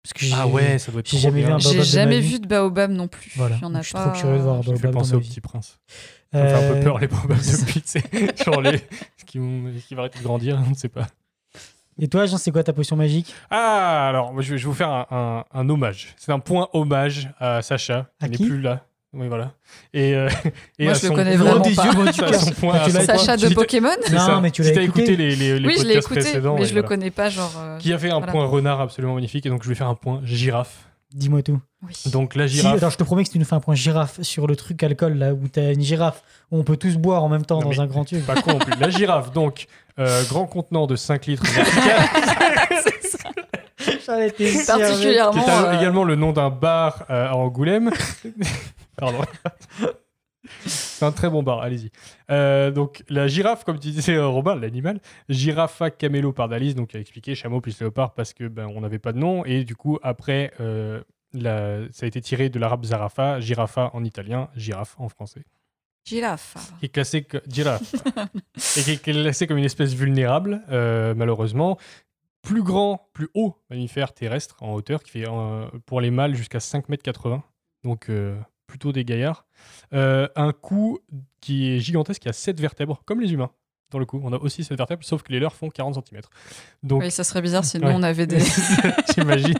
[0.03, 1.47] Parce que Ah ouais, ça doit être J'ai trop jamais bien.
[1.47, 1.71] vu un baobab.
[1.73, 2.27] J'ai de jamais ma vie.
[2.33, 3.31] vu de baobab non plus.
[3.35, 3.55] Voilà.
[3.57, 4.09] Il y en a Je suis pas.
[4.09, 4.81] trop curieux de voir un baobab.
[4.81, 5.79] dans penser ma au petit prince.
[6.31, 8.43] Ça me fait un peu Euh, peur les baobabs depuis, tu.
[8.45, 8.79] Genre les.
[9.25, 11.07] qui, vont- qui va arrêter de grandir, on ne sait pas.
[11.99, 13.33] Et toi, Jean, c'est quoi ta potion magique?
[13.49, 16.15] Ah, alors, je vais, je vais vous faire un, un- un hommage.
[16.17, 18.41] C'est un point hommage à Sacha, À qui?
[18.43, 18.85] n'est plus là.
[19.13, 19.51] Oui, voilà.
[19.93, 20.29] Et, euh,
[20.79, 22.89] et Moi, je le connais vraiment pas.
[23.05, 24.83] Sacha de Pokémon Non, mais tu l'as écouté.
[24.85, 26.55] écouté les, les, les Oui, je l'ai écouté, précédents.
[26.55, 26.87] mais je le voilà.
[26.87, 27.51] connais pas, genre.
[27.59, 28.31] euh, Qui a fait un voilà.
[28.31, 30.87] point renard absolument magnifique, et donc je vais faire un point girafe.
[31.13, 31.59] Dis-moi tout.
[31.85, 31.93] Oui.
[32.11, 32.77] Donc la Si, girafe.
[32.77, 34.81] attends, je te promets que si tu nous fais un point girafe sur le truc
[34.83, 37.69] alcool, là, où t'as une girafe, où on peut tous boire en même temps Non,
[37.71, 38.23] dans un grand tube.
[38.23, 38.79] Pas con plus.
[38.79, 39.67] La girafe, donc,
[39.99, 42.07] euh, grand contenant de 5 litres vertical,
[44.05, 45.45] J'en étais sûr, qui Particulièrement.
[45.45, 47.91] est un- euh, également le nom d'un bar euh, à Angoulême.
[48.97, 49.19] Pardon.
[50.65, 51.89] C'est un très bon bar, allez-y.
[52.29, 54.99] Euh, donc la girafe, comme tu disais euh, Robin, l'animal,
[55.29, 59.17] Giraffa camélopardalis, donc a expliqué chameau plus léopard parce que ben, on n'avait pas de
[59.19, 61.01] nom et du coup après euh,
[61.33, 65.43] la- ça a été tiré de l'arabe zarafa, giraffa en italien, girafe en français,
[66.05, 66.55] Girafe.
[66.79, 67.93] qui est classé que girafe
[68.77, 71.77] et qui est classé comme une espèce vulnérable euh, malheureusement.
[72.43, 75.25] Plus grand, plus haut mammifère terrestre en hauteur, qui fait
[75.85, 77.41] pour les mâles jusqu'à 5,80 m,
[77.83, 78.09] donc
[78.71, 79.45] plutôt des gaillards.
[79.93, 80.99] Euh, un cou
[81.41, 83.51] qui est gigantesque, qui a 7 vertèbres, comme les humains.
[83.91, 86.21] Dans le cou, on a aussi 7 vertèbres, sauf que les leurs font 40 cm.
[86.81, 87.93] Donc, Oui, ça serait bizarre si nous, Ouais.
[87.95, 88.39] on avait des.
[89.13, 89.55] J'imagine.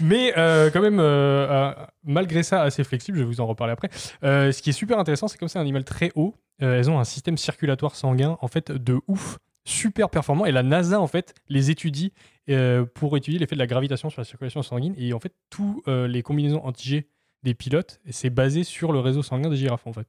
[0.00, 1.72] Mais euh, quand même, euh,
[2.02, 3.88] malgré ça, assez flexible, je vais vous en reparler après.
[4.22, 7.04] Ce qui est super intéressant, c'est comme c'est un animal très haut, elles ont un
[7.04, 10.44] système circulatoire sanguin, en fait, de ouf, super performant.
[10.46, 12.12] Et la NASA, en fait, les étudie
[12.50, 14.94] euh, pour étudier l'effet de la gravitation sur la circulation sanguine.
[14.98, 17.06] Et en fait, tous euh, les combinaisons anti-G
[17.42, 20.06] des pilotes, c'est basé sur le réseau sanguin des girafes, en fait.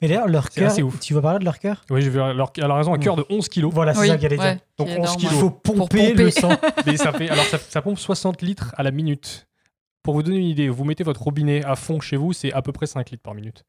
[0.00, 1.84] Mais d'ailleurs, leur C'est cœur, tu vas parler de leur cœur?
[1.90, 3.72] Oui, je vais alors, alors raison, un cœur de 11 kilos.
[3.74, 4.62] Voilà, c'est Oui, ça qu'elle allait ouais, dire.
[4.78, 5.34] Donc qui est 11 énorme, kilos.
[5.34, 5.78] Il faut pomper,
[6.10, 6.14] pomper.
[6.14, 6.48] le sang.
[6.86, 9.46] Mais ça fait, alors ça, ça pompe 60 litres à la minute.
[10.02, 12.62] Pour vous donner une idée, vous mettez votre robinet à fond chez vous, c'est à
[12.62, 13.64] peu près 5 litres par minute.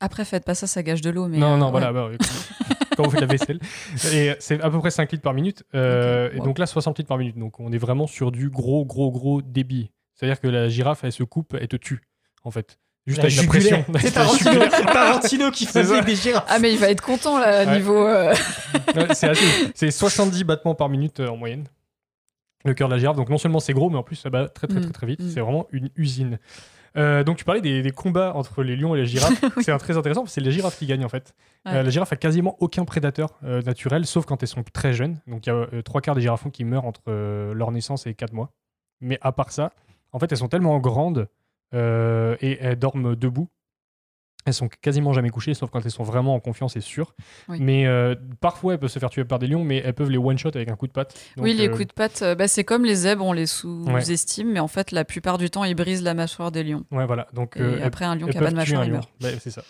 [0.00, 1.26] Après, faites pas ça, ça gâche de l'eau.
[1.28, 1.70] Mais non, euh, non, ouais.
[1.72, 2.16] voilà, bah, ouais,
[2.96, 3.58] quand vous faites la vaisselle.
[4.12, 5.64] Et c'est à peu près 5 litres par minute.
[5.74, 6.44] euh, Et wow.
[6.44, 7.36] donc là, 60 litres par minute.
[7.38, 9.90] Donc on est vraiment sur du gros, gros, gros débit.
[10.16, 12.00] C'est-à-dire que la girafe, elle se coupe, elle te tue,
[12.42, 12.78] en fait.
[13.06, 13.84] Juste La avec la pression.
[14.00, 16.44] C'est Tarantino, qui faisait des girafes.
[16.48, 17.76] Ah, mais il va être content là, Ouais.
[17.76, 18.04] niveau.
[18.06, 18.34] euh,
[19.14, 21.66] c'est assez- c'est 70 battements par minute euh, en moyenne.
[22.64, 23.16] Le cœur de la girafe.
[23.16, 25.06] Donc non seulement c'est gros, mais en plus ça bat très très très Mm, très
[25.06, 25.20] vite.
[25.20, 25.30] mm.
[25.30, 26.38] C'est vraiment une usine.
[26.96, 29.40] Euh, donc tu parlais des, des combats entre les lions et les girafes.
[29.60, 31.34] C'est très intéressant parce que c'est les girafes qui gagnent en fait.
[31.66, 31.74] Ouais.
[31.74, 35.20] Euh, la girafe a quasiment aucun prédateur euh, naturel, sauf quand elles sont très jeunes.
[35.28, 38.06] Donc il y a euh, trois quarts des girafons qui meurent entre euh, leur naissance
[38.08, 38.50] et 4 mois.
[39.00, 39.72] Mais à part ça,
[40.12, 41.28] en fait elles sont tellement grandes
[41.74, 43.48] euh, et elles dorment debout.
[44.46, 47.14] Elles sont quasiment jamais couchées, sauf quand elles sont vraiment en confiance et sûres.
[47.48, 47.58] Oui.
[47.60, 50.18] Mais euh, parfois, elles peuvent se faire tuer par des lions, mais elles peuvent les
[50.18, 51.14] one-shot avec un coup de patte.
[51.36, 54.52] oui, les euh, coups de patte, euh, bah, c'est comme les zèbres, on les sous-estime,
[54.52, 56.84] mais en fait, la plupart du temps, ils brisent la mâchoire des lions.
[56.92, 57.26] Ouais, voilà.
[57.32, 59.08] Donc, Et euh, après, un lion qui a pas de mâchoire, il meurt.
[59.22, 59.62] Ouais, c'est ça.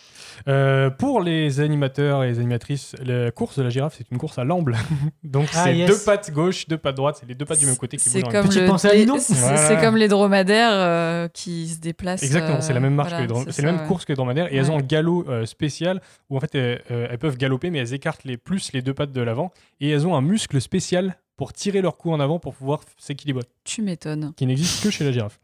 [0.49, 4.39] Euh, pour les animateurs et les animatrices, la course de la girafe, c'est une course
[4.39, 4.77] à l'amble.
[5.25, 5.89] Donc, Ah, c'est yes.
[5.91, 8.21] deux pattes gauche, deux pattes droite, c'est les deux pattes du même côté qui C'est
[8.23, 9.57] bougent comme, le- Linon c'est- Voilà.
[9.57, 12.23] c'est comme les dromadaires euh, qui se déplacent.
[12.23, 14.17] Exactement, c'est la même marche que voilà, les drom- c'est la même course que les
[14.17, 16.01] dromadaires elles ont galop euh, spécial
[16.31, 18.95] où en fait elles, euh, elles peuvent galoper mais elles écartent les plus les deux
[18.95, 19.51] pattes de l'avant
[19.81, 23.45] et elles ont un muscle spécial pour tirer leur cou en avant pour pouvoir s'équilibrer
[23.65, 24.33] Tu m'étonnes.
[24.37, 25.39] qui n'existe que chez la girafe.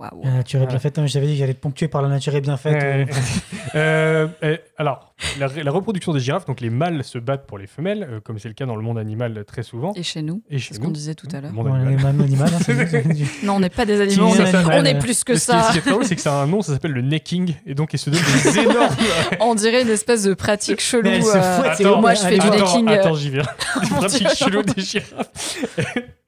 [0.00, 0.24] Waouh.
[0.24, 0.80] La nature est bien Ouais.
[0.80, 0.98] faite.
[0.98, 2.82] hein, J'avais dit que j'allais te ponctuer par la nature est bien faite.
[2.82, 3.04] Euh,
[3.74, 3.76] euh.
[3.76, 7.66] euh, euh, alors, la, la reproduction des girafes, donc les mâles se battent pour les
[7.66, 9.92] femelles, euh, comme c'est le cas dans le monde animal très souvent.
[9.96, 10.86] Et chez nous, Et chez c'est ce nous.
[10.86, 11.50] qu'on disait tout à l'heure.
[11.50, 12.48] Le monde Bon, animal.
[12.50, 13.02] hein,
[13.44, 14.80] Non, on n'est pas des animaux, on est, animal.
[14.80, 15.64] on est plus que est- ça.
[15.64, 17.74] Ce qui est drôle, c'est que ça a un nom, ça s'appelle le necking, et
[17.74, 18.96] donc il se donne des énormes.
[19.40, 21.08] On dirait une espèce de pratique chelou.
[21.10, 22.88] Euh, fouette, c'est Attends, moi, je fais du necking.
[22.88, 23.42] Attends, j'y viens.
[23.82, 25.58] Des pratiques cheloues des girafes.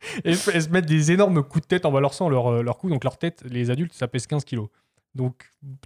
[0.25, 2.89] Et elles se mettent des énormes coups de tête en balançant leur, euh, leur cou.
[2.89, 4.69] Donc leur tête, les adultes, ça pèse 15 kilos.
[5.15, 5.35] Donc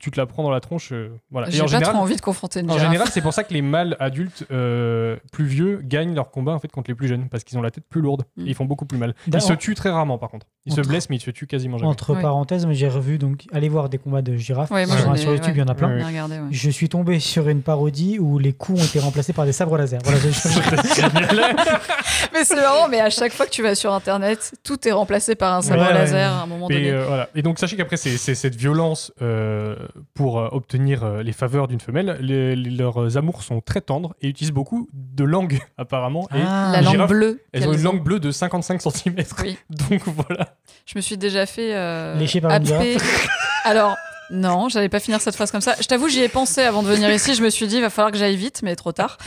[0.01, 0.91] tu te la prends dans la tronche.
[0.93, 1.51] euh, voilà.
[1.51, 2.87] J'ai pas général, trop envie de confronter une en girafe.
[2.87, 6.59] général, c'est pour ça que les mâles adultes euh, plus vieux gagnent leur combat en
[6.61, 8.47] fait contre les plus jeunes parce qu'ils ont la tête plus lourde Mm.
[8.47, 9.15] et ils font beaucoup plus mal.
[9.27, 10.47] Ils se tuent très rarement par contre.
[10.65, 11.91] Ils se blessent mais ils se tuent quasiment jamais.
[11.91, 15.53] Entre parenthèses, j'ai revu donc allez voir des combats de girafes Ouais, moi, sur, YouTube,
[15.57, 15.89] il y en a plein.
[15.97, 16.39] Ouais, regardé.
[16.51, 19.77] Je suis tombé sur une parodie où les coups ont été remplacés par des sabres
[19.77, 20.01] laser.
[20.05, 20.27] Voilà, je-
[22.33, 25.35] Mais c'est marrant, mais à chaque fois que tu vas sur internet, tout est remplacé
[25.35, 25.95] par un sabre Ouais, ouais.
[25.95, 26.91] laser à un moment Et, donné.
[26.91, 27.29] euh, voilà.
[27.35, 29.77] et donc sachez qu'après c'est cette violence euh,
[30.15, 34.15] pour euh, obtenir euh, les faveurs d'une femelle, les- les- leurs amours sont très tendres
[34.21, 36.29] et utilisent beaucoup de langue apparemment.
[36.35, 36.71] Et Ah.
[36.73, 37.43] La langue bleue.
[37.53, 39.17] Elles ont une langue bleue de 55 cm.
[39.43, 39.59] Oui.
[39.71, 40.55] Donc voilà.
[40.87, 42.97] Je me suis déjà fait euh, Lécher par une happer.
[43.65, 43.97] Alors,
[44.31, 45.77] Non, j'allais pas finir cette phrase comme ça.
[45.81, 47.35] Je t'avoue, j'y ai pensé avant de venir ici.
[47.37, 49.19] Je me suis dit, il va falloir que j'aille vite, mais trop tard.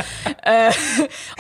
[0.46, 0.70] Euh,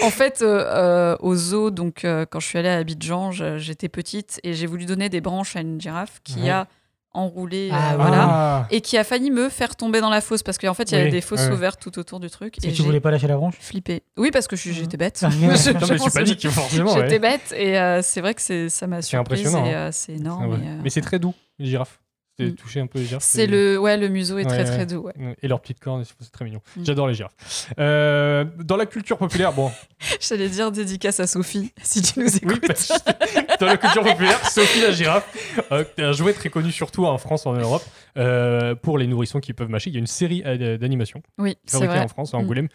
[0.01, 4.39] en fait, euh, au zoo, donc euh, quand je suis allée à Abidjan, j'étais petite
[4.45, 6.49] et j'ai voulu donner des branches à une girafe qui Ouais.
[6.51, 6.67] a
[7.13, 8.67] enroulé, euh, Ah, voilà, Ah.
[8.71, 10.95] et qui a failli me faire tomber dans la fosse parce qu'en fait, il y
[10.95, 11.51] avait Oui, des fosses ouais.
[11.51, 12.57] ouvertes tout autour du truc.
[12.59, 13.55] Et tu j'ai voulais pas lâcher la branche?
[13.59, 14.03] flippé.
[14.17, 15.19] Oui, parce que je suis- j'étais bête.
[15.23, 16.93] Ah, Non, mais je paniques, forcément.
[16.93, 17.01] ouais.
[17.03, 19.77] J'étais bête et euh, c'est vrai que c'est- ça m'a C'est surprise impressionnant, et hein.
[19.87, 20.49] euh, c'est Ah énorme.
[20.51, 20.57] ouais.
[20.57, 21.99] et, euh, Mais c'est très doux, les girafes.
[22.47, 22.55] Mm.
[22.55, 23.23] toucher un peu les girafes.
[23.23, 25.01] c'est le, ouais, le museau est très Ouais, très doux.
[25.01, 25.13] ouais.
[25.41, 26.61] Et leurs petites cornes, c'est très mignon.
[26.77, 26.85] Mm.
[26.85, 27.71] J'adore les girafes.
[27.79, 29.71] Euh, dans la culture populaire, bon,
[30.19, 32.61] J'allais dire dédicace à Sophie, si tu nous écoutes.
[32.61, 37.05] oui, que dans la culture populaire, Sophie la girafe, euh, un jouet très connu surtout
[37.05, 37.83] en France, en Europe,
[38.17, 39.89] euh, pour les nourrissons qui peuvent mâcher.
[39.89, 41.99] Il y a une série euh, d'animation Oui, c'est vrai.
[41.99, 42.41] en France, à Mm.
[42.41, 42.67] Angoulême.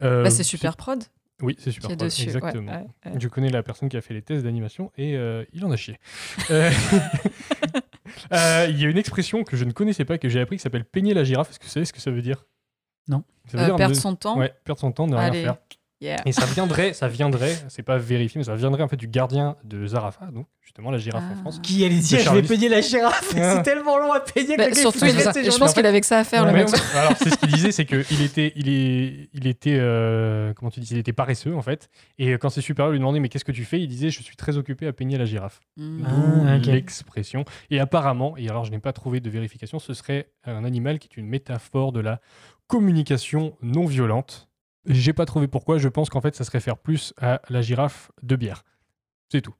[0.00, 1.02] Bah, c'est super prod.
[1.42, 1.88] Oui, c'est super.
[1.88, 2.72] qui est prod, dessus, ouais, exactement.
[2.72, 3.18] ouais, ouais.
[3.20, 5.76] Je connais la personne qui a fait les tests d'animation et euh, il en a
[5.76, 5.98] chié.
[6.50, 6.70] Euh,
[8.32, 10.62] euh, Il y a une expression que je ne connaissais pas, que j'ai appris, qui
[10.62, 11.50] s'appelle peigner la girafe.
[11.50, 12.44] Est-ce que vous savez ce que ça veut dire?
[13.08, 13.22] Non.
[13.46, 15.42] Ça veut Euh, dire perdre ne- son temps Ouais, perdre son temps, ne rien Allez.
[15.42, 15.56] faire.
[16.04, 16.16] Yeah.
[16.26, 19.56] Et ça viendrait, ça viendrait, c'est pas vérifié, mais ça viendrait en fait du gardien
[19.64, 21.40] de Zarafa, donc justement la girafe en Ah.
[21.40, 21.60] France.
[21.62, 23.54] Qui allait dire, je vais peigner la girafe Ah.
[23.56, 26.18] C'est tellement long à peigner Bah, que surtout, il- je pense qu'il avait que ça
[26.18, 26.68] à faire, le mec.
[26.68, 26.78] ouais.
[26.94, 30.80] Alors c'est ce qu'il disait, c'est qu'il était, il est, il était, euh, comment tu
[30.80, 31.88] dis, il était paresseux en fait.
[32.18, 34.36] Et quand ses supérieurs lui demandaient mais qu'est-ce que tu fais, il disait je suis
[34.36, 35.60] très occupé à peigner la girafe.
[35.78, 36.02] Mm.
[36.02, 36.58] D'où Ah.
[36.58, 37.44] L'expression.
[37.70, 41.08] Et apparemment, et alors je n'ai pas trouvé de vérification, ce serait un animal qui
[41.10, 42.20] est une métaphore de la
[42.66, 44.48] communication non violente.
[44.86, 45.78] J'ai pas trouvé pourquoi.
[45.78, 48.62] Je pense qu'en fait ça se réfère plus à la girafe de bière.
[49.30, 49.54] C'est tout.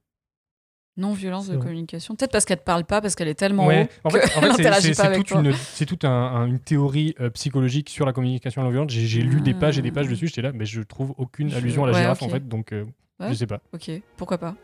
[0.96, 2.14] Non-violence de communication.
[2.14, 4.20] Peut-être parce qu'elle te parle pas, parce qu'elle est tellement Ouais, haut en fait, en
[4.20, 5.40] qu'elle fait, c'est- n'interagit c'est pas c'est avec toute, toi.
[5.40, 8.90] une, c'est toute un- un- une théorie euh, psychologique sur la communication non violente.
[8.90, 11.48] J'ai j'ai lu des pages et des pages dessus, j'étais là, mais je trouve aucune
[11.50, 12.84] Je- allusion à la ouais, girafe en fait, donc euh,
[13.18, 13.28] Ouais.
[13.30, 13.60] je sais pas.
[13.72, 14.54] Ok, pourquoi pas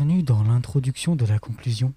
[0.00, 1.92] Bienvenue dans l'introduction de la conclusion.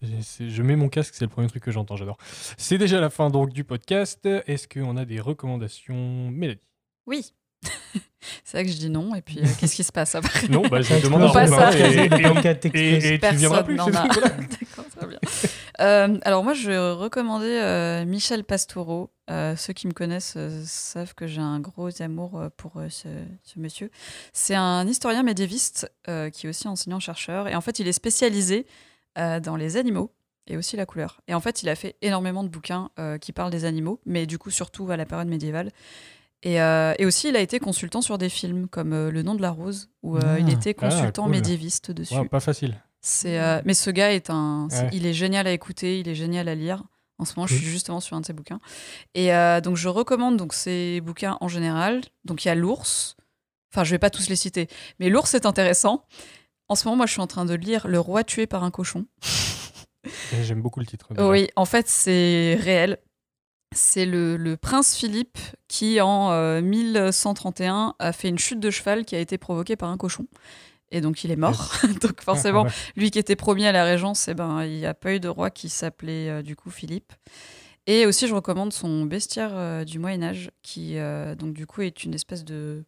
[0.00, 2.16] Je mets mon casque, c'est le premier truc que j'entends, j'adore.
[2.56, 4.24] C'est déjà la fin donc du podcast.
[4.24, 6.58] Est-ce qu'on a des recommandations, Mélanie?
[7.06, 7.34] Oui.
[8.44, 10.48] c'est vrai que je dis non, et puis euh, qu'est-ce qui se passe après?
[10.48, 13.74] Non, bah, je Ça demande à Robin et, et, et- et tu Personne viendras plus.
[13.74, 14.02] n'en c'est a.
[14.08, 15.18] D'accord, très bien.
[15.80, 19.10] Euh, alors moi, je vais recommander euh, Michel Pastoureau.
[19.30, 23.08] Euh, ceux qui me connaissent savent que j'ai un gros amour pour ce,
[23.44, 23.90] ce monsieur.
[24.32, 25.90] C'est un historien médiéviste
[26.32, 27.48] qui est aussi enseignant-chercheur.
[27.48, 28.66] Et en fait, il est spécialisé
[29.16, 30.12] dans les animaux
[30.46, 31.20] et aussi la couleur.
[31.28, 32.90] Et en fait, il a fait énormément de bouquins
[33.20, 35.70] qui parlent des animaux, mais du coup, surtout à la période médiévale.
[36.42, 39.34] Et, euh, et aussi, il a été consultant sur des films comme euh, Le nom
[39.34, 40.38] de la rose, où euh, Ah.
[40.38, 41.32] il était Ah, consultant cool.
[41.32, 42.14] médiéviste dessus.
[42.14, 42.80] Ouais, pas facile.
[43.10, 44.90] C'est, euh, mais ce gars est un, c'est- Ouais.
[44.92, 46.82] il est génial à écouter, il est génial à lire.
[47.18, 47.62] En ce moment, je Cool.
[47.62, 48.60] suis justement sur un de ses bouquins.
[49.14, 52.02] Et euh, donc, je recommande donc ces bouquins en général.
[52.24, 53.16] Donc, il y a l'ours.
[53.72, 54.68] Enfin, je vais pas tous les citer,
[55.00, 56.04] mais l'ours est intéressant.
[56.68, 58.70] En ce moment, moi, je suis en train de lire Le roi tué par un
[58.70, 59.06] cochon.
[60.42, 61.08] J'aime beaucoup le titre.
[61.14, 61.26] déjà.
[61.28, 62.98] Oui, en fait, c'est réel.
[63.74, 69.04] C'est le, le prince Philippe qui, en euh, 1131, a fait une chute de cheval
[69.04, 70.26] qui a été provoquée par un cochon.
[70.90, 71.74] Et donc, il est mort.
[72.02, 72.66] donc, forcément,
[72.96, 75.28] lui qui était premier à la régence, eh ben, il n'y a pas eu de
[75.28, 77.12] roi qui s'appelait euh, du coup Philippe.
[77.86, 82.04] Et aussi, je recommande son bestiaire euh, du Moyen-Âge, qui, euh, donc, du coup, est
[82.04, 82.84] une espèce de.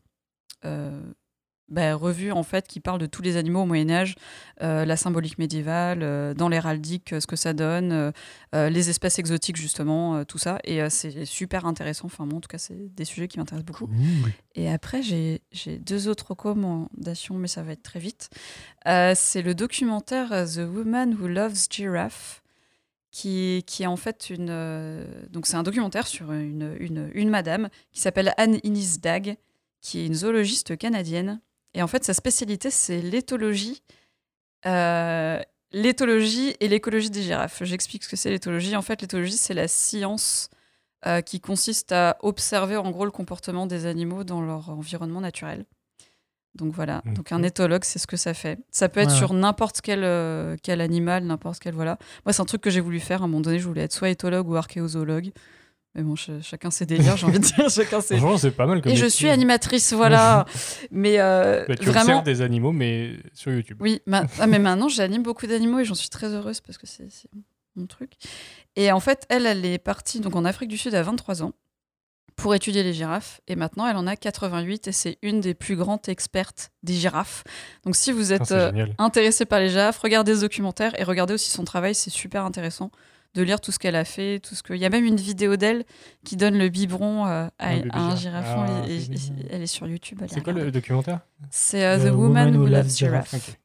[1.71, 4.17] Bah, revue en fait qui parle de tous les animaux au Moyen Âge,
[4.61, 8.13] euh, la symbolique médiévale, euh, dans l'héraldique, euh, ce que ça donne,
[8.55, 10.59] euh, les espèces exotiques justement, tout ça.
[10.65, 12.07] Et c'est super intéressant.
[12.07, 13.89] Enfin moi en tout cas c'est des sujets qui m'intéressent beaucoup.
[14.55, 15.41] Et après j'ai
[15.79, 18.31] deux autres recommandations, mais ça va être très vite.
[18.85, 22.43] C'est le documentaire The Woman Who Loves Giraffe.
[23.13, 25.05] Qui, qui est en fait une.
[25.31, 29.37] donc, c'est un documentaire sur une, une, une madame qui s'appelle Anne Innis Dag,
[29.81, 31.41] qui est une zoologiste canadienne.
[31.75, 33.83] Et en fait, sa spécialité, c'est l'éthologie.
[34.67, 35.41] Euh,
[35.73, 37.63] l'éthologie et l'écologie des girafes.
[37.63, 38.77] J'explique ce que c'est l'éthologie.
[38.77, 40.51] En fait, l'éthologie, c'est la science
[41.07, 45.65] euh, qui consiste à observer en gros le comportement des animaux dans leur environnement naturel.
[46.57, 47.03] Donc voilà.
[47.07, 48.59] Donc un éthologue, c'est ce que ça fait.
[48.73, 51.97] Ça peut être Ouais, sur n'importe quel, euh, quel animal, n'importe quel voilà.
[52.27, 53.23] Moi, c'est un truc que j'ai voulu faire.
[53.23, 55.31] À un moment donné, je voulais être soit éthologue ou archéozoologue.
[55.97, 57.69] Mais bon, ch- chacun ses délires, j'ai envie de dire.
[57.71, 58.17] Chacun ses...
[58.19, 60.45] Franchement, c'est pas mal comme Et je suis animatrice, voilà.
[60.93, 62.01] mais euh, Bah, tu vraiment.
[62.19, 63.77] observes des animaux, mais sur YouTube.
[63.81, 66.87] Oui, ma- ah, mais maintenant j'anime beaucoup d'animaux et j'en suis très heureuse parce que
[66.87, 67.09] c'est
[67.75, 68.13] mon truc.
[68.77, 71.53] Et en fait, elle, elle est partie donc en Afrique du Sud à 23 ans
[72.37, 73.41] pour étudier les girafes.
[73.49, 77.43] Et maintenant, elle en a 88 et c'est une des plus grandes expertes des girafes.
[77.85, 81.51] Donc, si vous êtes euh, intéressé par les girafes, regardez ce documentaire et regardez aussi
[81.51, 81.95] son travail.
[81.97, 82.91] C'est super intéressant
[83.35, 84.41] de lire tout ce qu'elle a fait.
[84.41, 84.73] Tout ce que...
[84.75, 85.85] Il y a même une vidéo d'elle
[86.25, 88.45] qui donne le biberon euh, à, Un à un girafe.
[88.47, 88.67] girafon.
[88.85, 90.21] Ah, et- et- elle est sur YouTube.
[90.29, 91.21] C'est quoi le documentaire?
[91.51, 93.57] C'est euh, The, Woman Who Loves Giraffe.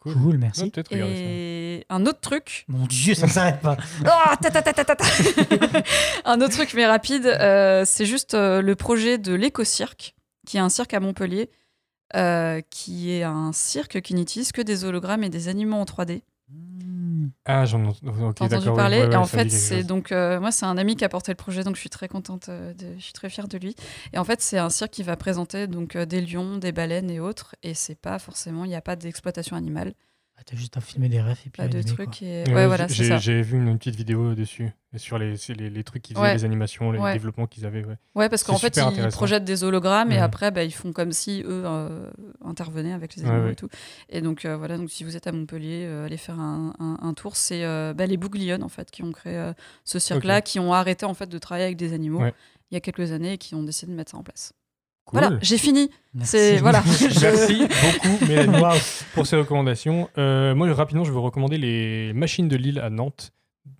[0.00, 0.70] Cool, merci.
[0.92, 2.64] Et un autre truc.
[2.68, 3.76] Mon Dieu, ça ne s'arrête pas.
[4.04, 5.04] Oh, ta, ta, ta, ta, ta, ta.
[6.24, 10.14] un autre truc, mais rapide, euh, c'est juste euh, le projet de l'éco-cirque,
[10.46, 11.50] qui est un cirque à Montpellier,
[12.14, 16.20] euh, qui est un cirque qui n'utilise que des hologrammes et des animaux en 3D.
[16.20, 16.54] ça.
[17.44, 17.88] Ah, j'en ai
[18.22, 21.04] entendu parler ouais, ouais, Et en fait, c'est donc euh, moi, c'est un ami qui
[21.04, 23.48] a porté le projet, donc je suis très contente, euh, de, je suis très fière
[23.48, 23.74] de lui.
[24.12, 27.10] Et en fait, c'est un cirque qui va présenter donc euh, des lions, des baleines
[27.10, 29.92] et autres, et c'est pas forcément, il n'y a pas d'exploitation animale,
[30.38, 32.18] Ah, T'as juste à filmer des refs et puis pas de animer, trucs.
[32.18, 32.28] quoi.
[32.28, 32.44] Et...
[32.48, 33.16] Ouais, Ouais, voilà, c'est j'ai ça.
[33.16, 36.34] j'ai vu une petite vidéo dessus sur les, les, les trucs qu'ils faisaient, Ouais.
[36.34, 37.14] les animations, les Ouais.
[37.14, 37.84] développements qu'ils avaient.
[37.84, 40.92] Ouais, Ouais, parce C'est qu'en fait, ils projettent des hologrammes et après, bah, ils font
[40.92, 42.10] comme si eux euh,
[42.44, 43.52] intervenaient avec les animaux ouais.
[43.52, 43.68] et tout.
[44.10, 46.98] Et donc, euh, voilà, donc si vous êtes à Montpellier, euh, allez faire un, un-
[47.00, 47.34] un tour.
[47.36, 49.52] C'est euh, bah, les Bouglione, en fait, qui ont créé euh,
[49.84, 52.34] ce cirque-là, qui ont arrêté, en fait, de travailler avec des animaux Ouais.
[52.70, 54.52] il y a quelques années et qui ont décidé de mettre ça en place.
[55.06, 55.20] Cool.
[55.20, 55.90] Voilà, j'ai fini.
[56.14, 56.56] Merci.
[56.58, 56.82] Voilà.
[56.84, 58.62] Je- Merci beaucoup, Mélanie,
[59.14, 60.08] pour ces recommandations.
[60.18, 63.32] Euh, moi, rapidement, je veux recommander les machines de Lille à Nantes.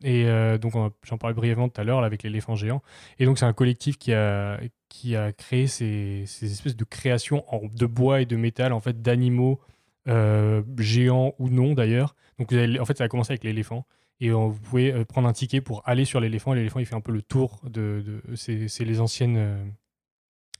[0.04, 2.80] Et euh, donc, on- j'en parlais brièvement tout à l'heure avec l'éléphant géant.
[3.18, 7.44] Et donc, c'est un collectif qui a, qui a créé ces, ces espèces de créations
[7.52, 9.60] en, de bois et de métal, en fait, d'animaux
[10.08, 12.14] euh, géants ou non d'ailleurs.
[12.38, 13.84] Donc, vous avez- en fait, ça a commencé avec l'éléphant.
[14.20, 16.52] Et vous pouvez prendre un ticket pour aller sur l'éléphant.
[16.54, 18.22] Et l'éléphant, il fait un peu le tour de.
[18.36, 19.74] c'est les anciennes.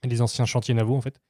[0.07, 1.21] Les anciens chantiers navaux, en fait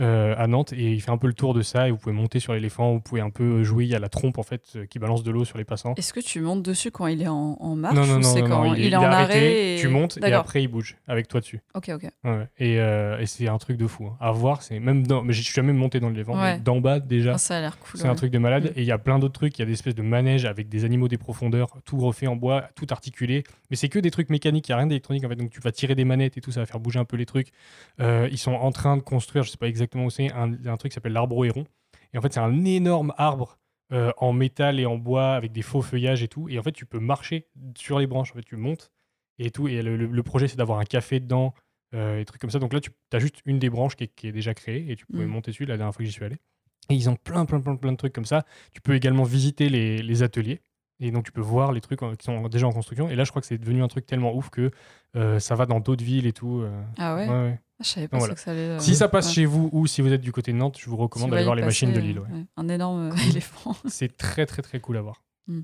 [0.00, 2.14] euh, à Nantes et il fait un peu le tour de ça et vous pouvez
[2.14, 4.62] monter sur l'éléphant, vous pouvez un peu jouer, il y a la trompe en fait
[4.76, 5.94] euh, qui balance de l'eau sur les passants.
[5.96, 8.40] Est-ce que tu montes dessus quand il est en, en marche non, non, ou c'est
[8.40, 9.78] quand non, il, est, il en arrêté, arrêt et...
[9.80, 11.60] tu montes et après il bouge avec toi dessus.
[11.74, 12.04] Ok, ok.
[12.24, 12.48] Ouais.
[12.58, 14.06] Et, euh, et c'est un truc de fou.
[14.06, 14.16] hein.
[14.18, 15.22] À voir, c'est même dans...
[15.22, 16.58] mais je suis jamais monté dans l'éléphant, Ouais.
[16.58, 17.34] d'en bas déjà.
[17.34, 18.00] Ah, ça a l'air cool.
[18.00, 18.64] C'est un truc de malade.
[18.64, 18.78] Mm.
[18.78, 19.58] Et il y a plein d'autres trucs.
[19.58, 22.36] Il y a des espèces de manèges avec des animaux des profondeurs, tout refait en
[22.36, 23.44] bois, tout articulé.
[23.70, 24.68] Mais c'est que des trucs mécaniques.
[24.68, 25.36] Il n'y a rien d'électronique en fait.
[25.36, 27.26] Donc tu vas tirer des manettes et tout, ça va faire bouger un peu les
[27.26, 27.48] trucs.
[28.00, 30.76] Euh, ils sont en train de construire, je sais pas exactement où c'est, un, un
[30.76, 31.64] truc qui s'appelle l'arbre héron.
[32.14, 33.58] Et en fait, c'est un énorme arbre
[33.92, 36.48] euh, en métal et en bois avec des faux feuillages et tout.
[36.48, 37.46] Et en fait, tu peux marcher
[37.76, 38.30] sur les branches.
[38.32, 38.90] En fait, tu montes
[39.38, 39.68] et tout.
[39.68, 41.54] Et le, le- le projet, c'est d'avoir un café dedans
[41.94, 42.58] euh, et trucs comme ça.
[42.58, 44.96] Donc là, tu as juste une des branches qui est, qui est déjà créée et
[44.96, 45.30] tu pouvais Mm.
[45.30, 46.36] monter dessus la dernière fois que j'y suis allé.
[46.90, 48.44] Et ils ont plein, plein, plein, plein de trucs comme ça.
[48.72, 50.60] Tu peux également visiter les, les ateliers.
[51.00, 53.08] Et donc, tu peux voir les trucs qui sont déjà en construction.
[53.08, 54.70] Et là, je crois que c'est devenu un truc tellement ouf que
[55.16, 56.64] euh, ça va dans d'autres villes et tout.
[56.98, 57.60] Ah ouais, ouais.
[57.82, 58.34] Je savais pas Donc ça voilà.
[58.34, 58.60] que ça allait.
[58.60, 59.32] euh, Si ça passe ouais.
[59.34, 61.54] chez vous ou si vous êtes du côté de Nantes, je vous recommande d'aller voir
[61.56, 62.18] les machines de Lille.
[62.18, 62.26] ouais.
[62.32, 62.44] ouais.
[62.56, 63.74] Un énorme euh, éléphant.
[63.88, 65.22] C'est très, très, très cool à voir.
[65.48, 65.60] Mm.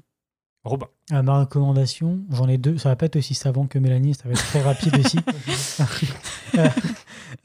[0.65, 0.89] Robin.
[1.11, 2.77] Ah, ma recommandation, j'en ai deux.
[2.79, 5.19] Ça va pas être aussi savant que Mélanie, ça va être très rapide aussi.
[6.57, 6.67] Euh,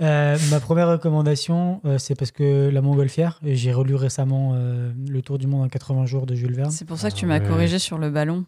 [0.02, 5.22] euh, ma première recommandation, euh, c'est parce que La Montgolfière, j'ai relu récemment euh, Le
[5.22, 6.72] Tour du monde en 80 jours de Jules Verne.
[6.72, 7.48] C'est pour ça que tu Ah m'as ouais.
[7.48, 8.46] corrigé sur le ballon.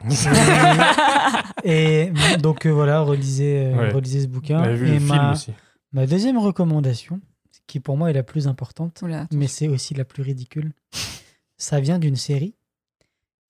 [1.64, 3.90] Et donc euh, voilà, relisez, euh, Ouais.
[3.92, 4.62] relisez ce bouquin.
[4.72, 5.52] Vu et le film ma, aussi.
[5.92, 7.20] ma deuxième recommandation,
[7.66, 10.72] qui pour moi est la plus importante, Oula, mais c'est aussi la plus ridicule,
[11.56, 12.54] ça vient d'une série.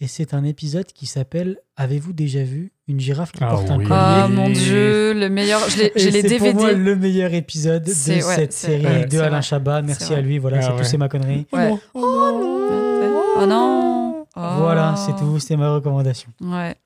[0.00, 3.78] Et c'est un épisode qui s'appelle Avez-vous déjà vu une girafe qui Ah porte un
[3.78, 4.24] collier?
[4.26, 5.58] Oh mon dieu, le meilleur.
[5.68, 6.84] je l'ai- Et J'ai les c'est pour moi DVD.
[6.84, 9.42] le meilleur épisode de ouais, cette série ouais, de Alain vrai.
[9.42, 9.82] Chabat.
[9.82, 10.38] Merci à lui.
[10.38, 10.78] Voilà, Ah c'est ouais.
[10.78, 11.48] tout, c'est ma connerie.
[11.52, 11.74] Ouais.
[11.94, 13.87] Oh non.
[14.40, 14.54] Oh.
[14.58, 16.30] Voilà, c'est tout, c'est ma recommandation.
[16.40, 16.76] Ouais.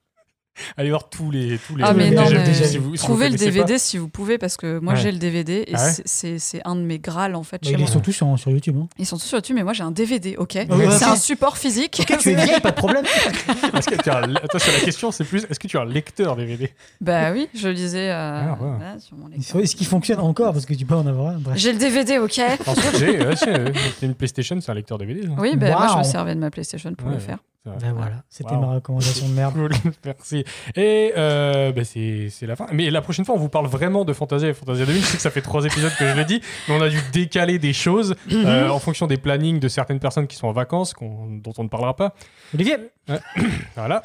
[0.76, 1.58] Allez voir tous les.
[1.58, 3.78] Tous les Ah mais non, mais vu, si vous- si vous trouvez le DVD pas.
[3.78, 5.00] si vous pouvez parce que moi Ouais.
[5.00, 7.70] j'ai le DVD et Ah ouais c'est- un de mes grâles en fait Bah, chez
[7.70, 7.86] il est moi.
[7.90, 8.76] surtout sur, sur YouTube.
[8.78, 8.86] hein.
[8.98, 10.54] Ils sont tous sur YouTube mais moi j'ai un DVD, ok?
[10.68, 11.98] Ouais, C'est un support physique.
[12.08, 13.04] Ok, tu es vieille, pas de problème.
[13.74, 15.84] Est-ce que tu as un- Attention, la question, c'est plus est-ce que tu as un
[15.86, 16.70] lecteur DVD
[17.00, 19.00] bah oui, je lisais euh, Ah, ouais.
[19.00, 19.60] sur mon lecteur.
[19.60, 20.52] Est-ce qu'il fonctionne encore?
[20.52, 21.38] Parce que tu peux en avoir un.
[21.38, 21.56] Bref.
[21.56, 22.40] J'ai le DVD, ok
[22.98, 23.20] j'ai.
[23.20, 23.34] euh,
[24.00, 25.26] j'ai une PlayStation, c'est un lecteur DVD.
[25.38, 27.38] Oui, bah, moi je me servais de ma PlayStation pour Ouais, le faire.
[27.64, 28.60] Ben voilà, c'était Wow.
[28.60, 29.54] ma recommandation de merde.
[29.56, 29.70] Cool,
[30.04, 30.44] merci.
[30.74, 32.66] Et euh, bah, c'est c'est la fin.
[32.72, 35.00] Mais la prochaine fois, on vous parle vraiment de Fantasia et Fantasia 2000.
[35.00, 36.98] Je sais que ça fait trois épisodes que je le dis, mais on a dû
[37.12, 38.46] décaler des choses Mhm.
[38.46, 41.62] euh, en fonction des plannings de certaines personnes qui sont en vacances, qu'on- dont on
[41.62, 42.14] ne parlera pas.
[42.52, 42.76] Olivier
[43.76, 44.02] Voilà.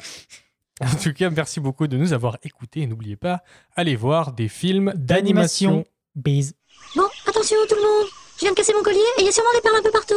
[0.80, 2.82] En tout cas, merci beaucoup de nous avoir écoutés.
[2.82, 3.42] Et n'oubliez pas,
[3.74, 5.84] allez voir des films d'animation.
[6.14, 6.54] Bise.
[6.94, 8.06] Bon, attention tout le monde
[8.38, 9.90] je viens de casser mon collier et il y a sûrement des perles un peu
[9.90, 10.14] partout.